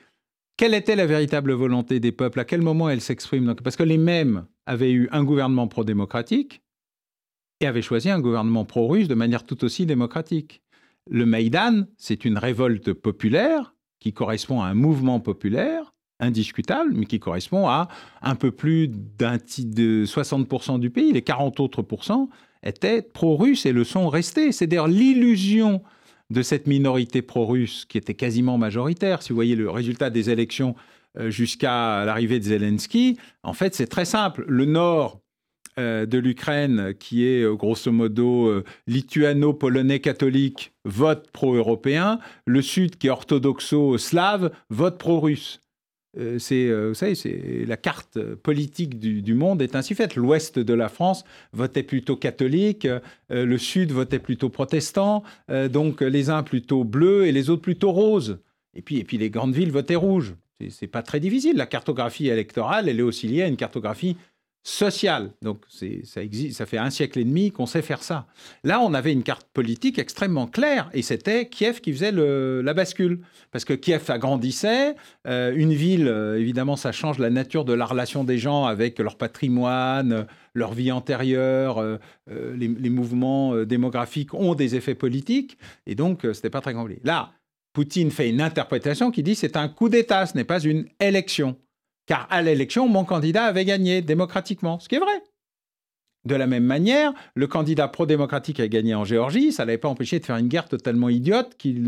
quelle 0.56 0.74
était 0.74 0.96
la 0.96 1.06
véritable 1.06 1.52
volonté 1.52 2.00
des 2.00 2.12
peuples? 2.12 2.40
À 2.40 2.44
quel 2.44 2.62
moment 2.62 2.88
elle 2.88 3.00
s'exprime 3.00 3.54
Parce 3.62 3.76
que 3.76 3.84
les 3.84 3.98
mêmes 3.98 4.46
avaient 4.66 4.92
eu 4.92 5.08
un 5.12 5.22
gouvernement 5.22 5.68
pro-démocratique 5.68 6.62
et 7.60 7.66
avaient 7.66 7.82
choisi 7.82 8.10
un 8.10 8.20
gouvernement 8.20 8.64
pro-russe 8.64 9.08
de 9.08 9.14
manière 9.14 9.44
tout 9.44 9.64
aussi 9.64 9.86
démocratique. 9.86 10.62
Le 11.08 11.26
Maïdan, 11.26 11.86
c'est 11.96 12.24
une 12.24 12.38
révolte 12.38 12.92
populaire 12.92 13.74
qui 14.00 14.12
correspond 14.12 14.62
à 14.62 14.66
un 14.66 14.74
mouvement 14.74 15.20
populaire 15.20 15.94
indiscutable, 16.20 16.92
mais 16.94 17.06
qui 17.06 17.20
correspond 17.20 17.68
à 17.68 17.88
un 18.22 18.34
peu 18.34 18.50
plus 18.50 18.88
de 18.88 20.04
60% 20.04 20.78
du 20.78 20.90
pays. 20.90 21.12
Les 21.12 21.22
40 21.22 21.60
autres 21.60 21.82
pourcents 21.82 22.28
étaient 22.62 23.02
pro-russes 23.02 23.66
et 23.66 23.72
le 23.72 23.84
sont 23.84 24.08
restés. 24.08 24.52
C'est 24.52 24.66
d'ailleurs 24.66 24.88
l'illusion 24.88 25.82
de 26.30 26.42
cette 26.42 26.66
minorité 26.66 27.22
pro-russe 27.22 27.84
qui 27.88 27.98
était 27.98 28.14
quasiment 28.14 28.58
majoritaire. 28.58 29.22
Si 29.22 29.30
vous 29.30 29.36
voyez 29.36 29.56
le 29.56 29.70
résultat 29.70 30.10
des 30.10 30.30
élections 30.30 30.74
euh, 31.18 31.30
jusqu'à 31.30 32.04
l'arrivée 32.04 32.38
de 32.40 32.44
Zelensky, 32.44 33.18
en 33.42 33.52
fait, 33.52 33.74
c'est 33.74 33.86
très 33.86 34.04
simple. 34.04 34.44
Le 34.48 34.64
nord 34.64 35.20
euh, 35.78 36.06
de 36.06 36.18
l'Ukraine, 36.18 36.94
qui 36.98 37.26
est 37.26 37.42
euh, 37.42 37.54
grosso 37.54 37.92
modo 37.92 38.62
lituano-polonais 38.86 40.00
catholique, 40.00 40.72
vote 40.84 41.30
pro-européen. 41.30 42.18
Le 42.44 42.62
sud, 42.62 42.96
qui 42.96 43.06
est 43.06 43.10
orthodoxo-slave, 43.10 44.50
vote 44.70 44.98
pro-russe. 44.98 45.60
C'est, 46.38 46.70
vous 46.70 46.94
savez, 46.94 47.14
c'est 47.14 47.64
la 47.66 47.76
carte 47.76 48.18
politique 48.36 48.98
du, 48.98 49.34
monde 49.34 49.62
est 49.62 49.76
ainsi 49.76 49.94
faite. 49.94 50.16
L'ouest 50.16 50.58
de 50.58 50.74
la 50.74 50.88
France 50.88 51.24
votait 51.52 51.82
plutôt 51.82 52.16
catholique, 52.16 52.88
le 53.30 53.58
sud 53.58 53.92
votait 53.92 54.18
plutôt 54.18 54.48
protestant, 54.48 55.22
donc 55.70 56.00
les 56.00 56.30
uns 56.30 56.42
plutôt 56.42 56.84
bleus 56.84 57.26
et 57.26 57.32
les 57.32 57.50
autres 57.50 57.62
plutôt 57.62 57.92
roses. 57.92 58.38
Et 58.74 58.82
puis, 58.82 58.98
et 58.98 59.04
puis 59.04 59.18
les 59.18 59.30
grandes 59.30 59.54
villes 59.54 59.72
votaient 59.72 59.94
rouge. 59.94 60.34
C'est 60.70 60.86
pas 60.86 61.02
très 61.02 61.20
difficile. 61.20 61.56
La 61.56 61.66
cartographie 61.66 62.28
électorale, 62.28 62.88
elle 62.88 62.98
est 62.98 63.02
aussi 63.02 63.26
liée 63.28 63.42
à 63.42 63.48
une 63.48 63.56
cartographie 63.56 64.16
sociale. 64.66 65.30
Donc 65.42 65.62
ça, 65.68 66.22
existe, 66.22 66.58
ça 66.58 66.66
fait 66.66 66.76
un 66.76 66.90
siècle 66.90 67.20
et 67.20 67.24
demi 67.24 67.52
qu'on 67.52 67.66
sait 67.66 67.82
faire 67.82 68.02
ça. 68.02 68.26
Là, 68.64 68.80
on 68.80 68.94
avait 68.94 69.12
une 69.12 69.22
carte 69.22 69.46
politique 69.52 69.96
extrêmement 69.96 70.48
claire 70.48 70.90
et 70.92 71.02
c'était 71.02 71.48
Kiev 71.48 71.80
qui 71.80 71.92
faisait 71.92 72.10
la 72.10 72.74
bascule. 72.74 73.20
Parce 73.52 73.64
que 73.64 73.74
Kiev 73.74 74.02
agrandissait, 74.10 74.96
euh, 75.28 75.52
une 75.54 75.72
ville, 75.72 76.08
euh, 76.08 76.40
évidemment, 76.40 76.74
ça 76.74 76.90
change 76.90 77.20
la 77.20 77.30
nature 77.30 77.64
de 77.64 77.74
la 77.74 77.86
relation 77.86 78.24
des 78.24 78.38
gens 78.38 78.64
avec 78.64 78.98
leur 78.98 79.16
patrimoine, 79.16 80.26
leur 80.52 80.74
vie 80.74 80.90
antérieure, 80.90 81.78
euh, 81.78 81.98
les, 82.26 82.90
mouvements 82.90 83.56
démographiques 83.64 84.34
ont 84.34 84.56
des 84.56 84.74
effets 84.74 84.96
politiques 84.96 85.58
et 85.86 85.94
donc 85.94 86.26
c'était 86.32 86.50
pas 86.50 86.60
très 86.60 86.74
compliqué. 86.74 87.00
Là, 87.04 87.30
Poutine 87.72 88.10
fait 88.10 88.30
une 88.30 88.40
interprétation 88.40 89.12
qui 89.12 89.22
dit 89.22 89.36
c'est 89.36 89.56
un 89.56 89.68
coup 89.68 89.88
d'État, 89.88 90.26
ce 90.26 90.36
n'est 90.36 90.44
pas 90.44 90.58
une 90.60 90.86
élection. 90.98 91.56
Car 92.06 92.26
à 92.30 92.42
l'élection, 92.42 92.88
mon 92.88 93.04
candidat 93.04 93.44
avait 93.44 93.64
gagné 93.64 94.00
démocratiquement, 94.00 94.78
ce 94.78 94.88
qui 94.88 94.94
est 94.94 95.00
vrai. 95.00 95.22
De 96.24 96.34
la 96.34 96.48
même 96.48 96.64
manière, 96.64 97.12
le 97.34 97.46
candidat 97.46 97.86
pro-démocratique 97.86 98.58
a 98.58 98.66
gagné 98.66 98.94
en 98.96 99.04
Géorgie, 99.04 99.52
ça 99.52 99.62
ne 99.62 99.68
l'avait 99.68 99.78
pas 99.78 99.88
empêché 99.88 100.18
de 100.18 100.24
faire 100.24 100.36
une 100.36 100.48
guerre 100.48 100.68
totalement 100.68 101.08
idiote 101.08 101.54
qui 101.56 101.80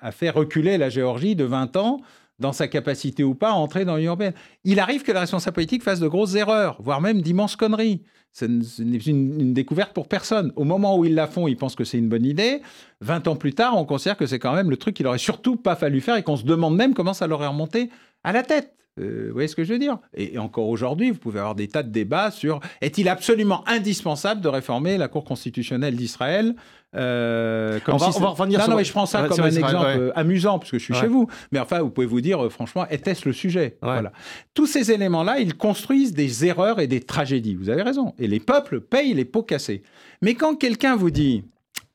a 0.00 0.10
fait 0.10 0.30
reculer 0.30 0.76
la 0.76 0.88
Géorgie 0.88 1.36
de 1.36 1.44
20 1.44 1.76
ans 1.76 2.00
dans 2.38 2.52
sa 2.52 2.68
capacité 2.68 3.24
ou 3.24 3.34
pas 3.34 3.50
à 3.50 3.54
entrer 3.54 3.84
dans 3.84 3.96
l'Union 3.96 4.10
européenne. 4.10 4.34
Il 4.64 4.80
arrive 4.80 5.02
que 5.02 5.12
les 5.12 5.18
responsables 5.18 5.54
politiques 5.54 5.82
fassent 5.82 6.00
de 6.00 6.08
grosses 6.08 6.34
erreurs, 6.34 6.82
voire 6.82 7.00
même 7.00 7.22
d'immenses 7.22 7.56
conneries. 7.56 8.02
Ce 8.32 8.44
n'est 8.44 8.98
une, 8.98 9.54
découverte 9.54 9.94
pour 9.94 10.08
personne. 10.08 10.52
Au 10.56 10.64
moment 10.64 10.98
où 10.98 11.04
ils 11.04 11.14
la 11.14 11.26
font, 11.26 11.48
ils 11.48 11.56
pensent 11.56 11.76
que 11.76 11.84
c'est 11.84 11.96
une 11.96 12.08
bonne 12.08 12.26
idée. 12.26 12.60
20 13.00 13.28
ans 13.28 13.36
plus 13.36 13.54
tard, 13.54 13.78
on 13.78 13.86
considère 13.86 14.18
que 14.18 14.26
c'est 14.26 14.38
quand 14.38 14.54
même 14.54 14.68
le 14.68 14.76
truc 14.76 14.94
qu'il 14.94 15.06
aurait 15.06 15.16
surtout 15.16 15.56
pas 15.56 15.76
fallu 15.76 16.00
faire 16.02 16.16
et 16.16 16.22
qu'on 16.22 16.36
se 16.36 16.44
demande 16.44 16.76
même 16.76 16.92
comment 16.92 17.14
ça 17.14 17.26
leur 17.26 17.42
est 17.42 17.46
remonté 17.46 17.88
à 18.24 18.32
la 18.32 18.42
tête. 18.42 18.75
Euh, 18.98 19.26
vous 19.28 19.34
voyez 19.34 19.48
ce 19.48 19.56
que 19.56 19.64
je 19.64 19.72
veux 19.72 19.78
dire? 19.78 19.98
Et, 20.14 20.38
encore 20.38 20.68
aujourd'hui, 20.68 21.10
vous 21.10 21.18
pouvez 21.18 21.38
avoir 21.38 21.54
des 21.54 21.68
tas 21.68 21.82
de 21.82 21.90
débats 21.90 22.30
sur 22.30 22.60
est-il 22.80 23.08
absolument 23.08 23.66
indispensable 23.68 24.40
de 24.40 24.48
réformer 24.48 24.96
la 24.96 25.08
Cour 25.08 25.24
constitutionnelle 25.24 25.96
d'Israël? 25.96 26.54
Euh, 26.94 27.78
on, 27.88 27.96
va, 27.98 28.06
revenir 28.06 28.60
non, 28.60 28.68
non, 28.68 28.76
mais 28.76 28.84
je 28.84 28.92
prends 28.92 29.04
ça 29.04 29.28
comme 29.28 29.40
un 29.40 29.46
exemple 29.48 29.84
euh, 29.86 30.18
amusant, 30.18 30.58
puisque 30.58 30.78
je 30.78 30.84
suis 30.84 30.94
chez 30.94 31.08
vous. 31.08 31.28
Mais 31.52 31.58
enfin, 31.58 31.80
vous 31.80 31.90
pouvez 31.90 32.06
vous 32.06 32.22
dire, 32.22 32.50
franchement, 32.50 32.88
était-ce 32.88 33.26
le 33.28 33.34
sujet? 33.34 33.76
Voilà. 33.82 34.12
Tous 34.54 34.66
ces 34.66 34.90
éléments-là, 34.90 35.40
ils 35.40 35.56
construisent 35.56 36.14
des 36.14 36.46
erreurs 36.46 36.80
et 36.80 36.86
des 36.86 37.00
tragédies. 37.00 37.54
Vous 37.54 37.68
avez 37.68 37.82
raison. 37.82 38.14
Et 38.18 38.26
les 38.26 38.40
peuples 38.40 38.80
payent 38.80 39.12
les 39.12 39.26
pots 39.26 39.42
cassés. 39.42 39.82
Mais 40.22 40.34
quand 40.34 40.54
quelqu'un 40.56 40.96
vous 40.96 41.10
dit, 41.10 41.44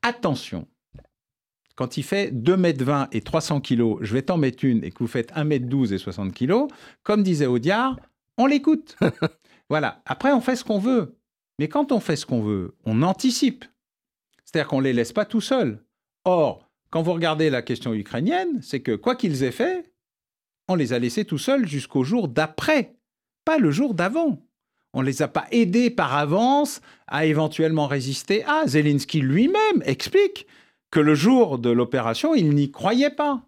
attention, 0.03 0.67
quand 1.81 1.97
il 1.97 2.03
fait 2.03 2.29
2 2.29 2.57
mètres 2.57 2.83
20 2.83 3.07
et 3.11 3.21
300 3.21 3.59
kilos, 3.59 3.97
je 4.01 4.13
vais 4.13 4.21
t'en 4.21 4.37
mettre 4.37 4.63
une, 4.63 4.83
et 4.83 4.91
que 4.91 4.99
vous 4.99 5.07
faites 5.07 5.31
1 5.33 5.45
mètre 5.45 5.65
12 5.65 5.93
et 5.93 5.97
60 5.97 6.31
kilos, 6.31 6.67
comme 7.01 7.23
disait 7.23 7.47
Audiard, 7.47 7.99
on 8.37 8.45
l'écoute. 8.45 8.95
voilà. 9.69 10.03
Après, 10.05 10.31
on 10.31 10.41
fait 10.41 10.55
ce 10.55 10.63
qu'on 10.63 10.77
veut. 10.77 11.17
Mais 11.57 11.69
quand 11.69 11.91
on 11.91 11.99
fait 11.99 12.17
ce 12.17 12.27
qu'on 12.27 12.43
veut, 12.43 12.75
on 12.85 13.01
anticipe. 13.01 13.65
C'est-à-dire 14.45 14.67
qu'on 14.67 14.77
ne 14.77 14.83
les 14.83 14.93
laisse 14.93 15.11
pas 15.11 15.25
tout 15.25 15.41
seuls. 15.41 15.83
Or, 16.23 16.69
quand 16.91 17.01
vous 17.01 17.13
regardez 17.13 17.49
la 17.49 17.63
question 17.63 17.95
ukrainienne, 17.95 18.61
c'est 18.61 18.81
que 18.81 18.95
quoi 18.95 19.15
qu'ils 19.15 19.41
aient 19.41 19.49
fait, 19.49 19.91
on 20.67 20.75
les 20.75 20.93
a 20.93 20.99
laissés 20.99 21.25
tout 21.25 21.39
seuls 21.39 21.67
jusqu'au 21.67 22.03
jour 22.03 22.27
d'après, 22.27 22.95
pas 23.43 23.57
le 23.57 23.71
jour 23.71 23.95
d'avant. 23.95 24.45
On 24.93 25.01
ne 25.01 25.07
les 25.07 25.23
a 25.23 25.27
pas 25.27 25.47
aidés 25.49 25.89
par 25.89 26.15
avance 26.15 26.79
à 27.07 27.25
éventuellement 27.25 27.87
résister. 27.87 28.43
Ah, 28.45 28.65
Zelensky 28.67 29.19
lui-même 29.19 29.81
explique 29.83 30.45
que 30.91 30.99
le 30.99 31.15
jour 31.15 31.57
de 31.57 31.69
l'opération, 31.69 32.35
il 32.35 32.49
n'y 32.49 32.69
croyait 32.69 33.09
pas. 33.09 33.41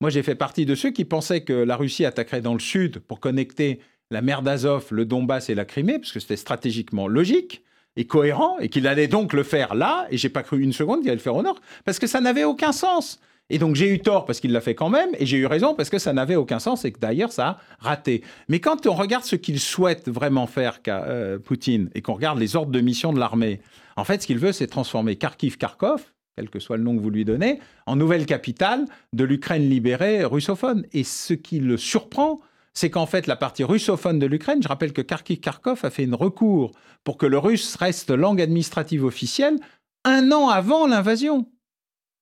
Moi, 0.00 0.10
j'ai 0.10 0.24
fait 0.24 0.34
partie 0.34 0.66
de 0.66 0.74
ceux 0.74 0.90
qui 0.90 1.04
pensaient 1.04 1.44
que 1.44 1.52
la 1.52 1.76
Russie 1.76 2.04
attaquerait 2.04 2.40
dans 2.40 2.54
le 2.54 2.60
sud 2.60 2.98
pour 2.98 3.20
connecter 3.20 3.80
la 4.10 4.20
mer 4.20 4.42
d'Azov, 4.42 4.88
le 4.90 5.04
Donbass 5.04 5.48
et 5.48 5.54
la 5.54 5.64
Crimée, 5.64 5.98
parce 5.98 6.12
que 6.12 6.20
c'était 6.20 6.36
stratégiquement 6.36 7.06
logique 7.06 7.62
et 7.94 8.06
cohérent, 8.06 8.58
et 8.58 8.68
qu'il 8.68 8.86
allait 8.86 9.06
donc 9.06 9.32
le 9.32 9.42
faire 9.42 9.74
là, 9.74 10.06
et 10.10 10.16
j'ai 10.16 10.28
pas 10.28 10.42
cru 10.42 10.60
une 10.62 10.72
seconde 10.72 11.00
qu'il 11.00 11.08
allait 11.08 11.16
le 11.16 11.22
faire 11.22 11.36
au 11.36 11.42
nord, 11.42 11.60
parce 11.84 11.98
que 11.98 12.06
ça 12.06 12.20
n'avait 12.20 12.44
aucun 12.44 12.72
sens. 12.72 13.20
Et 13.50 13.58
donc 13.58 13.76
j'ai 13.76 13.88
eu 13.88 14.00
tort 14.00 14.24
parce 14.24 14.40
qu'il 14.40 14.50
l'a 14.52 14.62
fait 14.62 14.74
quand 14.74 14.88
même, 14.88 15.10
et 15.18 15.26
j'ai 15.26 15.36
eu 15.36 15.46
raison 15.46 15.74
parce 15.74 15.90
que 15.90 15.98
ça 15.98 16.12
n'avait 16.12 16.36
aucun 16.36 16.58
sens 16.58 16.86
et 16.86 16.92
que 16.92 16.98
d'ailleurs 16.98 17.32
ça 17.32 17.46
a 17.48 17.58
raté. 17.80 18.22
Mais 18.48 18.60
quand 18.60 18.86
on 18.86 18.94
regarde 18.94 19.24
ce 19.24 19.36
qu'il 19.36 19.60
souhaite 19.60 20.08
vraiment 20.08 20.46
faire, 20.46 20.78
euh, 20.88 21.38
Poutine, 21.38 21.90
et 21.94 22.00
qu'on 22.00 22.14
regarde 22.14 22.38
les 22.38 22.56
ordres 22.56 22.72
de 22.72 22.80
mission 22.80 23.12
de 23.12 23.18
l'armée, 23.18 23.60
en 23.96 24.04
fait 24.04 24.22
ce 24.22 24.26
qu'il 24.26 24.38
veut 24.38 24.52
c'est 24.52 24.68
transformer 24.68 25.16
Kharkiv-Kharkov, 25.16 26.00
quel 26.36 26.50
que 26.50 26.58
soit 26.58 26.76
le 26.76 26.82
nom 26.82 26.96
que 26.96 27.00
vous 27.02 27.10
lui 27.10 27.24
donnez, 27.24 27.60
en 27.86 27.96
nouvelle 27.96 28.26
capitale 28.26 28.86
de 29.12 29.24
l'Ukraine 29.24 29.68
libérée 29.68 30.24
russophone. 30.24 30.86
Et 30.92 31.04
ce 31.04 31.34
qui 31.34 31.60
le 31.60 31.76
surprend, 31.76 32.40
c'est 32.74 32.90
qu'en 32.90 33.06
fait, 33.06 33.26
la 33.26 33.36
partie 33.36 33.64
russophone 33.64 34.18
de 34.18 34.26
l'Ukraine, 34.26 34.62
je 34.62 34.68
rappelle 34.68 34.92
que 34.92 35.02
Kharkiv-Kharkov 35.02 35.84
a 35.84 35.90
fait 35.90 36.04
une 36.04 36.14
recours 36.14 36.72
pour 37.04 37.18
que 37.18 37.26
le 37.26 37.38
russe 37.38 37.76
reste 37.76 38.10
langue 38.10 38.40
administrative 38.40 39.04
officielle 39.04 39.58
un 40.04 40.32
an 40.32 40.48
avant 40.48 40.86
l'invasion. 40.86 41.50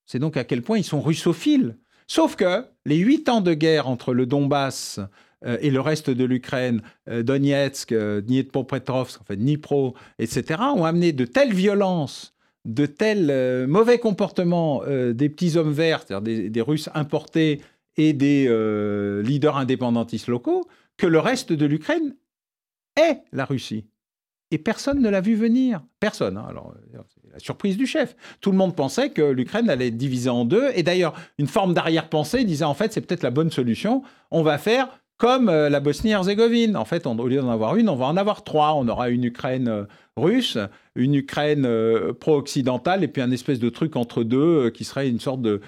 C'est 0.07 0.19
donc 0.19 0.37
à 0.37 0.45
quel 0.45 0.63
point 0.63 0.79
ils 0.79 0.85
sont 0.85 1.01
russophiles. 1.01 1.79
Sauf 2.09 2.35
que 2.35 2.67
les 2.85 2.97
huit 2.97 3.29
ans 3.29 3.41
de 3.41 3.55
guerre 3.55 3.89
entre 3.89 4.13
le 4.13 4.27
Donbass 4.27 4.99
euh, 5.45 5.57
et 5.61 5.71
le 5.71 5.81
reste 5.81 6.11
de 6.11 6.25
l'Ukraine, 6.25 6.83
euh, 7.09 7.23
Donetsk, 7.23 7.93
euh, 7.93 8.21
Dnipropetrovsk, 8.21 9.21
Dnipro, 9.33 9.95
etc., 10.19 10.61
ont 10.75 10.85
amené 10.85 11.13
de 11.13 11.25
telles 11.25 11.55
violences, 11.55 12.35
de 12.65 12.87
tels 12.87 13.67
mauvais 13.67 13.99
comportements 13.99 14.83
des 14.87 15.29
petits 15.29 15.57
hommes 15.57 15.73
verts, 15.73 16.05
c'est-à-dire 16.07 16.51
des, 16.51 16.61
Russes 16.61 16.91
importés 16.95 17.63
et 17.97 18.13
des 18.13 18.45
leaders 19.25 19.57
indépendantistes 19.57 20.29
locaux, 20.29 20.67
que 20.97 21.07
le 21.07 21.19
reste 21.19 21.53
de 21.53 21.67
l'Ukraine 21.67 22.15
est 22.97 23.23
la 23.33 23.45
Russie. 23.45 23.87
Et 24.51 24.59
personne 24.59 25.01
ne 25.01 25.09
l'a 25.09 25.21
vu 25.21 25.35
venir. 25.35 25.83
Personne. 26.01 26.37
Hein. 26.37 26.47
Alors, 26.49 26.75
la 27.33 27.39
surprise 27.39 27.77
du 27.77 27.87
chef. 27.87 28.17
Tout 28.41 28.51
le 28.51 28.57
monde 28.57 28.75
pensait 28.75 29.11
que 29.11 29.23
l'Ukraine 29.23 29.71
allait 29.71 29.89
être 29.89 29.97
divisée 29.97 30.31
en 30.31 30.45
deux. 30.45 30.71
Et 30.75 30.83
d'ailleurs, 30.83 31.15
une 31.39 31.47
forme 31.47 31.73
d'arrière-pensée 31.73 32.45
disait 32.45 32.65
en 32.65 32.75
fait, 32.75 32.93
c'est 32.93 33.01
peut-être 33.01 33.23
la 33.23 33.31
bonne 33.31 33.51
solution. 33.51 34.03
On 34.31 34.43
va 34.43 34.59
faire 34.59 35.00
comme 35.21 35.51
euh, 35.51 35.69
la 35.69 35.81
Bosnie-Herzégovine. 35.81 36.77
En 36.79 36.87
fait, 36.87 37.07
au 37.07 37.29
lieu 37.29 37.41
d'en 37.41 37.51
avoir 37.51 37.77
une, 37.77 37.91
on 37.91 37.95
va 37.95 38.07
en 38.07 38.17
avoir 38.17 38.43
trois. 38.43 38.73
On 38.73 38.89
aura 38.89 39.11
une 39.11 39.23
Ukraine 39.23 39.69
euh, 39.69 39.85
russe, 40.17 40.57
une 40.97 41.15
Ukraine 41.15 41.67
euh, 41.67 42.15
pro-occidentale 42.15 43.05
et 43.05 43.09
puis 43.09 43.21
un 43.21 43.31
espèce 43.31 43.59
de 43.59 43.69
truc 43.69 43.97
entre 43.97 44.25
deux 44.25 44.71
qui 44.71 44.85
serait 44.85 45.09
une 45.09 45.21
sorte 45.21 45.43
de 45.43 45.61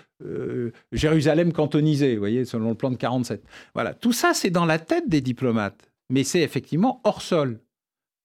Jérusalem 0.92 1.52
cantonisée, 1.52 2.14
vous 2.14 2.20
voyez, 2.20 2.44
selon 2.44 2.70
le 2.70 2.76
plan 2.76 2.90
de 2.90 2.96
47. 2.96 3.42
Voilà, 3.74 3.92
tout 3.92 4.12
ça, 4.12 4.34
c'est 4.34 4.50
dans 4.50 4.64
la 4.64 4.78
tête 4.78 5.08
des 5.08 5.20
diplomates. 5.20 5.90
Mais 6.10 6.22
c'est 6.22 6.40
effectivement 6.40 7.00
hors 7.04 7.22
sol. 7.22 7.60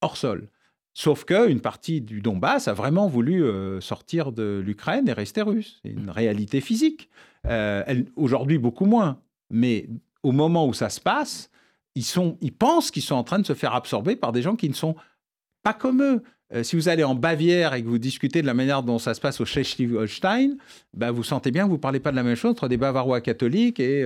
Hors 0.02 0.16
sol. 0.16 0.48
Sauf 0.94 1.26
qu'une 1.26 1.60
partie 1.60 2.02
du 2.02 2.22
Donbass 2.22 2.68
a 2.68 2.74
vraiment 2.74 3.08
voulu 3.08 3.44
sortir 3.82 4.32
de 4.32 4.62
l'Ukraine 4.64 5.10
et 5.10 5.14
rester 5.14 5.42
russe. 5.42 5.80
C'est 5.84 5.90
une 5.90 6.12
réalité 6.12 6.62
physique. 6.62 7.10
Aujourd'hui, 8.16 8.60
beaucoup 8.60 8.86
moins. 8.86 9.20
Mais 9.50 9.88
au 10.24 10.32
moment 10.32 10.68
où 10.68 10.74
ça 10.74 10.90
se 10.90 11.00
passe, 11.00 11.50
ils, 11.96 12.52
pensent 12.52 12.92
qu'ils 12.92 13.02
sont 13.02 13.16
en 13.16 13.24
train 13.24 13.40
de 13.40 13.46
se 13.46 13.54
faire 13.54 13.74
absorber 13.74 14.16
par 14.16 14.32
des 14.32 14.42
gens 14.42 14.56
qui 14.56 14.70
ne 14.70 14.76
sont 14.76 14.96
pas 15.64 15.74
comme 15.74 16.04
eux. 16.04 16.24
Euh, 16.54 16.64
si 16.64 16.76
vous 16.76 16.88
allez 16.88 17.04
en 17.04 17.16
Bavière 17.16 17.74
et 17.74 17.84
que 17.84 17.88
vous 17.88 17.98
discutez 17.98 18.42
de 18.42 18.48
la 18.48 18.54
manière 18.54 18.84
dont 18.84 19.00
ça 19.00 19.14
se 19.14 19.20
passe 19.20 19.42
au 19.42 19.46
Schleswig-Holstein, 19.46 20.58
bah 20.94 21.12
vous 21.12 21.24
sentez 21.24 21.52
bien 21.52 21.64
que 21.64 21.70
vous 21.70 21.76
ne 21.76 21.82
parlez 21.82 22.00
pas 22.00 22.12
de 22.12 22.16
la 22.16 22.24
même 22.24 22.36
chose 22.36 22.52
entre 22.52 22.68
des 22.68 22.78
Bavarois 22.78 23.20
catholiques 23.20 23.80
et 23.80 24.06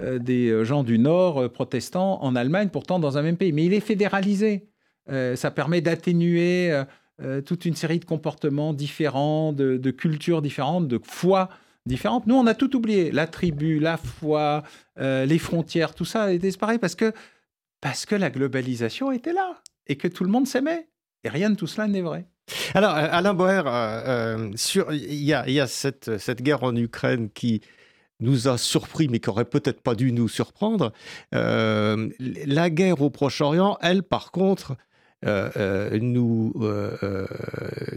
des 0.00 0.64
gens 0.64 0.82
du 0.82 0.98
Nord 0.98 1.50
protestants 1.52 2.22
en 2.22 2.36
Allemagne, 2.36 2.68
pourtant 2.68 2.98
dans 2.98 3.16
un 3.16 3.22
même 3.22 3.36
pays. 3.36 3.52
Mais 3.52 3.64
il 3.64 3.72
est 3.72 3.80
fédéralisé. 3.80 4.70
Euh, 5.10 5.36
ça 5.36 5.50
permet 5.50 5.80
d'atténuer 5.80 6.70
euh, 6.70 6.84
euh, 7.22 7.40
toute 7.40 7.64
une 7.64 7.74
série 7.74 7.98
de 7.98 8.04
comportements 8.04 8.72
différents, 8.72 9.52
de, 9.52 9.90
cultures 9.90 10.42
différentes, 10.42 10.88
de 10.88 11.00
foi 11.02 11.48
différentes. 11.86 12.26
Nous, 12.26 12.34
on 12.34 12.46
a 12.46 12.54
tout 12.54 12.76
oublié. 12.76 13.10
La 13.10 13.26
tribu, 13.26 13.78
la 13.78 13.96
foi, 13.96 14.62
les 14.98 15.38
frontières, 15.38 15.94
tout 15.94 16.04
ça 16.04 16.24
a 16.24 16.58
pareil 16.58 16.78
parce 16.78 16.94
que, 16.94 17.12
parce 17.80 18.06
que 18.06 18.14
la 18.14 18.30
globalisation 18.30 19.12
était 19.12 19.32
là 19.32 19.62
et 19.86 19.96
que 19.96 20.08
tout 20.08 20.24
le 20.24 20.30
monde 20.30 20.46
s'aimait. 20.46 20.88
Et 21.24 21.28
rien 21.28 21.50
de 21.50 21.54
tout 21.56 21.66
cela 21.66 21.86
n'est 21.86 22.02
vrai. 22.02 22.26
Alors, 22.74 22.92
Alain 22.92 23.34
Boer, 23.34 23.62
il 24.90 25.22
y 25.22 25.32
a, 25.32 25.66
cette, 25.66 26.18
cette, 26.18 26.42
guerre 26.42 26.64
en 26.64 26.74
Ukraine 26.74 27.30
qui 27.30 27.60
nous 28.20 28.48
a 28.48 28.58
surpris, 28.58 29.08
mais 29.08 29.20
qui 29.20 29.30
aurait 29.30 29.44
peut-être 29.44 29.80
pas 29.80 29.94
dû 29.94 30.12
nous 30.12 30.28
surprendre. 30.28 30.92
la 31.32 32.70
guerre 32.70 33.00
au 33.00 33.10
Proche-Orient, 33.10 33.78
elle, 33.80 34.02
par 34.02 34.32
contre, 34.32 34.76
euh, 35.26 35.50
euh, 35.56 35.98
nous, 36.00 36.54
euh, 36.62 37.26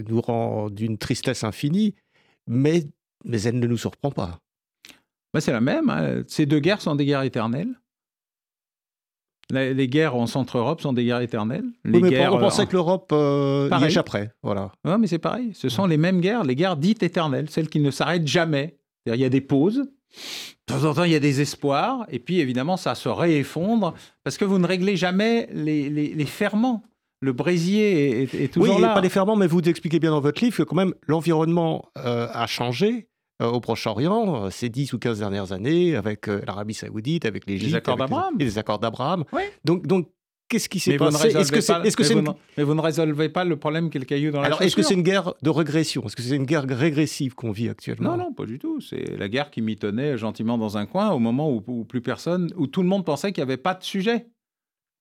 nous 0.06 0.20
rend 0.20 0.68
d'une 0.68 0.98
tristesse 0.98 1.42
infinie, 1.42 1.94
mais, 2.46 2.84
mais 3.24 3.42
elle 3.42 3.58
ne 3.58 3.66
nous 3.66 3.78
surprend 3.78 4.10
pas. 4.10 4.38
Bah, 5.32 5.40
c'est 5.40 5.52
la 5.52 5.60
même. 5.60 5.90
Hein. 5.90 6.22
Ces 6.28 6.46
deux 6.46 6.60
guerres 6.60 6.80
sont 6.80 6.94
des 6.94 7.04
guerres 7.04 7.22
éternelles. 7.22 7.74
Les, 9.50 9.88
guerres 9.88 10.16
en 10.16 10.26
Centre-Europe 10.26 10.80
sont 10.80 10.94
des 10.94 11.04
guerres 11.04 11.20
éternelles. 11.20 11.66
Les 11.84 12.00
guerres, 12.00 12.34
on 12.34 12.38
pensait 12.38 12.66
que 12.66 12.72
l'Europe 12.72 13.10
euh, 13.12 13.68
y 13.78 13.84
échapperait. 13.84 14.30
Voilà. 14.42 14.72
Ouais, 14.86 14.96
mais 14.96 15.06
c'est 15.06 15.18
pareil. 15.18 15.52
Ce 15.54 15.68
sont 15.68 15.86
les 15.86 15.98
mêmes 15.98 16.22
guerres, 16.22 16.44
les 16.44 16.54
guerres 16.54 16.78
dites 16.78 17.02
éternelles, 17.02 17.50
celles 17.50 17.68
qui 17.68 17.80
ne 17.80 17.90
s'arrêtent 17.90 18.26
jamais. 18.26 18.78
Il 19.04 19.14
y 19.14 19.24
a 19.24 19.28
des 19.28 19.42
pauses. 19.42 19.80
De 19.80 20.72
temps 20.72 20.84
en 20.84 20.94
temps, 20.94 21.04
il 21.04 21.12
y 21.12 21.14
a 21.14 21.20
des 21.20 21.42
espoirs. 21.42 22.06
Et 22.08 22.20
puis, 22.20 22.40
évidemment, 22.40 22.78
ça 22.78 22.94
se 22.94 23.08
réeffondre 23.10 23.92
parce 24.22 24.38
que 24.38 24.46
vous 24.46 24.58
ne 24.58 24.66
réglez 24.66 24.96
jamais 24.96 25.46
les, 25.52 25.90
les, 25.90 26.14
les 26.14 26.26
ferments 26.26 26.82
le 27.24 27.32
brésier 27.32 28.22
est, 28.22 28.52
toujours 28.52 28.76
oui, 28.76 28.82
là. 28.82 28.92
pas 28.92 29.00
des 29.00 29.08
ferments, 29.08 29.34
mais 29.34 29.46
vous 29.46 29.60
expliquez 29.62 29.98
bien 29.98 30.10
dans 30.10 30.20
votre 30.20 30.44
livre 30.44 30.56
que 30.56 30.62
quand 30.62 30.76
même 30.76 30.94
l'environnement 31.06 31.90
euh, 31.98 32.28
a 32.30 32.46
changé. 32.46 33.08
Euh, 33.42 33.50
au 33.50 33.60
Proche-Orient, 33.60 34.44
euh, 34.44 34.50
ces 34.50 34.68
10 34.68 34.92
ou 34.92 34.98
15 34.98 35.18
dernières 35.18 35.50
années, 35.50 35.96
avec 35.96 36.28
l'Arabie 36.28 36.74
Saoudite, 36.74 37.24
avec 37.26 37.46
l'Égypte. 37.46 37.70
Les 37.70 37.76
accords 37.76 37.96
d'Abraham. 37.96 38.34
Les, 38.38 38.58
accords 38.58 38.78
d'Abraham. 38.78 39.24
Donc, 39.64 39.86
donc 39.88 40.08
qu'est-ce 40.48 40.68
qui 40.68 40.78
s'est 40.78 40.96
passé? 40.96 41.36
Est-ce 41.36 41.50
que 41.50 41.60
c'est 41.60 41.72
est, 41.72 42.00
-ce 42.00 42.34
mais, 42.56 42.62
vous 42.62 42.74
ne 42.74 42.80
résolvez 42.80 43.28
pas 43.28 43.44
le 43.44 43.56
problème 43.56 43.90
qu'est 43.90 43.98
le 43.98 44.04
caillou 44.04 44.30
dans 44.30 44.40
la 44.40 44.46
Alors, 44.46 44.62
est-ce 44.62 44.76
que 44.76 44.82
c'est 44.82 44.94
une 44.94 45.02
guerre 45.02 45.34
de 45.42 45.50
régression? 45.50 46.04
Est-ce 46.04 46.14
que 46.14 46.22
c'est 46.22 46.36
une 46.36 46.46
guerre 46.46 46.64
régressive 46.68 47.34
qu'on 47.34 47.50
vit 47.50 47.68
actuellement? 47.68 48.16
Non, 48.16 48.24
non, 48.24 48.32
pas 48.32 48.46
du 48.46 48.60
tout. 48.60 48.80
C'est 48.80 49.16
la 49.18 49.28
guerre 49.28 49.50
qui 49.50 49.62
mitonnait 49.62 50.16
gentiment 50.16 50.56
dans 50.56 50.76
un 50.76 50.86
coin 50.86 51.10
au 51.10 51.18
moment 51.18 51.50
où, 51.50 51.62
où 51.66 51.84
plus 51.84 52.02
personne, 52.02 52.52
où 52.56 52.68
tout 52.68 52.82
le 52.82 52.88
monde 52.88 53.04
pensait 53.04 53.32
qu'il 53.32 53.42
n'y 53.42 53.50
avait 53.50 53.62
pas 53.62 53.74
de 53.74 53.82
sujet. 53.82 54.28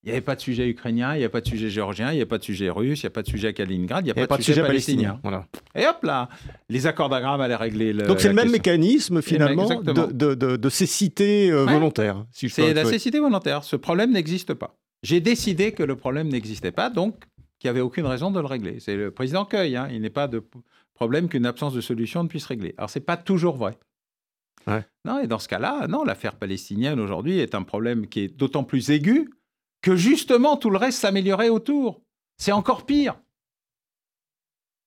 Il 0.03 0.07
n'y 0.07 0.11
avait 0.11 0.21
pas 0.21 0.35
de 0.35 0.41
sujet 0.41 0.67
ukrainien, 0.67 1.15
il 1.15 1.19
n'y 1.19 1.23
a 1.23 1.29
pas 1.29 1.39
de 1.39 1.47
sujet 1.47 1.69
géorgien, 1.69 2.11
il 2.11 2.17
n'y 2.17 2.21
a 2.21 2.25
pas 2.25 2.37
de 2.37 2.43
sujet 2.43 2.69
russe, 2.69 3.03
il 3.03 3.05
n'y 3.05 3.07
a 3.07 3.11
pas 3.11 3.21
de 3.21 3.27
sujet 3.27 3.47
à 3.47 3.53
Kaliningrad, 3.53 4.05
il 4.05 4.13
n'y 4.13 4.21
a, 4.21 4.27
pas, 4.27 4.35
de 4.35 4.41
sujet, 4.41 4.61
palestinien. 4.61 5.17
Voilà. 5.23 5.45
Et 5.75 5.87
hop 5.87 6.03
là, 6.03 6.27
les 6.67 6.87
accords 6.87 7.07
d'Agram 7.07 7.39
allaient 7.39 7.55
régler 7.55 7.93
le. 7.93 8.03
Donc 8.03 8.19
c'est 8.19 8.27
le 8.27 8.33
même 8.33 8.51
mécanisme 8.51 9.21
finalement 9.21 9.81
de, 9.81 10.11
de, 10.11 10.57
de, 10.57 10.69
cécité 10.69 11.49
euh, 11.49 11.63
volontaire. 11.63 12.25
Si 12.31 12.49
c'est 12.49 12.73
la 12.73 12.83
cécité 12.83 13.19
volontaire. 13.19 13.63
Ce 13.63 13.77
problème 13.77 14.11
n'existe 14.11 14.53
pas. 14.53 14.75
J'ai 15.03 15.21
décidé 15.21 15.71
que 15.71 15.83
le 15.83 15.95
problème 15.95 16.27
n'existait 16.27 16.73
pas, 16.73 16.89
donc 16.89 17.15
qu'il 17.59 17.69
n'y 17.69 17.69
avait 17.69 17.81
aucune 17.81 18.05
raison 18.05 18.29
de 18.29 18.41
le 18.41 18.45
régler. 18.45 18.81
C'est 18.81 18.97
le 18.97 19.09
président 19.11 19.45
Cueil. 19.45 19.77
Hein. 19.77 19.87
Il 19.89 20.01
n'est 20.01 20.09
pas 20.09 20.27
de 20.27 20.43
problème 20.95 21.29
qu'une 21.29 21.45
absence 21.45 21.73
de 21.73 21.81
solution 21.81 22.23
ne 22.23 22.27
puisse 22.27 22.45
régler. 22.45 22.75
Alors 22.77 22.89
c'est 22.89 22.99
pas 22.99 23.15
toujours 23.15 23.55
vrai. 23.55 23.77
Ouais. 24.67 24.85
Non, 25.05 25.19
et 25.19 25.27
dans 25.27 25.39
ce 25.39 25.47
cas-là, 25.47 25.87
non, 25.87 26.03
l'affaire 26.03 26.35
palestinienne 26.35 26.99
aujourd'hui 26.99 27.39
est 27.39 27.55
un 27.55 27.63
problème 27.63 28.07
qui 28.07 28.21
est 28.21 28.27
d'autant 28.27 28.65
plus 28.65 28.89
aigu 28.89 29.29
que 29.83 29.95
justement 29.95 30.57
tout 30.57 30.71
le 30.71 30.77
reste 30.77 30.99
s'améliorait 30.99 31.49
autour. 31.49 32.01
C'est 32.37 32.51
encore 32.51 32.87
pire. 32.87 33.19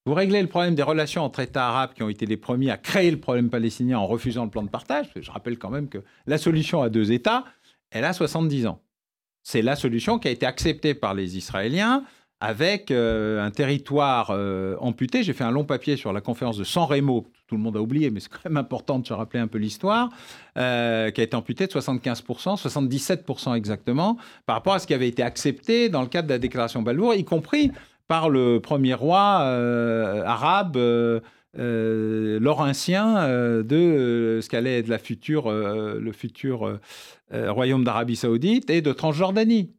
Vous 0.06 0.14
réglez 0.14 0.40
le 0.40 0.48
problème 0.48 0.74
des 0.74 0.82
relations 0.82 1.22
entre 1.22 1.40
États 1.40 1.68
arabes 1.68 1.92
qui 1.94 2.02
ont 2.02 2.08
été 2.08 2.26
les 2.26 2.36
premiers 2.36 2.70
à 2.70 2.78
créer 2.78 3.10
le 3.10 3.20
problème 3.20 3.50
palestinien 3.50 3.98
en 3.98 4.06
refusant 4.06 4.44
le 4.44 4.50
plan 4.50 4.62
de 4.62 4.68
partage. 4.68 5.10
Je 5.14 5.30
rappelle 5.30 5.58
quand 5.58 5.70
même 5.70 5.88
que 5.88 5.98
la 6.26 6.38
solution 6.38 6.80
à 6.80 6.88
deux 6.88 7.12
États, 7.12 7.44
elle 7.90 8.04
a 8.04 8.12
70 8.12 8.66
ans. 8.66 8.82
C'est 9.42 9.62
la 9.62 9.76
solution 9.76 10.18
qui 10.18 10.28
a 10.28 10.30
été 10.30 10.46
acceptée 10.46 10.94
par 10.94 11.14
les 11.14 11.36
Israéliens 11.36 12.04
avec 12.40 12.90
euh, 12.90 13.44
un 13.44 13.50
territoire 13.50 14.30
euh, 14.30 14.76
amputé. 14.80 15.22
J'ai 15.22 15.32
fait 15.32 15.44
un 15.44 15.50
long 15.50 15.64
papier 15.64 15.96
sur 15.96 16.12
la 16.12 16.20
conférence 16.20 16.58
de 16.58 16.64
San 16.64 16.84
Remo, 16.84 17.26
tout 17.46 17.56
le 17.56 17.62
monde 17.62 17.76
a 17.76 17.80
oublié, 17.80 18.10
mais 18.10 18.20
c'est 18.20 18.28
quand 18.28 18.44
même 18.44 18.58
important 18.58 18.98
de 18.98 19.06
se 19.06 19.12
rappeler 19.14 19.40
un 19.40 19.46
peu 19.46 19.58
l'histoire, 19.58 20.10
euh, 20.58 21.10
qui 21.10 21.20
a 21.22 21.24
été 21.24 21.34
amputé 21.34 21.66
de 21.66 21.72
75%, 21.72 22.60
77% 22.60 23.56
exactement, 23.56 24.18
par 24.44 24.56
rapport 24.56 24.74
à 24.74 24.78
ce 24.78 24.86
qui 24.86 24.94
avait 24.94 25.08
été 25.08 25.22
accepté 25.22 25.88
dans 25.88 26.02
le 26.02 26.08
cadre 26.08 26.28
de 26.28 26.34
la 26.34 26.38
déclaration 26.38 26.82
Balfour, 26.82 27.14
y 27.14 27.24
compris 27.24 27.72
par 28.06 28.28
le 28.28 28.60
premier 28.60 28.94
roi 28.94 29.18
arabe 29.18 30.76
laurentien 31.54 33.14
de 33.64 34.38
ce 34.42 34.48
qu'allait 34.48 34.78
être 34.78 34.88
la 34.88 34.98
future, 34.98 35.50
le 35.50 36.12
futur 36.12 36.78
royaume 37.32 37.82
d'Arabie 37.82 38.14
saoudite 38.14 38.70
et 38.70 38.80
de 38.80 38.92
Transjordanie. 38.92 39.75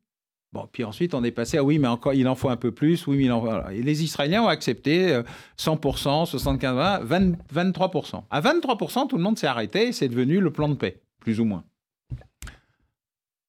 Bon, 0.53 0.67
puis 0.71 0.83
ensuite, 0.83 1.13
on 1.13 1.23
est 1.23 1.31
passé 1.31 1.57
à 1.57 1.63
oui, 1.63 1.77
mais 1.77 1.87
encore, 1.87 2.13
il 2.13 2.27
en 2.27 2.35
faut 2.35 2.49
un 2.49 2.57
peu 2.57 2.71
plus. 2.71 3.05
Oui, 3.07 3.27
mais. 3.27 3.75
Et 3.75 3.83
les 3.83 4.03
Israéliens 4.03 4.43
ont 4.43 4.47
accepté 4.47 5.21
100%, 5.57 6.31
75%, 6.31 7.03
20, 7.03 7.31
23%. 7.53 8.23
À 8.29 8.41
23%, 8.41 9.07
tout 9.07 9.17
le 9.17 9.23
monde 9.23 9.37
s'est 9.37 9.47
arrêté. 9.47 9.91
C'est 9.91 10.07
devenu 10.07 10.39
le 10.39 10.51
plan 10.51 10.69
de 10.69 10.75
paix, 10.75 11.01
plus 11.19 11.39
ou 11.39 11.45
moins. 11.45 11.63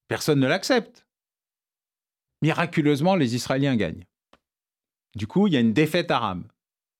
Personne 0.09 0.39
ne 0.39 0.47
l'accepte. 0.47 1.05
Miraculeusement, 2.41 3.15
les 3.15 3.35
Israéliens 3.35 3.75
gagnent. 3.75 4.05
Du 5.15 5.27
coup, 5.27 5.47
il 5.47 5.53
y 5.53 5.57
a 5.57 5.59
une 5.59 5.73
défaite 5.73 6.11
arabe. 6.11 6.43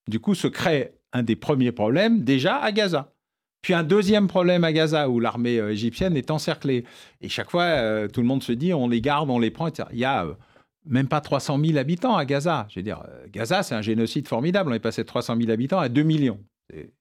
Du 0.07 0.19
coup, 0.19 0.35
se 0.35 0.47
crée 0.47 0.93
un 1.13 1.23
des 1.23 1.35
premiers 1.35 1.71
problèmes 1.71 2.23
déjà 2.23 2.57
à 2.57 2.71
Gaza. 2.71 3.13
Puis 3.61 3.73
un 3.73 3.83
deuxième 3.83 4.27
problème 4.27 4.63
à 4.63 4.71
Gaza 4.71 5.09
où 5.09 5.19
l'armée 5.19 5.55
égyptienne 5.55 6.15
est 6.15 6.31
encerclée. 6.31 6.85
Et 7.21 7.29
chaque 7.29 7.49
fois, 7.49 8.07
tout 8.07 8.21
le 8.21 8.27
monde 8.27 8.41
se 8.41 8.53
dit 8.53 8.73
on 8.73 8.87
les 8.87 9.01
garde, 9.01 9.29
on 9.29 9.39
les 9.39 9.51
prend. 9.51 9.69
Il 9.91 9.99
y 9.99 10.05
a 10.05 10.25
même 10.85 11.07
pas 11.07 11.19
300 11.19 11.59
000 11.63 11.77
habitants 11.77 12.15
à 12.15 12.23
Gaza. 12.23 12.67
Je 12.69 12.79
veux 12.79 12.83
dire, 12.83 13.03
Gaza, 13.31 13.63
c'est 13.63 13.75
un 13.75 13.81
génocide 13.81 14.27
formidable. 14.27 14.71
On 14.71 14.73
est 14.73 14.79
passé 14.79 15.01
de 15.01 15.07
300 15.07 15.35
000 15.37 15.51
habitants 15.51 15.79
à 15.79 15.89
2 15.89 16.03
millions. 16.03 16.39
C'est 16.71 16.93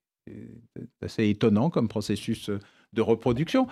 assez 1.01 1.29
étonnant 1.29 1.71
comme 1.71 1.87
processus 1.87 2.51
de 2.93 3.03
reproduction. 3.03 3.69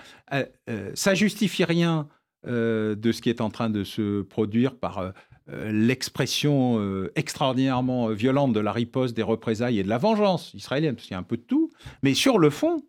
ça 0.95 1.15
justifie 1.15 1.65
rien 1.65 2.09
de 2.47 3.13
ce 3.13 3.21
qui 3.21 3.31
est 3.31 3.41
en 3.41 3.51
train 3.51 3.71
de 3.71 3.85
se 3.85 4.23
produire 4.23 4.77
par 4.77 4.99
euh, 4.99 5.11
l'expression 5.49 6.79
euh, 6.81 7.13
extraordinairement 7.15 8.09
violente 8.09 8.53
de 8.53 8.61
la 8.61 8.73
riposte, 8.73 9.17
des 9.17 9.23
représailles 9.23 9.79
et 9.79 9.85
de 9.85 9.89
la 9.89 9.99
vengeance 9.99 10.53
israélienne, 10.55 10.97
parce 10.97 11.07
qu'il 11.07 11.15
y 11.15 11.17
a 11.17 11.21
un 11.21 11.25
peu 11.25 11.37
de 11.37 11.43
tout. 11.43 11.71
Mais 12.03 12.15
sur 12.15 12.39
le 12.39 12.51
fond, 12.51 12.83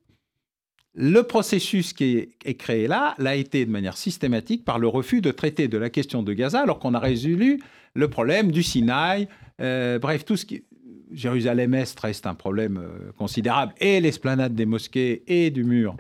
le 0.96 1.22
processus 1.22 1.94
qui 1.94 2.30
est, 2.44 2.54
créé 2.56 2.88
là 2.88 3.14
l'a 3.20 3.36
été 3.36 3.64
de 3.66 3.70
manière 3.70 3.96
systématique 3.96 4.66
par 4.66 4.80
le 4.80 4.88
refus 4.88 5.22
de 5.22 5.30
traiter 5.30 5.68
de 5.68 5.78
la 5.78 5.92
question 5.92 6.24
de 6.24 6.34
Gaza, 6.34 6.62
alors 6.62 6.80
qu'on 6.80 6.96
a 6.96 7.00
résolu 7.00 7.62
le 7.94 8.10
problème 8.10 8.52
du 8.52 8.64
Sinaï. 8.64 9.28
Euh, 9.62 10.00
bref, 10.00 10.26
tout 10.26 10.38
ce 10.38 10.46
qui. 10.46 10.64
Jérusalem-Est 11.10 11.98
reste 12.02 12.26
un 12.26 12.36
problème 12.36 12.86
considérable, 13.18 13.74
et 13.80 14.02
l'esplanade 14.02 14.54
des 14.56 14.66
mosquées 14.66 15.24
et 15.28 15.52
du 15.52 15.64
mur 15.64 15.96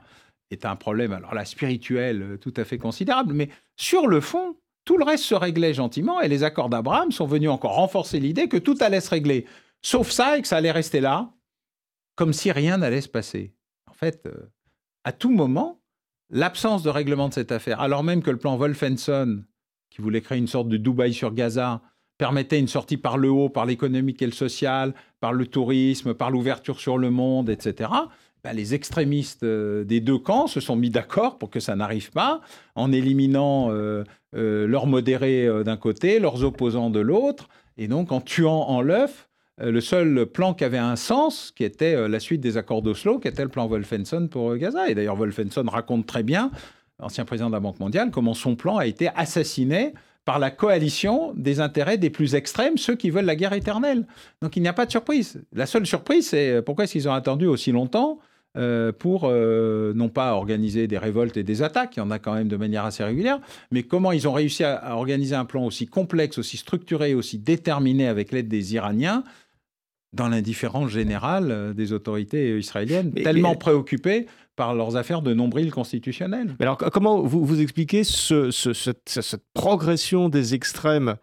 est 0.51 0.65
un 0.65 0.75
problème, 0.75 1.13
alors 1.13 1.33
là, 1.33 1.45
spirituel, 1.45 2.37
tout 2.41 2.53
à 2.57 2.65
fait 2.65 2.77
considérable. 2.77 3.33
Mais 3.33 3.47
sur 3.77 4.07
le 4.07 4.19
fond, 4.19 4.57
tout 4.87 4.97
le 4.97 5.03
reste 5.03 5.25
se 5.25 5.35
réglait 5.35 5.73
gentiment 5.73 6.21
et 6.21 6.29
les 6.29 6.45
accords 6.45 6.69
d'Abraham 6.69 7.11
sont 7.11 7.27
venus 7.27 7.49
encore 7.49 7.75
renforcer 7.75 8.21
l'idée 8.21 8.47
que 8.47 8.55
tout 8.55 8.77
allait 8.79 9.01
se 9.01 9.09
régler, 9.09 9.45
sauf 9.81 10.09
ça 10.09 10.37
et 10.37 10.41
que 10.41 10.47
ça 10.47 10.55
allait 10.55 10.71
rester 10.71 11.01
là, 11.01 11.29
comme 12.15 12.31
si 12.31 12.53
rien 12.53 12.77
n'allait 12.77 13.01
se 13.01 13.09
passer. 13.09 13.53
En 13.91 13.93
fait, 13.93 14.25
euh, 14.27 14.49
à 15.03 15.11
tout 15.11 15.29
moment, 15.29 15.81
l'absence 16.29 16.83
de 16.83 16.89
règlement 16.89 17.27
de 17.27 17.33
cette 17.33 17.51
affaire, 17.51 17.81
alors 17.81 18.01
même 18.01 18.23
que 18.23 18.31
le 18.31 18.37
plan 18.37 18.55
Wolfenson, 18.55 19.43
qui 19.89 20.01
voulait 20.01 20.21
créer 20.21 20.37
une 20.37 20.47
sorte 20.47 20.69
de 20.69 20.77
Dubaï 20.77 21.13
sur 21.13 21.33
Gaza, 21.33 21.81
permettait 22.17 22.57
une 22.57 22.69
sortie 22.69 22.97
par 22.97 23.17
le 23.17 23.29
haut, 23.29 23.49
par 23.49 23.65
l'économique 23.65 24.21
et 24.21 24.25
le 24.25 24.31
social, 24.31 24.93
par 25.19 25.33
le 25.33 25.47
tourisme, 25.47 26.13
par 26.13 26.31
l'ouverture 26.31 26.79
sur 26.79 26.97
le 26.97 27.11
monde, 27.11 27.49
etc., 27.49 27.91
bah, 28.43 28.53
les 28.53 28.73
extrémistes 28.73 29.43
euh, 29.43 29.83
des 29.83 29.99
deux 29.99 30.17
camps 30.17 30.47
se 30.47 30.59
sont 30.59 30.75
mis 30.75 30.89
d'accord 30.89 31.37
pour 31.37 31.49
que 31.49 31.59
ça 31.59 31.75
n'arrive 31.75 32.11
pas, 32.11 32.41
en 32.75 32.91
éliminant 32.91 33.71
euh, 33.71 34.03
euh, 34.35 34.67
leurs 34.67 34.87
modérés 34.87 35.47
d'un 35.63 35.77
côté, 35.77 36.19
leurs 36.19 36.43
opposants 36.43 36.89
de 36.89 36.99
l'autre, 36.99 37.49
et 37.77 37.87
donc 37.87 38.11
en 38.11 38.21
tuant 38.21 38.61
en 38.67 38.81
l'œuf 38.81 39.27
le 39.59 39.81
seul 39.81 40.27
plan 40.27 40.53
qui 40.53 40.63
avait 40.63 40.77
un 40.77 40.95
sens, 40.95 41.51
qui 41.55 41.63
était 41.63 42.07
la 42.07 42.19
suite 42.19 42.41
des 42.41 42.57
accords 42.57 42.83
d'Oslo, 42.83 43.17
qui 43.17 43.27
était 43.27 43.41
le 43.41 43.49
plan 43.49 43.65
Wolfenson 43.65 44.27
pour 44.29 44.55
Gaza. 44.55 44.87
Et 44.87 44.93
d'ailleurs, 44.93 45.15
Wolfenson 45.15 45.63
raconte 45.67 46.05
très 46.05 46.21
bien, 46.21 46.51
ancien 46.99 47.25
président 47.25 47.47
de 47.47 47.53
la 47.53 47.59
Banque 47.59 47.79
mondiale, 47.79 48.11
comment 48.11 48.35
son 48.35 48.55
plan 48.55 48.77
a 48.77 48.85
été 48.85 49.09
assassiné 49.15 49.95
par 50.27 50.39
la 50.39 50.51
coalition 50.51 51.31
des 51.37 51.61
intérêts 51.61 51.97
des 51.97 52.09
plus 52.09 52.35
extrêmes, 52.35 52.77
ceux 52.77 52.95
qui 52.97 53.11
veulent 53.11 53.23
la 53.23 53.37
guerre 53.37 53.53
éternelle. 53.53 54.05
Donc 54.41 54.57
il 54.57 54.61
n'y 54.61 54.67
a 54.67 54.73
pas 54.73 54.85
de 54.85 54.91
surprise. 54.91 55.41
La 55.53 55.65
seule 55.65 55.85
surprise, 55.85 56.27
c'est 56.27 56.61
pourquoi 56.61 56.83
est-ce 56.83 56.91
qu'ils 56.91 57.07
ont 57.07 57.13
attendu 57.13 57.45
aussi 57.45 57.71
longtemps 57.71 58.19
euh, 58.57 58.91
pour 58.91 59.21
euh, 59.23 59.93
non 59.93 60.09
pas 60.09 60.33
organiser 60.33 60.85
des 60.87 60.97
révoltes 60.97 61.37
et 61.37 61.43
des 61.43 61.61
attaques, 61.61 61.95
il 61.95 61.99
y 61.99 62.01
en 62.01 62.11
a 62.11 62.19
quand 62.19 62.33
même 62.33 62.49
de 62.49 62.57
manière 62.57 62.83
assez 62.83 63.05
régulière, 63.05 63.39
mais 63.71 63.83
comment 63.83 64.11
ils 64.11 64.27
ont 64.27 64.33
réussi 64.33 64.65
à, 64.65 64.97
organiser 64.97 65.35
un 65.35 65.45
plan 65.45 65.63
aussi 65.63 65.87
complexe, 65.87 66.37
aussi 66.39 66.57
structuré, 66.57 67.13
aussi 67.13 67.39
déterminé 67.39 68.09
avec 68.09 68.33
l'aide 68.33 68.49
des 68.49 68.73
Iraniens 68.73 69.23
dans 70.11 70.27
l'indifférence 70.27 70.89
générale 70.89 71.51
euh, 71.51 71.73
des 71.73 71.93
autorités 71.93 72.57
israéliennes, 72.57 73.13
tellement 73.13 73.55
préoccupées 73.55 74.25
par 74.57 74.75
leurs 74.75 74.97
affaires 74.97 75.21
de 75.21 75.33
nombril 75.33 75.71
constitutionnel. 75.71 76.55
Mais 76.59 76.65
alors, 76.65 76.77
comment 76.77 77.21
vous, 77.21 77.45
vous 77.45 77.61
expliquez 77.61 78.03
cette, 78.03 79.37
progression 79.53 80.27
des 80.27 80.53
extrêmes 80.53 81.15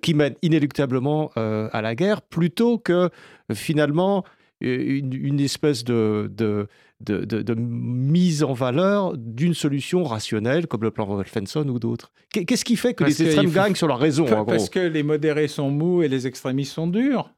qui 0.00 0.14
mène 0.14 0.36
inéluctablement 0.42 1.32
à 1.34 1.82
la 1.82 1.96
guerre, 1.96 2.22
plutôt 2.22 2.78
que 2.78 3.10
finalement 3.52 4.22
une, 4.62 5.40
espèce 5.40 5.84
de, 5.84 6.30
de, 6.32 6.68
de, 7.00 7.54
mise 7.54 8.44
en 8.44 8.52
valeur 8.52 9.16
d'une 9.16 9.54
solution 9.54 10.04
rationnelle 10.04 10.66
comme 10.66 10.82
le 10.82 10.90
plan 10.90 11.06
Wolfenson 11.06 11.68
ou 11.68 11.78
d'autres? 11.78 12.12
Qu'est-ce 12.30 12.64
qui 12.64 12.76
fait 12.76 12.94
que 12.94 13.04
les 13.04 13.22
extrêmes 13.22 13.50
gagnent 13.50 13.74
sur 13.74 13.88
leur 13.88 13.98
raison 13.98 14.26
Parce 14.46 14.68
que 14.68 14.80
les 14.80 15.02
modérés 15.02 15.48
sont 15.48 15.70
mous 15.70 16.02
et 16.02 16.08
les 16.08 16.26
extrémistes 16.26 16.72
sont 16.72 16.86
durs. 16.86 17.32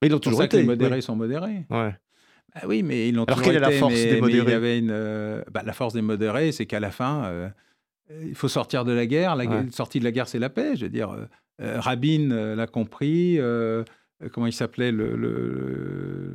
Mais 0.00 0.08
ils 0.08 0.14
ont 0.14 0.20
toujours 0.20 0.44
été. 0.44 0.58
les 0.58 0.64
modérés 0.64 1.00
sont 1.00 1.16
modérés. 1.16 1.66
Ouais. 1.70 1.94
Bah 2.54 2.62
oui, 2.66 2.82
mais 2.82 3.08
ils 3.08 3.14
l'ont 3.14 3.26
toujours 3.26 3.42
été. 3.42 3.56
Alors 3.56 3.68
quelle 3.68 3.72
est 3.72 3.74
la 3.74 3.78
force 3.78 3.94
des 3.94 4.20
modérés 4.20 4.42
il 4.46 4.50
y 4.50 4.54
avait 4.54 4.78
une, 4.78 4.90
euh, 4.90 5.42
bah, 5.52 5.62
La 5.64 5.72
force 5.72 5.94
des 5.94 6.02
modérés, 6.02 6.52
c'est 6.52 6.66
qu'à 6.66 6.80
la 6.80 6.90
fin, 6.90 7.24
euh, 7.24 7.48
il 8.22 8.34
faut 8.34 8.48
sortir 8.48 8.84
de 8.84 8.92
la 8.92 9.06
guerre. 9.06 9.36
La 9.36 9.70
sortie 9.70 9.98
de 9.98 10.04
la 10.04 10.12
guerre, 10.12 10.28
c'est 10.28 10.38
la 10.38 10.50
paix. 10.50 10.76
Je 10.76 10.84
veux 10.84 10.90
dire, 10.90 11.10
euh, 11.60 11.80
Rabin 11.80 12.54
l'a 12.56 12.66
compris. 12.66 13.38
Euh, 14.22 14.28
comment 14.32 14.46
il 14.46 14.52
s'appelait 14.52 14.92
le, 14.92 15.16
le, 15.16 16.34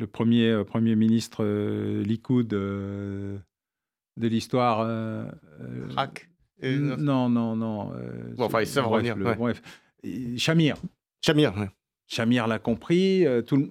euh, 0.00 0.06
premier, 0.06 0.50
euh, 0.50 0.64
premier 0.64 0.96
ministre 0.96 1.44
Likoud 2.02 2.48
de 2.48 3.38
l'histoire. 4.16 4.86
Non, 6.62 7.28
non, 7.28 7.56
non. 7.56 7.92
enfin, 8.38 8.60
il 8.60 8.66
sait 8.66 8.80
revenir. 8.80 9.16
Bref, 9.16 9.62
Chamir. 10.36 10.76
Chamir, 11.24 11.54
Chamir 12.08 12.46
l'a 12.46 12.58
compris, 12.58 13.26
tout 13.46 13.56
le 13.56 13.68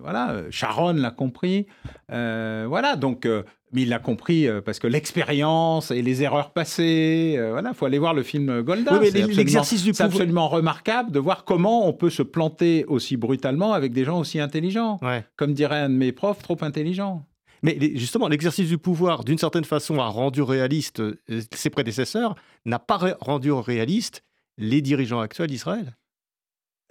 voilà, 0.00 0.42
Sharon 0.50 0.94
l'a 0.94 1.10
compris, 1.10 1.66
voilà. 2.08 2.96
Donc, 2.96 3.26
mais 3.72 3.82
il 3.82 3.88
l'a 3.88 3.98
compris 3.98 4.46
euh, 4.46 4.60
parce 4.60 4.78
que 4.78 4.86
l'expérience 4.86 5.90
et 5.90 6.02
les 6.02 6.22
erreurs 6.22 6.52
passées, 6.52 7.36
euh, 7.38 7.52
voilà, 7.52 7.72
faut 7.72 7.86
aller 7.86 7.98
voir 7.98 8.12
le 8.12 8.22
film 8.22 8.62
Golda. 8.62 8.98
Oui, 9.00 9.10
l'exercice 9.10 9.82
du 9.82 9.94
C'est 9.94 10.04
absolument 10.04 10.48
remarquable 10.48 11.10
de 11.10 11.18
voir 11.18 11.44
comment 11.44 11.88
on 11.88 11.92
peut 11.94 12.10
se 12.10 12.22
planter 12.22 12.84
aussi 12.86 13.16
brutalement 13.16 13.72
avec 13.72 13.92
des 13.92 14.04
gens 14.04 14.20
aussi 14.20 14.38
intelligents. 14.38 15.00
Comme 15.36 15.54
dirait 15.54 15.80
un 15.80 15.88
de 15.88 15.94
mes 15.94 16.12
profs, 16.12 16.42
trop 16.42 16.58
intelligents. 16.60 17.26
Mais 17.62 17.78
justement, 17.94 18.28
l'exercice 18.28 18.68
du 18.68 18.76
pouvoir, 18.76 19.24
d'une 19.24 19.38
certaine 19.38 19.64
façon, 19.64 19.98
a 20.00 20.06
rendu 20.06 20.42
réaliste 20.42 21.00
euh, 21.00 21.16
ses 21.54 21.70
prédécesseurs, 21.70 22.34
n'a 22.66 22.80
pas 22.80 23.16
rendu 23.20 23.52
réaliste 23.52 24.24
les 24.58 24.82
dirigeants 24.82 25.20
actuels 25.20 25.48
d'Israël. 25.48 25.96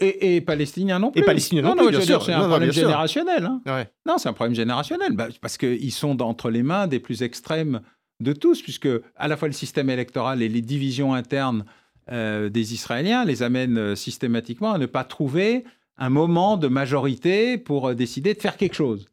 Et, 0.01 0.41
palestiniens 0.41 0.99
non 0.99 1.11
plus. 1.11 1.21
Et 1.21 1.25
palestiniens 1.25 1.61
non, 1.61 1.75
non, 1.75 1.83
plus, 1.83 1.91
bien 1.91 2.01
sûr. 2.01 2.23
C'est 2.23 2.33
un, 2.33 2.47
problème 2.47 2.71
générationnel. 2.71 3.45
Hein. 3.45 3.85
Non, 4.05 4.17
c'est 4.17 4.29
un 4.29 4.33
problème 4.33 4.55
générationnel. 4.55 5.13
Bah, 5.13 5.27
parce 5.41 5.57
qu'ils 5.57 5.91
sont 5.91 6.21
entre 6.21 6.49
les 6.49 6.63
mains 6.63 6.87
des 6.87 6.99
plus 6.99 7.23
extrêmes 7.23 7.81
de 8.19 8.33
tous, 8.33 8.61
puisque 8.61 8.89
à 9.15 9.27
la 9.27 9.37
fois 9.37 9.47
le 9.47 9.53
système 9.53 9.89
électoral 9.89 10.41
et 10.41 10.49
les 10.49 10.61
divisions 10.61 11.13
internes 11.13 11.65
euh, 12.11 12.49
des 12.49 12.73
Israéliens 12.73 13.25
les 13.25 13.43
amènent 13.43 13.77
euh, 13.77 13.95
systématiquement 13.95 14.73
à 14.73 14.77
ne 14.77 14.85
pas 14.85 15.03
trouver 15.03 15.63
un 15.97 16.09
moment 16.09 16.57
de 16.57 16.67
majorité 16.67 17.57
pour 17.57 17.89
euh, 17.89 17.93
décider 17.93 18.33
de 18.33 18.39
faire 18.39 18.57
quelque 18.57 18.75
chose. 18.75 19.07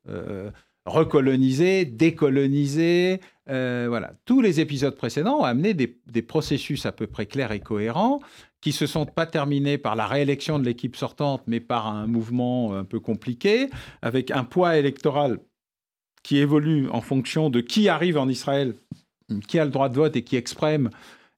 recoloniser, 0.86 1.84
décoloniser, 1.84 3.20
voilà. 3.46 4.12
Tous 4.24 4.40
les 4.40 4.60
épisodes 4.60 4.94
précédents 4.96 5.40
ont 5.40 5.44
amené 5.44 5.74
des, 5.74 5.98
des, 6.10 6.22
processus 6.22 6.86
à 6.86 6.92
peu 6.92 7.06
près 7.06 7.26
clairs 7.26 7.52
et 7.52 7.60
cohérents 7.60 8.20
qui 8.60 8.72
se 8.72 8.86
sont 8.86 9.06
pas 9.06 9.26
terminés 9.26 9.78
par 9.78 9.96
la 9.96 10.06
réélection 10.06 10.58
de 10.58 10.64
l'équipe 10.64 10.96
sortante, 10.96 11.42
mais 11.46 11.60
par 11.60 11.86
un 11.86 12.06
mouvement 12.06 12.74
un 12.74 12.84
peu 12.84 13.00
compliqué, 13.00 13.68
avec 14.02 14.30
un 14.30 14.44
poids 14.44 14.76
électoral 14.76 15.38
qui 16.22 16.38
évolue 16.38 16.88
en 16.90 17.00
fonction 17.00 17.50
de 17.50 17.60
qui 17.60 17.88
arrive 17.88 18.18
en 18.18 18.28
Israël, 18.28 18.74
qui 19.46 19.58
a 19.58 19.64
le 19.64 19.70
droit 19.70 19.88
de 19.88 19.94
vote 19.94 20.16
et 20.16 20.22
qui 20.22 20.36
exprime, 20.36 20.90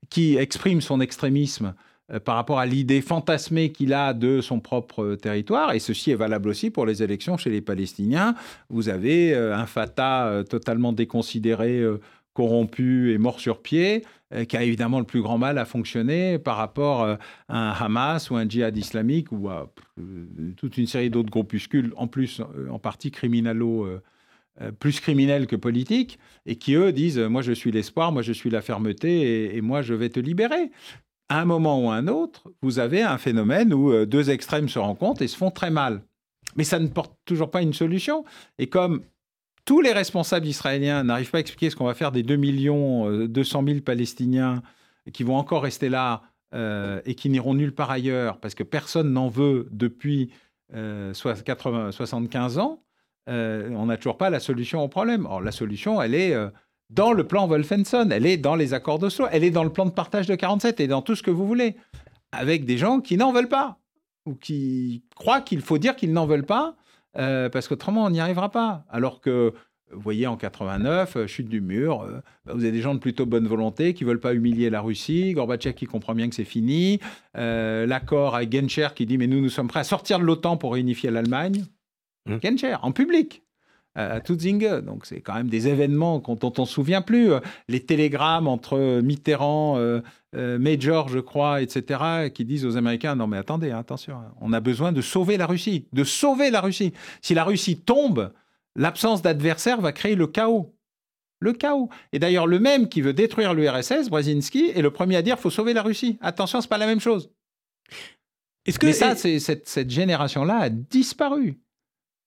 qui 0.09 0.37
exprime 0.37 0.81
son 0.81 1.01
extrémisme 1.01 1.75
euh, 2.13 2.21
par 2.21 2.37
rapport 2.37 2.59
à 2.59 2.67
l'idée 2.67 3.01
fantasmée 3.01 3.73
qu'il 3.73 3.93
a 3.93 4.15
de 4.15 4.41
son 4.41 4.61
propre 4.61 5.15
territoire. 5.15 5.73
Et 5.73 5.79
ceci 5.79 6.11
est 6.11 6.17
valable 6.17 6.49
aussi 6.49 6.71
pour 6.71 6.87
les 6.87 7.03
élections 7.03 7.37
chez 7.37 7.51
les 7.51 7.61
Palestiniens. 7.61 8.35
Vous 8.69 8.89
avez 8.89 9.35
euh, 9.35 9.55
un 9.55 9.67
Fatah 9.67 10.27
euh, 10.27 10.43
totalement 10.43 10.93
déconsidéré 10.93 11.85
corrompu 12.35 13.13
et 13.13 13.19
mort 13.19 13.41
sur 13.41 13.61
pied, 13.61 14.05
euh, 14.33 14.45
qui 14.45 14.57
a 14.57 14.63
évidemment 14.63 15.01
le 15.01 15.05
plus 15.05 15.23
grand 15.23 15.39
mal 15.39 15.59
à 15.59 15.65
fonctionner 15.65 16.39
par 16.39 16.57
rapport 16.57 17.03
euh, 17.03 17.17
à 17.49 17.59
un 17.59 17.73
Hamas 17.73 18.31
ou 18.31 18.37
un 18.37 18.49
djihad 18.49 18.77
islamique 18.77 19.33
ou 19.33 19.49
à 19.49 19.73
euh, 19.99 20.53
toute 20.57 20.79
une 20.79 20.87
série 20.87 21.11
d'autres 21.11 21.31
groupuscules, 21.31 21.93
en 21.97 22.07
plus 22.07 22.41
en 22.71 22.79
partie 22.79 23.11
criminalo, 23.11 23.89
plus 24.79 25.01
criminels 25.01 25.47
que 25.47 25.57
politiques, 25.57 26.19
et 26.45 26.57
qui 26.57 26.75
eux 26.75 26.93
disent 26.93 27.19
moi 27.19 27.43
je 27.43 27.53
suis 27.53 27.71
l'espoir, 27.71 28.13
moi 28.13 28.23
je 28.23 28.33
suis 28.33 28.51
la 28.51 28.61
fermeté, 28.61 29.57
et, 29.57 29.61
moi 29.61 29.83
je 29.83 29.95
vais 29.95 30.11
te 30.11 30.21
libérer. 30.21 30.71
À 31.29 31.41
un 31.41 31.45
moment 31.45 31.85
ou 31.85 31.91
à 31.91 31.95
un 31.95 32.09
autre, 32.09 32.51
vous 32.61 32.79
avez 32.79 33.03
un 33.03 33.17
phénomène 33.17 33.73
où 33.73 34.05
deux 34.05 34.31
extrêmes 34.31 34.69
se 34.69 34.79
rencontrent 34.79 35.23
et 35.23 35.29
se 35.29 35.37
font 35.37 35.51
très 35.51 35.71
mal. 35.71 36.03
Mais 36.57 36.65
ça 36.65 36.79
ne 36.79 36.89
porte 36.89 37.15
toujours 37.25 37.51
pas 37.51 37.63
une 37.63 37.73
solution. 37.73 38.25
Et 38.59 38.67
comme 38.67 39.03
tous 39.65 39.81
les 39.81 39.93
responsables 39.93 40.47
israéliens 40.47 41.05
n'arrivent 41.05 41.31
pas 41.31 41.39
à 41.39 41.41
expliquer 41.41 41.71
ce 41.71 41.77
qu'on 41.77 41.87
va 41.87 41.95
faire 41.95 42.13
des 42.13 42.23
2 42.23 42.37
millions 42.37 43.27
200 43.27 43.65
000 43.67 43.81
Palestiniens 43.81 44.63
qui 45.13 45.23
vont 45.23 45.37
encore 45.37 45.63
rester 45.63 45.89
là 45.89 46.23
euh, 46.55 47.01
et 47.05 47.15
qui 47.15 47.31
n'iront 47.31 47.55
nulle 47.55 47.75
part 47.75 47.91
ailleurs 47.91 48.39
parce 48.39 48.55
que 48.55 48.63
personne 48.63 49.13
n'en 49.13 49.29
veut 49.29 49.69
depuis 49.71 50.31
80, 50.73 50.77
euh, 50.77 51.93
75 51.93 52.59
ans. 52.59 52.83
on 53.27 53.87
n'a 53.87 53.97
toujours 53.97 54.17
pas 54.17 54.31
la 54.31 54.41
solution 54.41 54.83
au 54.83 54.89
problème. 54.89 55.27
Or, 55.27 55.41
la 55.41 55.53
solution, 55.53 56.01
elle 56.01 56.15
est 56.15 56.35
dans 56.91 57.13
le 57.13 57.27
plan 57.27 57.47
Wolfenson, 57.47 58.09
elle 58.11 58.27
est 58.27 58.37
dans 58.37 58.57
les 58.57 58.75
accords 58.75 58.99
d'Oslo, 58.99 59.27
elle 59.31 59.45
est 59.45 59.51
dans 59.51 59.65
le 59.65 59.73
plan 59.73 59.87
de 59.87 59.93
partage 59.93 60.27
de 60.27 60.35
47 60.35 60.81
et 60.81 60.89
dans 60.89 61.03
tout 61.03 61.15
ce 61.15 61.23
que 61.23 61.31
vous 61.31 61.47
voulez, 61.47 61.77
avec 62.33 62.65
des 62.65 62.79
gens 62.79 63.01
qui 63.01 63.17
n'en 63.17 63.33
veulent 63.33 63.49
pas 63.49 63.79
ou 64.27 64.35
qui 64.35 65.05
croient 65.15 65.41
qu'il 65.41 65.61
faut 65.61 65.79
dire 65.79 65.97
qu'ils 65.97 66.13
n'en 66.13 66.27
veulent 66.27 66.47
pas, 66.47 66.77
euh, 67.17 67.49
parce 67.49 67.69
qu'autrement 67.69 68.05
on 68.05 68.11
n'y 68.11 68.21
arrivera 68.21 68.51
pas. 68.51 68.85
Alors 68.89 69.21
que, 69.21 69.53
vous 69.93 70.01
voyez, 70.01 70.27
en 70.27 70.37
89, 70.37 71.17
euh, 71.17 71.27
chute 71.27 71.49
du 71.49 71.61
mur, 71.61 72.03
euh, 72.03 72.21
bah, 72.45 72.53
vous 72.55 72.63
avez 72.63 72.73
des 72.73 72.81
gens 72.81 72.95
de 72.95 73.01
plutôt 73.01 73.27
bonne 73.27 73.49
volonté 73.49 73.95
qui 73.95 74.05
veulent 74.05 74.21
pas 74.21 74.35
humilier 74.35 74.71
la 74.71 74.81
Russie, 74.81 75.33
Gorbatchev 75.33 75.75
qui 75.75 75.87
comprend 75.87 76.15
bien 76.15 76.29
que 76.29 76.35
c'est 76.35 76.45
fini, 76.45 77.01
l'accord 77.35 78.37
avec 78.37 78.53
Genscher 78.53 78.89
qui 78.95 79.07
dit 79.07 79.19
mais 79.19 79.27
nous 79.27 79.41
nous 79.41 79.51
sommes 79.51 79.69
prêts 79.69 79.81
à 79.81 79.85
sortir 79.85 80.19
de 80.19 80.25
l'OTAN 80.25 80.57
pour 80.57 80.75
réunifier 80.75 81.11
l'Allemagne. 81.11 81.65
Mmh. 82.27 82.37
Genscher, 82.43 82.77
en 82.83 82.93
public 82.93 83.43
à 83.95 84.21
Tutzinge. 84.21 84.83
Donc 84.83 85.07
c'est 85.07 85.21
quand 85.21 85.35
même 85.35 85.49
des 85.49 85.69
événements 85.69 86.19
dont 86.19 86.53
on 86.57 86.63
ne 86.63 86.67
se 86.67 86.73
souvient 86.73 87.03
plus. 87.03 87.31
Les 87.69 87.81
télégrammes 87.81 88.49
entre 88.49 89.01
Mitterrand, 89.01 89.77
euh, 89.79 90.01
euh, 90.37 90.59
Major, 90.59 91.09
je 91.09 91.19
crois, 91.19 91.63
etc., 91.63 92.31
qui 92.33 92.45
disent 92.45 92.65
aux 92.65 92.77
Américains, 92.77 93.17
non 93.17 93.27
mais 93.27 93.37
attendez, 93.37 93.71
attention, 93.71 94.17
hein, 94.17 94.33
on 94.41 94.53
a 94.53 94.61
besoin 94.61 94.93
de 94.93 95.01
sauver 95.01 95.37
la 95.37 95.47
Russie, 95.47 95.87
de 95.93 96.05
sauver 96.05 96.51
la 96.51 96.61
Russie. 96.61 96.93
Si 97.21 97.35
la 97.35 97.45
Russie 97.45 97.79
tombe, 97.79 98.33
l'absence 98.77 99.23
d'adversaire 99.23 99.81
va 99.81 99.93
créer 99.93 100.15
le 100.15 100.27
chaos. 100.27 100.75
Le 101.41 101.53
chaos. 101.55 101.89
Et 102.13 102.19
d'ailleurs, 102.19 102.47
le 102.47 102.59
même 102.59 102.89
qui 102.89 103.01
veut 103.01 103.15
détruire 103.15 103.55
l'URSS, 103.55 104.11
Brzezinski, 104.11 104.73
est 104.75 104.83
le 104.83 104.91
premier 104.91 105.17
à 105.17 105.23
dire 105.23 105.39
faut 105.39 105.51
sauver 105.51 105.73
la 105.73 105.83
Russie. 105.83 106.19
Attention, 106.21 106.61
c'est 106.61 106.69
pas 106.69 106.79
la 106.79 106.87
même 106.87 107.01
chose. 107.01 107.31
Est-ce 108.67 108.79
que 108.79 108.87
Mais 108.87 108.93
ça, 108.93 109.17
cette, 109.17 109.67
cette 109.67 109.91
génération-là 109.91 110.59
a 110.59 110.69
disparu 110.69 111.59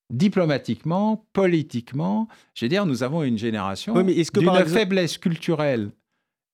diplomatiquement, 0.09 1.25
politiquement. 1.33 2.27
Je 2.53 2.65
veux 2.65 2.69
dire, 2.69 2.85
nous 2.85 3.03
avons 3.03 3.23
une 3.23 3.37
génération 3.37 3.93
d'une 4.01 4.65
faiblesse 4.65 5.17
culturelle 5.17 5.91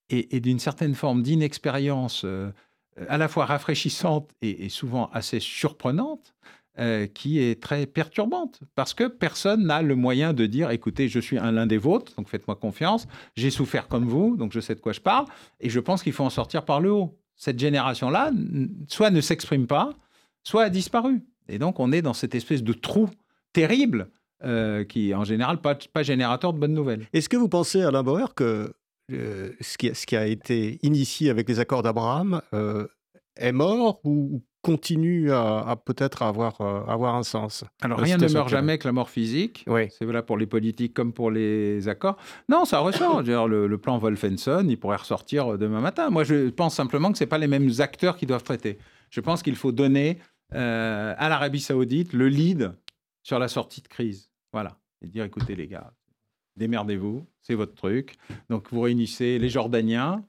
et, 0.09 0.39
d'une 0.39 0.59
certaine 0.59 0.95
forme 0.95 1.21
d'inexpérience 1.21 2.23
euh, 2.25 2.51
à 3.07 3.17
la 3.17 3.27
fois 3.27 3.45
rafraîchissante 3.45 4.29
et, 4.41 4.69
souvent 4.69 5.09
assez 5.13 5.39
surprenante, 5.39 6.33
euh, 6.79 7.07
qui 7.07 7.39
est 7.39 7.61
très 7.61 7.85
perturbante, 7.85 8.61
parce 8.75 8.93
que 8.93 9.05
personne 9.05 9.65
n'a 9.65 9.81
le 9.81 9.95
moyen 9.95 10.33
de 10.33 10.45
dire, 10.45 10.71
écoutez, 10.71 11.09
je 11.09 11.19
suis 11.19 11.37
un 11.37 11.51
l'un 11.51 11.67
des 11.67 11.77
vôtres, 11.77 12.15
donc 12.15 12.29
faites-moi 12.29 12.55
confiance, 12.55 13.07
j'ai 13.35 13.49
souffert 13.49 13.87
comme 13.87 14.05
vous, 14.05 14.37
donc 14.37 14.53
je 14.53 14.59
sais 14.59 14.75
de 14.75 14.79
quoi 14.79 14.93
je 14.93 15.01
parle, 15.01 15.25
et 15.59 15.69
je 15.69 15.79
pense 15.79 16.03
qu'il 16.03 16.13
faut 16.13 16.23
en 16.23 16.29
sortir 16.29 16.65
par 16.65 16.79
le 16.79 16.91
haut. 16.91 17.19
Cette 17.35 17.59
génération-là, 17.59 18.31
soit 18.87 19.11
ne 19.11 19.21
s'exprime 19.21 19.67
pas, 19.67 19.91
soit 20.43 20.63
a 20.63 20.69
disparu. 20.69 21.21
Et 21.49 21.59
donc 21.59 21.79
on 21.79 21.91
est 21.91 22.01
dans 22.01 22.13
cette 22.13 22.35
espèce 22.35 22.63
de 22.63 22.73
trou 22.73 23.09
terrible, 23.53 24.09
euh, 24.43 24.85
qui 24.85 25.13
en 25.13 25.25
général 25.25 25.59
pas, 25.59 25.75
pas 25.91 26.01
générateur 26.01 26.53
de 26.53 26.59
bonnes 26.59 26.73
nouvelles. 26.73 27.05
Est-ce 27.11 27.27
que 27.27 27.35
vous 27.35 27.49
pensez, 27.49 27.81
Alain 27.81 28.03
Bauer, 28.03 28.33
que 28.35 28.73
euh, 29.11 29.51
ce, 29.59 29.77
qui, 29.77 29.93
ce, 29.93 30.05
qui, 30.05 30.15
a 30.15 30.25
été 30.27 30.79
initié 30.81 31.29
avec 31.29 31.49
les 31.49 31.59
accords 31.59 31.83
d'Abraham 31.83 32.41
euh, 32.53 32.87
est 33.35 33.51
mort 33.51 33.99
ou 34.05 34.41
continue 34.61 35.33
à, 35.33 35.77
peut-être 35.85 36.21
avoir, 36.21 36.61
avoir 36.61 37.15
un 37.15 37.23
sens? 37.23 37.65
Alors 37.81 37.99
rien 37.99 38.17
ne 38.17 38.31
meurt 38.31 38.47
jamais 38.47 38.77
que 38.77 38.87
la 38.87 38.93
mort 38.93 39.09
physique. 39.09 39.65
Oui. 39.67 39.87
C'est 39.89 40.05
voilà 40.05 40.21
pour 40.21 40.37
les 40.37 40.47
politiques 40.47 40.93
comme 40.93 41.11
pour 41.11 41.31
les 41.31 41.89
accords. 41.89 42.15
Non, 42.47 42.63
ça 42.63 42.79
ressort. 42.79 43.21
le, 43.23 43.67
le, 43.67 43.77
plan 43.77 43.97
Wolfenson, 43.97 44.65
il 44.69 44.77
pourrait 44.77 44.97
ressortir 44.97 45.57
demain 45.57 45.81
matin. 45.81 46.09
Moi, 46.09 46.23
je 46.23 46.49
pense 46.49 46.75
simplement 46.75 47.11
que 47.11 47.17
ce 47.17 47.25
pas 47.25 47.37
les 47.37 47.47
mêmes 47.47 47.71
acteurs 47.79 48.15
qui 48.15 48.25
doivent 48.25 48.43
traiter. 48.43 48.77
Je 49.09 49.19
pense 49.19 49.43
qu'il 49.43 49.57
faut 49.57 49.73
donner 49.73 50.19
à 50.51 51.29
l'Arabie 51.29 51.59
saoudite 51.59 52.13
le 52.13 52.29
lead 52.29 52.71
sur 53.29 53.37
la 53.37 53.47
sortie 53.47 53.81
de 53.81 53.87
crise. 53.87 54.31
Voilà. 54.51 54.75
Et 55.03 55.07
dire, 55.07 55.23
écoutez 55.23 55.55
les 55.55 55.67
gars, 55.67 55.93
démerdez-vous, 56.55 57.27
c'est 57.41 57.53
votre 57.53 57.75
truc. 57.75 58.15
Donc 58.49 58.71
vous 58.71 58.81
réunissez 58.81 59.37
les 59.37 59.49
Jordaniens, 59.49 60.25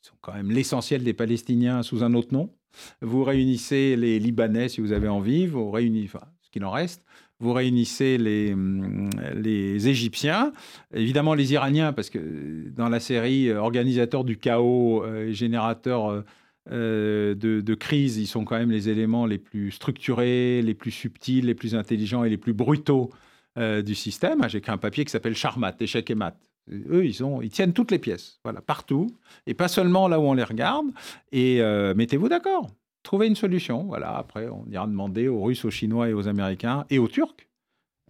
qui 0.00 0.10
sont 0.10 0.16
quand 0.20 0.34
même 0.34 0.52
l'essentiel 0.52 1.02
des 1.02 1.12
Palestiniens 1.12 1.82
sous 1.82 2.04
un 2.04 2.14
autre 2.14 2.32
nom. 2.32 2.54
Vous 3.02 3.24
réunissez 3.24 3.96
les 3.96 4.20
Libanais 4.20 4.68
si 4.68 4.80
vous 4.80 4.92
avez 4.92 5.08
envie, 5.08 5.48
vous 5.48 5.72
réunissez, 5.72 6.18
ce 6.40 6.50
qu'il 6.50 6.64
en 6.64 6.70
reste. 6.70 7.04
Vous 7.40 7.52
réunissez 7.52 8.16
les, 8.16 8.52
hum, 8.52 9.10
les 9.34 9.88
Égyptiens, 9.88 10.52
évidemment 10.94 11.34
les 11.34 11.52
Iraniens, 11.52 11.92
parce 11.92 12.10
que 12.10 12.68
dans 12.68 12.88
la 12.88 13.00
série 13.00 13.48
euh, 13.48 13.58
Organisateur 13.58 14.22
du 14.22 14.38
chaos 14.38 15.04
et 15.04 15.32
générateur 15.32 16.24
euh, 16.68 17.34
euh, 17.34 17.62
de, 17.62 17.74
crise, 17.74 18.18
ils 18.18 18.26
sont 18.26 18.44
quand 18.44 18.58
même 18.58 18.70
les 18.70 18.88
éléments 18.88 19.26
les 19.26 19.38
plus 19.38 19.70
structurés, 19.70 20.62
les 20.62 20.74
plus 20.74 20.90
subtils, 20.90 21.46
les 21.46 21.54
plus 21.54 21.74
intelligents 21.74 22.24
et 22.24 22.30
les 22.30 22.36
plus 22.36 22.52
brutaux 22.52 23.10
euh, 23.58 23.82
du 23.82 23.94
système. 23.94 24.46
J'ai 24.48 24.58
écrit 24.58 24.72
un 24.72 24.78
papier 24.78 25.04
qui 25.04 25.10
s'appelle 25.10 25.34
Charmat, 25.34 25.74
échec 25.80 26.10
et 26.10 26.14
mat. 26.14 26.36
Eux, 26.70 27.04
ils, 27.04 27.16
ils 27.42 27.50
tiennent 27.50 27.72
toutes 27.72 27.90
les 27.90 27.98
pièces, 27.98 28.38
voilà, 28.44 28.60
partout, 28.60 29.08
et 29.46 29.54
pas 29.54 29.68
seulement 29.68 30.06
là 30.06 30.20
où 30.20 30.24
on 30.24 30.34
les 30.34 30.44
regarde. 30.44 30.86
Et 31.32 31.60
euh, 31.60 31.94
mettez-vous 31.94 32.28
d'accord, 32.28 32.68
trouvez 33.02 33.26
une 33.26 33.34
solution. 33.34 33.84
Voilà, 33.84 34.16
après, 34.16 34.48
on 34.48 34.66
ira 34.70 34.86
demander 34.86 35.26
aux 35.28 35.42
Russes, 35.42 35.64
aux 35.64 35.70
Chinois 35.70 36.08
et 36.10 36.12
aux 36.12 36.28
Américains 36.28 36.84
et 36.90 36.98
aux 36.98 37.08
Turcs 37.08 37.49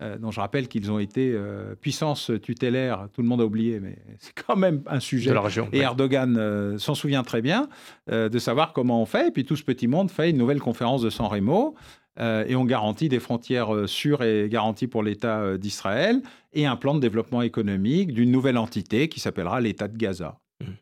euh, 0.02 0.16
dont 0.18 0.30
je 0.30 0.40
rappelle 0.40 0.68
qu'ils 0.68 0.90
ont 0.90 0.98
été 0.98 1.32
euh, 1.34 1.74
puissance 1.74 2.30
tutélaire, 2.42 3.08
tout 3.12 3.20
le 3.20 3.28
monde 3.28 3.40
a 3.40 3.44
oublié, 3.44 3.80
mais 3.80 3.98
c'est 4.18 4.32
quand 4.32 4.56
même 4.56 4.82
un 4.86 5.00
sujet. 5.00 5.32
et 5.72 5.78
Erdogan 5.78 6.36
euh, 6.38 6.78
s'en 6.78 6.94
souvient 6.94 7.22
très 7.22 7.42
bien 7.42 7.68
de 8.08 8.38
savoir 8.38 8.72
comment 8.72 9.02
on 9.02 9.06
fait. 9.06 9.28
Et 9.28 9.30
puis 9.30 9.44
tout 9.44 9.56
ce 9.56 9.62
petit 9.62 9.86
monde 9.86 10.10
fait 10.10 10.30
une 10.30 10.36
nouvelle 10.36 10.60
conférence 10.60 11.02
de 11.02 11.10
San 11.10 11.26
Remo 11.26 11.74
et 12.18 12.54
on 12.54 12.64
garantit 12.64 13.08
des 13.08 13.20
frontières 13.20 13.88
sûres 13.88 14.22
et 14.22 14.48
garanties 14.50 14.88
pour 14.88 15.02
l'État 15.02 15.56
d'Israël 15.56 16.20
et 16.52 16.66
un 16.66 16.76
plan 16.76 16.94
de 16.94 17.00
développement 17.00 17.40
économique 17.40 18.12
d'une 18.12 18.30
nouvelle 18.30 18.58
entité 18.58 19.08
qui 19.08 19.20
s'appellera 19.20 19.60
l'État 19.60 19.88
de 19.88 19.96
Gaza. 19.96 20.38
Mmh. 20.60 20.72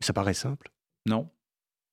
Ça 0.00 0.12
paraît 0.12 0.34
simple 0.34 0.70
Non. 1.06 1.28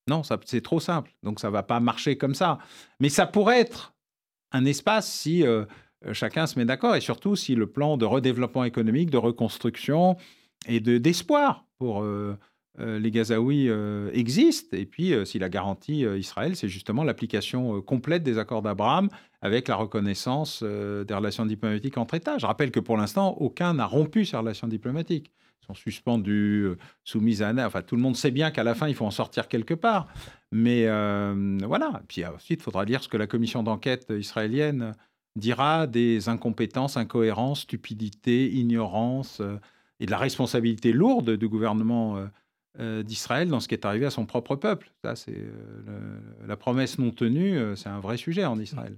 Non, 0.10 0.24
c'est 0.46 0.62
trop 0.62 0.80
simple. 0.80 1.12
Donc 1.24 1.40
ça 1.40 1.48
ne 1.48 1.54
va 1.54 1.64
pas 1.64 1.80
marcher 1.80 2.18
comme 2.18 2.34
ça. 2.34 2.58
Mais 3.00 3.10
ça 3.10 3.28
pourrait 3.28 3.60
être 3.60 3.94
un 4.52 4.66
espace 4.66 5.12
si 5.12 5.46
euh, 5.46 5.66
chacun 6.14 6.48
se 6.48 6.58
met 6.58 6.66
d'accord, 6.66 6.96
et 6.96 7.02
surtout 7.02 7.36
si 7.36 7.56
le 7.56 7.68
plan 7.68 7.98
de 7.98 8.06
redéveloppement 8.06 8.64
économique, 8.64 9.10
de 9.10 9.18
reconstruction 9.18 10.18
et 10.68 10.80
d'espoir 10.80 11.66
pour 11.78 12.02
euh, 12.02 12.38
euh, 12.80 13.00
les 13.00 13.12
Gazaouis 13.12 13.70
existe, 14.14 14.74
et 14.74 14.86
puis 14.86 15.14
si 15.26 15.40
la 15.40 15.50
garantie 15.50 16.02
Israël, 16.02 16.56
c'est 16.56 16.70
justement 16.70 17.04
l'application 17.04 17.82
complète 17.82 18.24
des 18.24 18.38
accords 18.38 18.62
d'Abraham 18.62 19.10
avec 19.42 19.68
la 19.68 19.76
reconnaissance 19.76 20.64
des 20.64 21.14
relations 21.14 21.46
diplomatiques 21.46 21.98
entre 21.98 22.16
États. 22.16 22.38
Je 22.38 22.46
rappelle 22.46 22.72
que 22.72 22.80
pour 22.80 22.98
l'instant, 22.98 23.36
aucun 23.40 23.74
n'a 23.74 23.86
rompu 23.86 24.26
ces 24.26 24.38
relations 24.38 24.68
diplomatiques. 24.68 25.32
Sont 25.68 25.74
suspendus, 25.76 26.70
soumis 27.04 27.44
à... 27.44 27.54
Enfin, 27.66 27.84
tout 27.84 27.96
le 27.96 28.02
monde 28.02 28.16
sait 28.16 28.32
bien 28.32 28.50
qu'à 28.50 28.64
la 28.64 28.74
fin, 28.74 28.88
il 28.88 28.96
faut 28.96 29.06
en 29.06 29.12
sortir 29.12 29.48
quelque 29.48 29.76
part. 29.76 30.08
Mais 30.52 30.86
voilà. 31.66 32.02
Puis 32.08 32.26
ensuite, 32.26 32.62
il 32.62 32.64
faudra 32.64 32.86
lire 32.86 33.04
ce 33.04 33.08
que 33.10 33.18
la 33.18 33.28
commission 33.28 33.62
d'enquête 33.62 34.08
israélienne 34.10 34.94
dira 35.36 35.88
des 35.88 36.30
incompétences, 36.30 36.98
incohérences, 36.98 37.62
stupidité, 37.62 38.52
ignorance 38.52 39.40
euh, 39.42 39.58
et 40.00 40.06
de 40.06 40.12
la 40.12 40.18
responsabilité 40.18 40.92
lourde 40.92 41.32
du 41.32 41.48
gouvernement 41.48 42.18
euh, 42.18 42.26
euh, 42.80 43.04
d'Israël 43.04 43.50
dans 43.50 43.60
ce 43.60 43.68
qui 43.68 43.76
est 43.76 43.86
arrivé 43.86 44.06
à 44.06 44.12
son 44.12 44.26
propre 44.26 44.56
peuple. 44.56 44.92
Ça, 45.04 45.16
c'est 45.16 45.44
la 46.48 46.56
promesse 46.56 47.00
non 47.00 47.12
tenue, 47.12 47.60
c'est 47.76 47.90
un 47.90 48.00
vrai 48.00 48.18
sujet 48.18 48.46
en 48.46 48.60
Israël. 48.60 48.98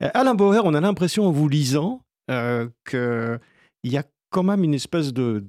Alain 0.00 0.34
Bauer, 0.34 0.62
on 0.64 0.74
a 0.74 0.80
l'impression 0.80 1.26
en 1.26 1.32
vous 1.32 1.48
lisant 1.48 2.02
qu'il 2.28 3.40
y 3.84 3.96
a 3.96 4.04
quand 4.30 4.42
même 4.42 4.62
une 4.62 4.74
espèce 4.74 5.12
de, 5.12 5.42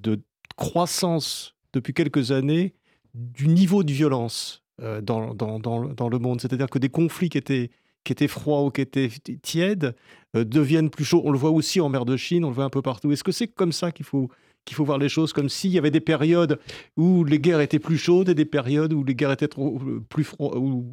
croissance 0.55 1.55
depuis 1.73 1.93
quelques 1.93 2.31
années 2.31 2.73
du 3.13 3.47
niveau 3.47 3.83
de 3.83 3.91
violence 3.91 4.63
dans, 5.03 5.35
dans, 5.35 5.59
dans 5.59 6.09
le 6.09 6.17
monde. 6.17 6.41
C'est-à-dire 6.41 6.69
que 6.69 6.79
des 6.79 6.89
conflits 6.89 7.29
qui 7.29 7.37
étaient 7.37 7.69
qui 8.07 8.13
étaient 8.13 8.29
froids 8.29 8.63
ou 8.63 8.71
qui 8.71 8.79
étaient 8.79 9.09
tièdes 9.41 9.93
euh, 10.35 10.45
deviennent 10.45 10.89
plus 10.89 11.03
chauds. 11.03 11.21
On 11.25 11.31
le 11.31 11.37
voit 11.37 11.51
aussi 11.51 11.81
en 11.81 11.89
mer 11.89 12.05
de 12.05 12.15
Chine, 12.15 12.45
on 12.45 12.49
le 12.49 12.55
voit 12.55 12.63
un 12.63 12.69
peu 12.69 12.81
partout. 12.81 13.11
Est-ce 13.11 13.23
que 13.23 13.33
c'est 13.33 13.47
comme 13.47 13.73
ça 13.73 13.91
qu'il 13.91 14.05
faut, 14.05 14.29
faut 14.71 14.85
voir 14.85 14.97
les 14.97 15.09
choses 15.09 15.33
Comme 15.33 15.49
s'il 15.49 15.71
y 15.71 15.77
avait 15.77 15.91
des 15.91 15.99
périodes 15.99 16.57
où 16.95 17.25
les 17.25 17.37
guerres 17.37 17.59
étaient 17.59 17.79
plus 17.79 17.97
chaudes 17.97 18.29
et 18.29 18.33
des 18.33 18.45
périodes 18.45 18.93
où 18.93 19.03
les 19.03 19.13
guerres 19.13 19.33
étaient 19.33 19.49
trop, 19.49 19.77
euh, 19.85 20.01
plus 20.07 20.23
froides, 20.23 20.55
où, 20.55 20.85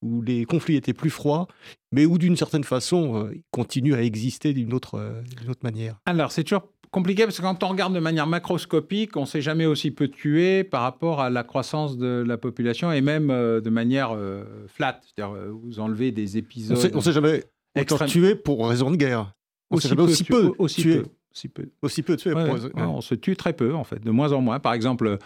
où, 0.00 0.22
les 0.22 0.46
conflits 0.46 0.76
étaient 0.76 0.94
plus 0.94 1.10
froids, 1.10 1.48
mais 1.92 2.06
où 2.06 2.16
d'une 2.16 2.36
certaine 2.36 2.64
façon, 2.64 3.26
euh, 3.26 3.34
ils 3.34 3.42
continuent 3.50 3.94
à 3.94 4.02
exister 4.02 4.54
d'une 4.54 4.72
autre, 4.72 5.22
autre 5.46 5.60
manière? 5.64 6.00
Alors, 6.06 6.32
c'est 6.32 6.44
toujours 6.44 6.73
compliqué 6.94 7.24
parce 7.24 7.36
que 7.36 7.42
quand 7.42 7.62
on 7.64 7.68
regarde 7.68 7.92
de 7.92 7.98
manière 7.98 8.28
macroscopique, 8.28 9.16
on 9.16 9.22
ne 9.22 9.26
s'est 9.26 9.42
jamais 9.42 9.66
aussi 9.66 9.90
peu 9.90 10.06
tué 10.06 10.62
par 10.62 10.82
rapport 10.82 11.20
à 11.20 11.28
la 11.28 11.42
croissance 11.42 11.98
de 11.98 12.24
la 12.24 12.38
population 12.38 12.92
et 12.92 13.00
même 13.00 13.30
euh, 13.30 13.60
de 13.60 13.68
manière 13.68 14.12
euh, 14.12 14.44
flat. 14.68 15.00
C'est-à-dire, 15.02 15.34
euh, 15.34 15.50
vous 15.50 15.80
enlevez 15.80 16.12
des 16.12 16.38
épisodes. 16.38 16.78
On 16.94 16.98
ne 16.98 17.02
s'est 17.02 17.12
jamais 17.12 17.42
autant 17.76 18.06
tué 18.06 18.36
pour 18.36 18.68
raison 18.68 18.92
de 18.92 18.96
guerre. 18.96 19.32
On 19.72 19.76
aussi, 19.76 19.88
peu, 19.88 20.02
aussi 20.02 20.24
peu, 20.24 20.52
aussi 20.58 20.82
tué. 20.82 20.98
Peu, 21.00 21.08
aussi 21.32 21.48
peu. 21.48 21.68
Aussi 21.82 22.02
peu 22.02 22.16
tué. 22.16 22.32
on 22.76 23.00
se 23.00 23.16
tue 23.16 23.34
très 23.34 23.54
peu, 23.54 23.74
en 23.74 23.82
fait, 23.82 24.02
de 24.02 24.10
moins 24.12 24.30
en 24.30 24.40
moins. 24.40 24.60
Par 24.60 24.72
exemple, 24.72 25.18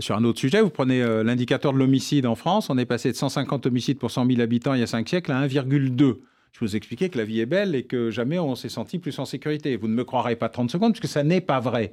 sur 0.00 0.16
un 0.16 0.24
autre 0.24 0.40
sujet, 0.40 0.60
vous 0.60 0.70
prenez 0.70 1.04
l'indicateur 1.22 1.72
de 1.72 1.78
l'homicide 1.78 2.26
en 2.26 2.34
France, 2.34 2.68
on 2.68 2.78
est 2.78 2.86
passé 2.86 3.12
de 3.12 3.16
150 3.16 3.66
homicides 3.66 3.98
pour 3.98 4.10
100 4.10 4.26
000 4.26 4.40
habitants 4.40 4.74
il 4.74 4.80
y 4.80 4.82
a 4.82 4.88
5 4.88 5.08
siècles 5.08 5.30
à 5.30 5.46
1,2 5.46 6.16
Je 6.52 6.60
vous 6.60 6.76
expliquais 6.76 7.08
que 7.08 7.18
la 7.18 7.24
vie 7.24 7.40
est 7.40 7.46
belle 7.46 7.74
et 7.74 7.84
que 7.84 8.10
jamais 8.10 8.38
on 8.38 8.54
s'est 8.54 8.68
senti 8.68 8.98
plus 8.98 9.18
en 9.18 9.24
sécurité. 9.24 9.76
Vous 9.76 9.88
ne 9.88 9.94
me 9.94 10.04
croirez 10.04 10.36
pas 10.36 10.48
30 10.48 10.70
secondes, 10.70 10.92
puisque 10.92 11.12
ça 11.12 11.24
n'est 11.24 11.40
pas 11.40 11.60
vrai. 11.60 11.92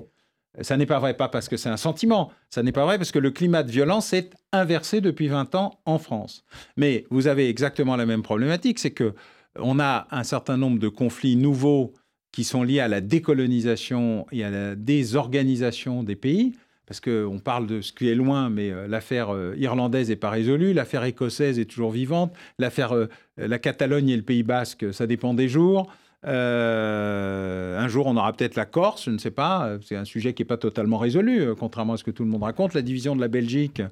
Ça 0.62 0.78
n'est 0.78 0.86
pas 0.86 1.00
vrai, 1.00 1.16
pas 1.16 1.30
parce 1.30 1.48
que 1.48 1.58
c'est 1.58 1.70
un 1.70 1.78
sentiment, 1.78 2.32
ça 2.50 2.64
n'est 2.64 2.72
pas 2.72 2.84
vrai 2.84 2.98
parce 2.98 3.12
que 3.12 3.20
le 3.20 3.30
climat 3.30 3.62
de 3.62 3.72
violence 3.72 4.08
s'est 4.08 4.32
inversé 4.52 5.00
depuis 5.00 5.28
20 5.28 5.54
ans 5.56 5.80
en 5.86 6.00
France. 6.00 6.44
Mais 6.76 7.06
vous 7.12 7.28
avez 7.28 7.48
exactement 7.50 7.96
la 7.96 8.08
même 8.08 8.24
problématique, 8.24 8.80
c'est 8.80 8.92
que 8.92 9.14
on 9.58 9.80
a 9.80 10.08
un 10.12 10.24
certain 10.24 10.58
nombre 10.58 10.80
de 10.80 10.88
conflits 10.90 11.36
nouveaux 11.36 11.94
qui 12.32 12.44
sont 12.44 12.64
liés 12.64 12.80
à 12.80 12.88
la 12.88 13.02
décolonisation 13.02 14.26
et 14.32 14.44
à 14.44 14.50
la 14.50 14.76
désorganisation 14.76 16.04
des 16.04 16.16
pays. 16.16 16.54
Parce 16.90 17.02
qu'on 17.02 17.38
parle 17.38 17.68
de 17.68 17.82
ce 17.82 17.94
qui 17.94 18.10
est 18.10 18.16
loin, 18.16 18.50
mais 18.50 18.72
euh, 18.72 18.88
l'affaire 18.88 19.30
euh, 19.30 19.54
irlandaise 19.60 20.10
n'est 20.10 20.16
pas 20.16 20.32
résolue, 20.32 20.74
l'affaire 20.74 21.04
écossaise 21.04 21.60
est 21.60 21.66
toujours 21.66 21.92
vivante, 21.92 22.34
l'affaire 22.58 22.96
euh, 22.96 23.08
la 23.38 23.60
Catalogne 23.60 24.10
et 24.10 24.18
le 24.18 24.24
Pays 24.24 24.42
basque, 24.42 24.92
ça 24.92 25.06
dépend 25.06 25.36
des 25.36 25.48
jours. 25.48 25.94
un 26.24 27.88
jour, 27.88 28.08
on 28.08 28.18
aura 28.18 28.34
peut-être 28.34 28.56
la 28.56 28.66
Corse, 28.66 29.06
je 29.06 29.12
ne 29.12 29.20
sais 29.20 29.30
pas. 29.30 29.78
C'est 29.86 29.96
un 29.96 30.04
sujet 30.04 30.34
qui 30.34 30.42
n'est 30.42 30.48
pas 30.48 30.58
totalement 30.58 30.98
résolu, 30.98 31.54
contrairement 31.60 31.94
à 31.94 31.98
ce 31.98 32.04
que 32.04 32.12
tout 32.12 32.24
le 32.24 32.30
monde 32.30 32.44
raconte. 32.44 32.74
La 32.74 32.82
division 32.82 33.16
de 33.16 33.22
la 33.22 33.28
Belgique, 33.28 33.84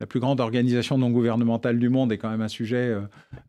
la 0.00 0.06
plus 0.06 0.18
grande 0.18 0.40
organisation 0.40 0.96
non 0.96 1.10
gouvernementale 1.10 1.78
du 1.78 1.90
monde, 1.90 2.10
est 2.10 2.18
quand 2.18 2.30
même 2.30 2.40
un 2.40 2.48
sujet 2.48 2.96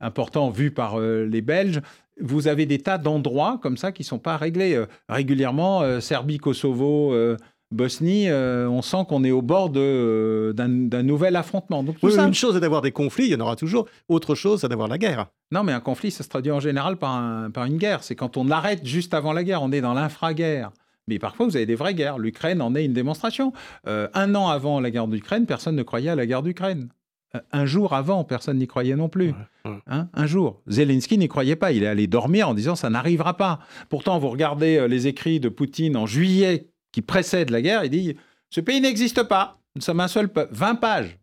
important 0.01 0.49
vu 0.49 0.69
par 0.69 0.99
les 0.99 1.41
Belges 1.41 1.81
vous 2.19 2.47
avez 2.47 2.65
des 2.65 2.79
tas 2.79 2.97
d'endroits 2.97 3.59
comme 3.61 3.77
ça 3.77 3.91
qui 3.91 4.01
ne 4.01 4.07
sont 4.07 4.19
pas 4.19 4.37
réglés. 4.37 4.83
Régulièrement, 5.07 6.01
Serbie, 6.01 6.39
Kosovo, 6.39 7.13
euh, 7.73 7.75
Bosnie, 7.75 8.31
on 8.31 8.81
sent 8.81 9.05
qu'on 9.07 9.23
est 9.23 9.31
au 9.31 9.41
bord 9.41 9.69
d'un 9.69 11.03
nouvel 11.03 11.35
affrontement. 11.35 11.83
Donc, 11.83 11.97
Une 12.01 12.33
chose 12.33 12.55
est 12.55 12.59
d'avoir 12.59 12.81
des 12.81 12.91
conflits, 12.91 13.25
il 13.25 13.31
y 13.31 13.35
en 13.35 13.39
aura 13.39 13.55
toujours. 13.55 13.87
Autre 14.07 14.35
chose, 14.35 14.61
c'est 14.61 14.69
d'avoir 14.69 14.87
la 14.87 14.97
guerre. 14.97 15.27
Non, 15.51 15.63
mais 15.63 15.73
un 15.73 15.79
conflit, 15.79 16.11
ça 16.11 16.23
se 16.23 16.29
traduit 16.29 16.51
en 16.51 16.59
général 16.59 16.97
par, 16.97 17.49
par 17.51 17.65
une 17.65 17.77
guerre. 17.77 18.03
C'est 18.03 18.15
quand 18.15 18.37
on 18.37 18.49
arrête 18.49 18.85
juste 18.85 19.13
avant 19.13 19.33
la 19.33 19.43
guerre. 19.43 19.61
On 19.61 19.71
est 19.71 19.81
dans 19.81 19.93
l'infra-guerre. 19.93 20.71
Mais 21.07 21.19
parfois, 21.19 21.45
vous 21.45 21.55
avez 21.55 21.65
des 21.65 21.75
vraies 21.75 21.93
guerres. 21.93 22.17
L'Ukraine 22.17 22.61
en 22.61 22.75
est 22.75 22.83
une 22.83 22.93
démonstration. 22.93 23.53
un 23.85 24.35
an 24.35 24.49
avant 24.49 24.79
la 24.79 24.91
guerre 24.91 25.07
d'Ukraine, 25.07 25.45
personne 25.45 25.75
ne 25.75 25.83
croyait 25.83 26.09
à 26.09 26.15
la 26.15 26.25
guerre 26.25 26.43
d'Ukraine. 26.43 26.89
Un 27.51 27.65
jour 27.65 27.93
avant, 27.93 28.23
personne 28.23 28.57
n'y 28.57 28.67
croyait 28.67 28.95
non 28.95 29.09
plus. 29.09 29.33
Hein, 29.87 30.07
un 30.13 30.25
jour. 30.25 30.61
Zelensky 30.67 31.17
n'y 31.17 31.27
croyait 31.27 31.57
pas. 31.57 31.71
Il 31.71 31.83
est 31.83 31.87
allé 31.87 32.07
dormir 32.07 32.49
en 32.49 32.53
disant 32.53 32.75
ça 32.75 32.89
n'arrivera 32.89 33.35
pas. 33.35 33.59
Pourtant, 33.89 34.17
vous 34.17 34.29
regardez 34.29 34.77
euh, 34.77 34.87
les 34.87 35.07
écrits 35.07 35.39
de 35.39 35.49
Poutine 35.49 35.97
en 35.97 36.05
juillet 36.05 36.69
qui 36.97 37.03
précèdent 37.03 37.51
la 37.51 37.61
guerre. 37.61 37.83
Il 37.83 37.91
dit 37.91 38.15
ce 38.49 38.59
pays 38.59 38.81
n'existe 38.81 39.21
pas. 39.21 39.61
Nous 39.75 39.83
sommes 39.83 39.99
un 39.99 40.07
seul 40.07 40.29
peuple. 40.29 40.51
20 40.55 40.75
pages 40.75 41.19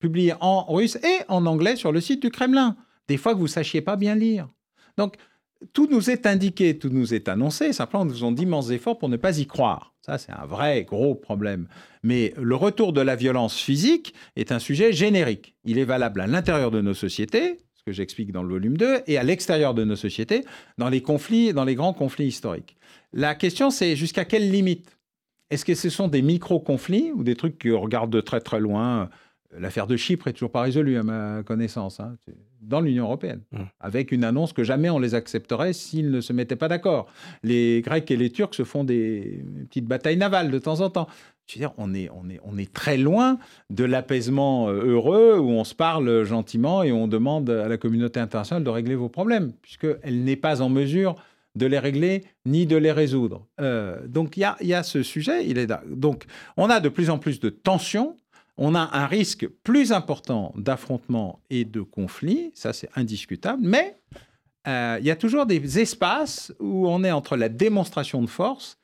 publiées 0.00 0.34
en 0.40 0.64
russe 0.64 0.96
et 0.96 1.22
en 1.28 1.46
anglais 1.46 1.76
sur 1.76 1.92
le 1.92 2.00
site 2.00 2.20
du 2.20 2.30
Kremlin. 2.30 2.76
Des 3.06 3.16
fois 3.16 3.32
que 3.32 3.38
vous 3.38 3.44
ne 3.44 3.48
sachiez 3.48 3.80
pas 3.80 3.94
bien 3.94 4.16
lire. 4.16 4.48
Donc, 4.98 5.14
tout 5.72 5.86
nous 5.88 6.10
est 6.10 6.26
indiqué, 6.26 6.80
tout 6.80 6.88
nous 6.88 7.14
est 7.14 7.28
annoncé. 7.28 7.72
Simplement, 7.72 8.04
nous 8.04 8.10
faisons 8.10 8.32
d'immenses 8.32 8.70
efforts 8.70 8.98
pour 8.98 9.08
ne 9.08 9.16
pas 9.16 9.38
y 9.38 9.46
croire. 9.46 9.94
Ça, 10.02 10.18
c'est 10.18 10.32
un 10.32 10.46
vrai 10.46 10.82
gros 10.82 11.14
problème. 11.14 11.68
Mais 12.02 12.34
le 12.36 12.56
retour 12.56 12.92
de 12.92 13.00
la 13.00 13.14
violence 13.14 13.56
physique 13.56 14.14
est 14.34 14.50
un 14.50 14.58
sujet 14.58 14.92
générique. 14.92 15.54
Il 15.64 15.78
est 15.78 15.84
valable 15.84 16.22
à 16.22 16.26
l'intérieur 16.26 16.72
de 16.72 16.80
nos 16.80 16.92
sociétés, 16.92 17.60
ce 17.74 17.84
que 17.84 17.92
j'explique 17.92 18.32
dans 18.32 18.42
le 18.42 18.48
volume 18.48 18.76
2, 18.76 19.02
et 19.06 19.16
à 19.16 19.22
l'extérieur 19.22 19.74
de 19.74 19.84
nos 19.84 19.94
sociétés, 19.94 20.44
dans 20.76 20.88
les 20.88 21.02
conflits, 21.02 21.52
dans 21.52 21.64
les 21.64 21.76
grands 21.76 21.94
conflits 21.94 22.26
historiques. 22.26 22.76
La 23.12 23.36
question, 23.36 23.70
c'est 23.70 23.94
jusqu'à 23.94 24.24
quelle 24.24 24.50
limite 24.50 24.93
Est-ce 25.54 25.64
que 25.64 25.76
ce 25.76 25.88
sont 25.88 26.08
des 26.08 26.20
micro-conflits 26.20 27.12
ou 27.14 27.22
des 27.22 27.36
trucs 27.36 27.60
qui 27.60 27.70
regardent 27.70 28.10
de 28.10 28.20
très 28.20 28.40
très 28.40 28.58
loin 28.58 29.08
L'affaire 29.56 29.86
de 29.86 29.96
Chypre 29.96 30.26
est 30.26 30.32
toujours 30.32 30.50
pas 30.50 30.62
résolue 30.62 30.98
à 30.98 31.04
ma 31.04 31.44
connaissance, 31.44 32.00
hein, 32.00 32.16
dans 32.60 32.80
l'Union 32.80 33.04
européenne, 33.04 33.42
mmh. 33.52 33.58
avec 33.78 34.10
une 34.10 34.24
annonce 34.24 34.52
que 34.52 34.64
jamais 34.64 34.90
on 34.90 34.98
les 34.98 35.14
accepterait 35.14 35.72
s'ils 35.72 36.10
ne 36.10 36.20
se 36.20 36.32
mettaient 36.32 36.56
pas 36.56 36.66
d'accord. 36.66 37.06
Les 37.44 37.82
Grecs 37.82 38.10
et 38.10 38.16
les 38.16 38.30
Turcs 38.30 38.54
se 38.54 38.64
font 38.64 38.82
des 38.82 39.44
petites 39.68 39.86
batailles 39.86 40.16
navales 40.16 40.50
de 40.50 40.58
temps 40.58 40.80
en 40.80 40.90
temps. 40.90 41.06
Je 41.46 41.54
veux 41.54 41.60
dire, 41.60 41.72
on 41.78 41.94
est, 41.94 42.10
on 42.10 42.28
est, 42.28 42.40
on 42.42 42.58
est 42.58 42.72
très 42.72 42.96
loin 42.96 43.38
de 43.70 43.84
l'apaisement 43.84 44.68
euh, 44.70 44.84
heureux 44.84 45.38
où 45.38 45.50
on 45.50 45.62
se 45.62 45.76
parle 45.76 46.24
gentiment 46.24 46.82
et 46.82 46.90
on 46.90 47.06
demande 47.06 47.48
à 47.48 47.68
la 47.68 47.76
communauté 47.76 48.18
internationale 48.18 48.64
de 48.64 48.70
régler 48.70 48.96
vos 48.96 49.08
problèmes, 49.08 49.52
puisqu'elle 49.62 50.24
n'est 50.24 50.34
pas 50.34 50.62
en 50.62 50.68
mesure 50.68 51.14
de 51.54 51.66
les 51.66 51.78
régler 51.78 52.24
ni 52.46 52.66
de 52.66 52.76
les 52.76 52.92
résoudre. 52.92 53.46
Euh, 53.60 54.06
donc 54.06 54.36
il 54.36 54.40
y 54.60 54.74
a, 54.74 54.82
ce 54.82 55.02
sujet. 55.02 55.46
Il 55.46 55.58
est 55.58 55.70
donc 55.86 56.24
on 56.56 56.70
a 56.70 56.80
de 56.80 56.88
plus 56.88 57.10
en 57.10 57.18
plus 57.18 57.40
de 57.40 57.48
tensions 57.48 58.16
on 58.56 58.74
a 58.74 58.88
un 58.92 59.06
risque 59.06 59.48
plus 59.62 59.92
important 59.92 60.52
d'affrontement 60.56 61.40
et 61.50 61.64
de 61.64 61.80
conflit, 61.80 62.52
ça 62.54 62.72
c'est 62.72 62.88
indiscutable, 62.94 63.62
mais 63.64 63.96
euh, 64.66 64.96
il 65.00 65.06
y 65.06 65.10
a 65.10 65.16
toujours 65.16 65.46
des 65.46 65.78
espaces 65.78 66.52
où 66.60 66.88
on 66.88 67.04
est 67.04 67.10
entre 67.10 67.36
la 67.36 67.48
démonstration 67.48 68.22
de 68.22 68.28
force 68.28 68.78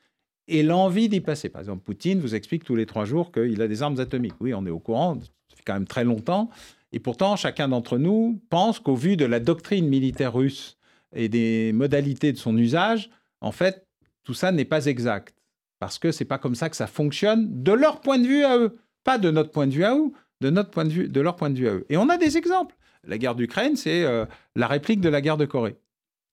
et 0.49 0.63
l'envie 0.63 1.09
d'y 1.09 1.21
passer. 1.21 1.49
Par 1.49 1.61
exemple, 1.61 1.83
Poutine 1.85 2.21
vous 2.21 2.35
explique 2.35 2.65
tous 2.65 2.75
les 2.75 2.87
trois 2.87 3.05
jours 3.05 3.33
qu'il 3.33 3.63
a 3.63 3.69
des 3.69 3.83
armes 3.83 4.01
atomiques. 4.01 4.35
Oui, 4.41 4.53
on 4.53 4.67
est 4.67 4.71
au 4.71 4.81
courant, 4.81 5.15
ça 5.15 5.57
fait 5.57 5.63
quand 5.65 5.75
même 5.75 5.87
très 5.87 6.05
longtemps. 6.05 6.51
Et 6.93 6.99
pourtant, 6.99 7.37
chacun 7.37 7.69
d'entre 7.69 7.99
nous 7.99 8.43
pense 8.51 8.81
qu'au 8.81 8.97
vu 8.97 9.17
de 9.17 9.25
la 9.25 9.39
doctrine 9.39 9.87
militaire 9.87 10.35
russe 10.35 10.77
et 11.15 11.29
des 11.29 11.73
modalités 11.73 12.33
de 12.33 12.39
son 12.39 12.57
usage, 12.57 13.11
en 13.41 13.53
fait, 13.53 13.87
tout 14.23 14.35
ça 14.35 14.53
n'est 14.53 14.65
pas 14.65 14.87
exact. 14.87 15.35
Parce 15.79 15.99
que 15.99 16.13
c'est 16.13 16.25
pas 16.25 16.39
comme 16.39 16.55
ça 16.55 16.69
que 16.69 16.77
ça 16.77 16.87
fonctionne 16.87 17.63
de 17.63 17.73
leur 17.73 18.01
point 18.01 18.19
de 18.19 18.27
vue 18.27 18.45
à 18.45 18.59
eux. 18.59 18.79
Pas 19.03 19.19
de 19.19 19.31
notre 19.31 19.51
point 19.51 19.67
de 19.67 19.73
vue 19.73 19.85
à 19.85 19.97
eux, 19.97 20.13
de, 20.41 20.51
notre 20.51 20.71
point 20.71 20.85
de, 20.85 20.91
vue, 20.91 21.09
de 21.09 21.21
leur 21.21 21.37
point 21.37 21.51
de 21.51 21.59
vue 21.59 21.69
à 21.69 21.73
eux. 21.73 21.87
Et 21.89 21.97
on 21.97 22.09
a 22.09 22.19
des 22.19 22.37
exemples. 22.37 22.77
La 23.07 23.17
guerre 23.17 23.35
d'Ukraine, 23.35 23.77
c'est 23.77 24.05
euh, 24.05 24.27
la 24.57 24.67
réplique 24.67 25.01
de 25.01 25.09
la 25.09 25.23
guerre 25.23 25.39
de 25.39 25.47
Corée. 25.47 25.79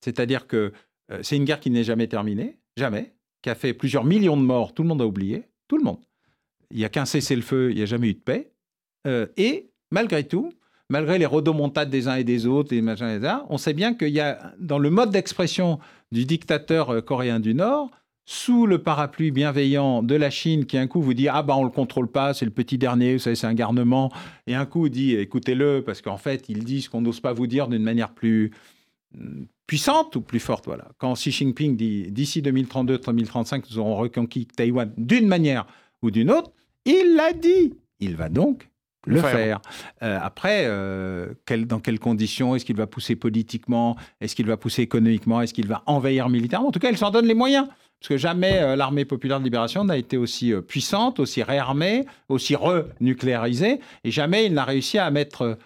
C'est-à-dire 0.03 0.47
que 0.47 0.73
euh, 1.11 1.19
c'est 1.23 1.37
une 1.37 1.45
guerre 1.45 1.61
qui 1.61 1.71
n'est 1.71 1.85
jamais 1.85 2.07
terminée, 2.07 2.59
jamais, 2.75 3.13
qui 3.41 3.49
a 3.49 3.55
fait 3.55 3.73
plusieurs 3.73 4.03
millions 4.03 4.35
de 4.35 4.41
morts, 4.41 4.73
tout 4.73 4.83
le 4.83 4.89
monde 4.89 5.01
a 5.01 5.05
oublié, 5.05 5.45
tout 5.69 5.77
le 5.77 5.83
monde. 5.83 6.03
Il 6.71 6.77
n'y 6.77 6.85
a 6.85 6.89
qu'un 6.89 7.05
cessez-le-feu, 7.05 7.71
il 7.71 7.77
n'y 7.77 7.81
a 7.83 7.85
jamais 7.85 8.09
eu 8.09 8.13
de 8.13 8.19
paix. 8.19 8.51
Euh, 9.07 9.27
et 9.37 9.71
malgré 9.91 10.27
tout, 10.27 10.51
malgré 10.89 11.17
les 11.17 11.25
rodomontades 11.25 11.89
des 11.89 12.07
uns 12.07 12.15
et 12.15 12.23
des 12.23 12.45
autres, 12.45 12.73
et 12.73 12.83
on 13.49 13.57
sait 13.57 13.73
bien 13.73 13.93
qu'il 13.93 14.09
y 14.09 14.19
a, 14.19 14.53
dans 14.59 14.79
le 14.79 14.89
mode 14.89 15.11
d'expression 15.11 15.79
du 16.11 16.25
dictateur 16.25 17.03
coréen 17.03 17.39
du 17.39 17.53
Nord, 17.53 17.91
sous 18.29 18.67
le 18.67 18.83
parapluie 18.83 19.31
bienveillant 19.31 20.03
de 20.03 20.13
la 20.13 20.29
Chine 20.29 20.65
qui 20.65 20.77
un 20.77 20.87
coup 20.87 21.01
vous 21.01 21.13
dit 21.13 21.29
ah 21.29 21.43
bah 21.43 21.55
on 21.55 21.63
le 21.63 21.69
contrôle 21.69 22.11
pas 22.11 22.33
c'est 22.33 22.43
le 22.43 22.51
petit 22.51 22.77
dernier 22.77 23.13
vous 23.13 23.19
savez 23.19 23.37
c'est 23.37 23.47
un 23.47 23.53
garnement 23.53 24.11
et 24.47 24.53
un 24.53 24.65
coup 24.65 24.89
dit 24.89 25.15
écoutez-le 25.15 25.81
parce 25.81 26.01
qu'en 26.01 26.17
fait 26.17 26.49
il 26.49 26.65
dit 26.65 26.81
ce 26.81 26.89
qu'on 26.89 26.99
n'ose 26.99 27.21
pas 27.21 27.31
vous 27.31 27.47
dire 27.47 27.69
d'une 27.69 27.83
manière 27.83 28.13
plus 28.13 28.51
hmm, 29.15 29.45
puissante 29.65 30.17
ou 30.17 30.21
plus 30.21 30.41
forte 30.41 30.65
voilà. 30.65 30.89
Quand 30.97 31.13
Xi 31.13 31.31
Jinping 31.31 31.77
dit 31.77 32.11
d'ici 32.11 32.41
2032-2035 32.41 33.63
nous 33.71 33.79
aurons 33.79 33.95
reconquis 33.95 34.45
Taïwan 34.45 34.91
d'une 34.97 35.27
manière 35.27 35.65
ou 36.01 36.11
d'une 36.11 36.29
autre 36.29 36.51
il 36.83 37.15
l'a 37.15 37.31
dit. 37.31 37.75
Il 38.01 38.17
va 38.17 38.27
donc 38.27 38.69
le 39.07 39.21
faire. 39.21 39.59
Euh, 40.03 40.19
après, 40.21 40.65
euh, 40.65 41.33
dans 41.65 41.79
quelles 41.79 41.99
conditions 41.99 42.55
Est-ce 42.55 42.65
qu'il 42.65 42.75
va 42.75 42.87
pousser 42.87 43.15
politiquement 43.15 43.95
Est-ce 44.21 44.35
qu'il 44.35 44.47
va 44.47 44.57
pousser 44.57 44.81
économiquement 44.81 45.41
Est-ce 45.41 45.53
qu'il 45.53 45.67
va 45.67 45.83
envahir 45.85 46.29
militairement? 46.29 46.67
En 46.67 46.71
tout 46.71 46.79
cas, 46.79 46.91
il 46.91 46.97
s'en 46.97 47.11
donne 47.11 47.25
les 47.25 47.33
moyens. 47.33 47.67
Parce 47.99 48.09
que 48.09 48.17
jamais 48.17 48.59
euh, 48.59 48.75
l'armée 48.75 49.05
populaire 49.05 49.39
de 49.39 49.43
libération 49.43 49.83
n'a 49.83 49.97
été 49.97 50.17
aussi 50.17 50.53
puissante, 50.67 51.19
aussi 51.19 51.41
réarmée, 51.41 52.05
aussi 52.29 52.55
renucléarisée, 52.55 53.79
et 54.03 54.11
jamais 54.11 54.45
il 54.45 54.53
n'a 54.53 54.65
réussi 54.65 54.97
à 54.97 55.09
mettre 55.09 55.57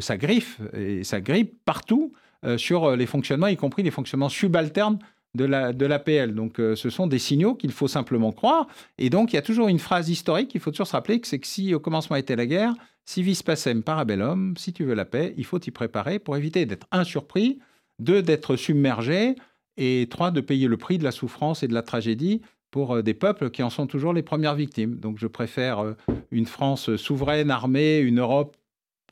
sa 0.00 0.16
griffe 0.16 0.60
et 0.74 1.02
sa 1.02 1.20
grippe 1.20 1.58
partout 1.64 2.12
sur 2.56 2.94
les 2.94 3.06
fonctionnements, 3.06 3.48
y 3.48 3.56
compris 3.56 3.82
les 3.82 3.90
fonctionnements 3.90 4.28
subalternes 4.28 5.00
de 5.34 5.44
la 5.44 5.72
l'APL. 5.72 6.34
Donc 6.34 6.56
ce 6.56 6.90
sont 6.90 7.06
des 7.06 7.18
signaux 7.18 7.54
qu'il 7.54 7.72
faut 7.72 7.88
simplement 7.88 8.32
croire. 8.32 8.66
Et 8.98 9.10
donc 9.10 9.32
il 9.32 9.36
y 9.36 9.38
a 9.38 9.42
toujours 9.42 9.68
une 9.68 9.78
phrase 9.78 10.08
historique, 10.08 10.54
il 10.54 10.60
faut 10.60 10.70
toujours 10.70 10.86
se 10.86 10.92
rappeler 10.92 11.20
c'est 11.24 11.38
que 11.38 11.46
si 11.46 11.74
au 11.74 11.80
commencement 11.80 12.16
était 12.16 12.36
la 12.36 12.46
guerre, 12.46 12.74
si 13.04 13.22
vis 13.22 13.42
pacem 13.42 13.82
parabellum, 13.82 14.54
si 14.56 14.72
tu 14.72 14.84
veux 14.84 14.94
la 14.94 15.04
paix, 15.04 15.34
il 15.36 15.44
faut 15.44 15.58
t'y 15.58 15.70
préparer 15.70 16.18
pour 16.18 16.36
éviter 16.36 16.66
d'être 16.66 16.86
un 16.92 17.04
surpris, 17.04 17.58
deux 17.98 18.22
d'être 18.22 18.56
submergé, 18.56 19.34
et 19.80 20.06
trois, 20.10 20.30
de 20.30 20.40
payer 20.40 20.68
le 20.68 20.76
prix 20.76 20.98
de 20.98 21.04
la 21.04 21.10
souffrance 21.10 21.62
et 21.62 21.68
de 21.68 21.74
la 21.74 21.82
tragédie 21.82 22.42
pour 22.70 22.96
euh, 22.96 23.02
des 23.02 23.14
peuples 23.14 23.50
qui 23.50 23.62
en 23.62 23.70
sont 23.70 23.86
toujours 23.86 24.12
les 24.12 24.22
premières 24.22 24.54
victimes. 24.54 24.96
Donc 24.96 25.18
je 25.18 25.26
préfère 25.26 25.80
euh, 25.80 25.96
une 26.30 26.46
France 26.46 26.96
souveraine, 26.96 27.50
armée, 27.50 27.98
une 27.98 28.20
Europe 28.20 28.56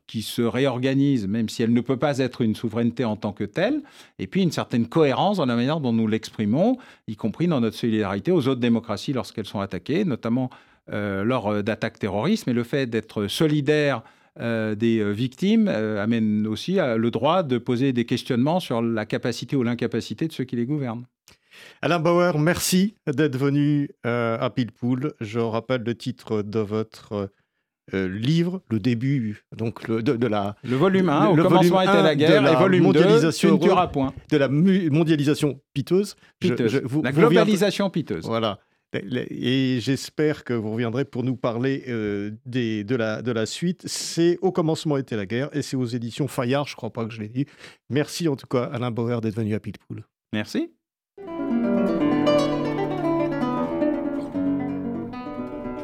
qui 0.09 0.23
se 0.23 0.43
réorganise, 0.43 1.29
même 1.29 1.49
si 1.49 1.63
elle 1.63 1.73
ne 1.73 1.81
peut 1.81 1.97
pas 1.97 2.19
être 2.19 2.41
une 2.41 2.57
souveraineté 2.57 3.05
en 3.05 3.15
tant 3.15 3.33
que 3.33 3.45
telle, 3.45 3.83
et 4.19 4.27
puis 4.27 4.43
une 4.43 4.51
certaine 4.51 4.89
cohérence 4.89 5.37
dans 5.37 5.47
la 5.47 5.55
manière 5.55 5.79
dont 5.79 5.93
nous 5.93 6.09
l'exprimons, 6.09 6.79
y 7.07 7.15
compris 7.15 7.47
dans 7.47 7.61
notre 7.61 7.77
solidarité 7.77 8.33
aux 8.33 8.49
autres 8.49 8.61
démocraties 8.61 9.13
lorsqu'elles 9.13 9.47
sont 9.47 9.61
attaquées, 9.61 10.05
notamment 10.05 10.51
euh, 10.91 11.23
lors 11.23 11.63
d'attaques 11.63 12.01
terroristes, 12.01 12.49
mais 12.49 12.55
le 12.55 12.65
fait 12.65 12.87
d'être 12.87 13.29
solidaire 13.29 14.03
euh, 14.41 14.77
des 14.77 15.01
euh, 15.01 15.11
victimes 15.11 15.67
euh, 15.67 16.01
amène 16.03 16.47
aussi 16.47 16.75
le 16.75 17.11
droit 17.11 17.43
de 17.43 17.59
poser 17.59 17.93
des 17.93 18.05
questionnements 18.05 18.61
sur 18.61 18.81
la 18.81 19.05
capacité 19.05 19.57
ou 19.57 19.65
l'incapacité 19.65 20.29
de 20.29 20.33
ceux 20.33 20.45
qui 20.45 20.55
les 20.55 20.65
gouvernent. 20.65 21.07
Alain 21.83 21.99
Bauer, 21.99 22.39
merci 22.39 22.95
d'être 23.13 23.37
venu 23.37 23.91
à 24.05 24.49
Pilpoul. 24.55 25.13
Je 25.21 25.41
rappelle 25.41 25.83
le 25.83 25.97
titre 25.97 26.43
de 26.43 26.61
votre 26.61 27.31
euh, 27.95 28.09
livre, 28.09 28.63
le 28.71 28.79
début 28.79 29.43
donc 29.57 29.87
le, 29.89 30.03
de, 30.03 30.27
la... 30.27 30.57
Le 30.65 30.77
volume 30.77 31.09
1, 31.09 31.29
au 31.29 31.37
commencement 31.37 31.81
était 31.81 32.03
la 32.03 32.15
guerre, 32.15 32.47
et 32.47 32.57
volume 32.57 32.85
mondialisation 32.85 33.57
2, 33.57 33.59
tu 33.59 33.69
ne 33.69 33.87
point. 33.87 34.15
De 34.31 34.37
la 34.37 34.49
mondialisation 34.49 35.61
piteuse. 35.75 36.17
piteuse. 36.39 36.83
la 37.03 37.13
globalisation 37.13 37.91
piteuse. 37.91 38.25
Voilà. 38.25 38.59
Et 38.95 39.81
j'espère 39.81 40.45
que 40.45 40.55
vous 40.55 40.73
reviendrez 40.73 41.05
pour 41.05 41.23
nous 41.23 41.37
parler 41.37 41.85
euh, 41.89 42.31
des, 42.47 42.85
de, 42.85 42.97
la, 42.97 43.21
de 43.21 43.33
la 43.33 43.45
suite. 43.45 43.83
C'est 43.87 44.39
Au 44.41 44.51
commencement 44.51 44.97
était 44.97 45.17
la 45.17 45.27
guerre 45.27 45.51
et 45.53 45.61
c'est 45.61 45.77
aux 45.77 45.85
éditions 45.85 46.27
Fayard, 46.27 46.67
je 46.67 46.73
ne 46.73 46.77
crois 46.77 46.91
pas 46.91 47.05
que 47.05 47.13
je 47.13 47.21
l'ai 47.21 47.29
dit. 47.29 47.45
Merci 47.91 48.29
en 48.29 48.37
tout 48.37 48.47
cas 48.47 48.65
Alain 48.65 48.91
Bauer 48.91 49.21
d'être 49.21 49.37
venu 49.37 49.55
à 49.55 49.61
Pilpoul. 49.61 50.05
Merci. 50.33 50.73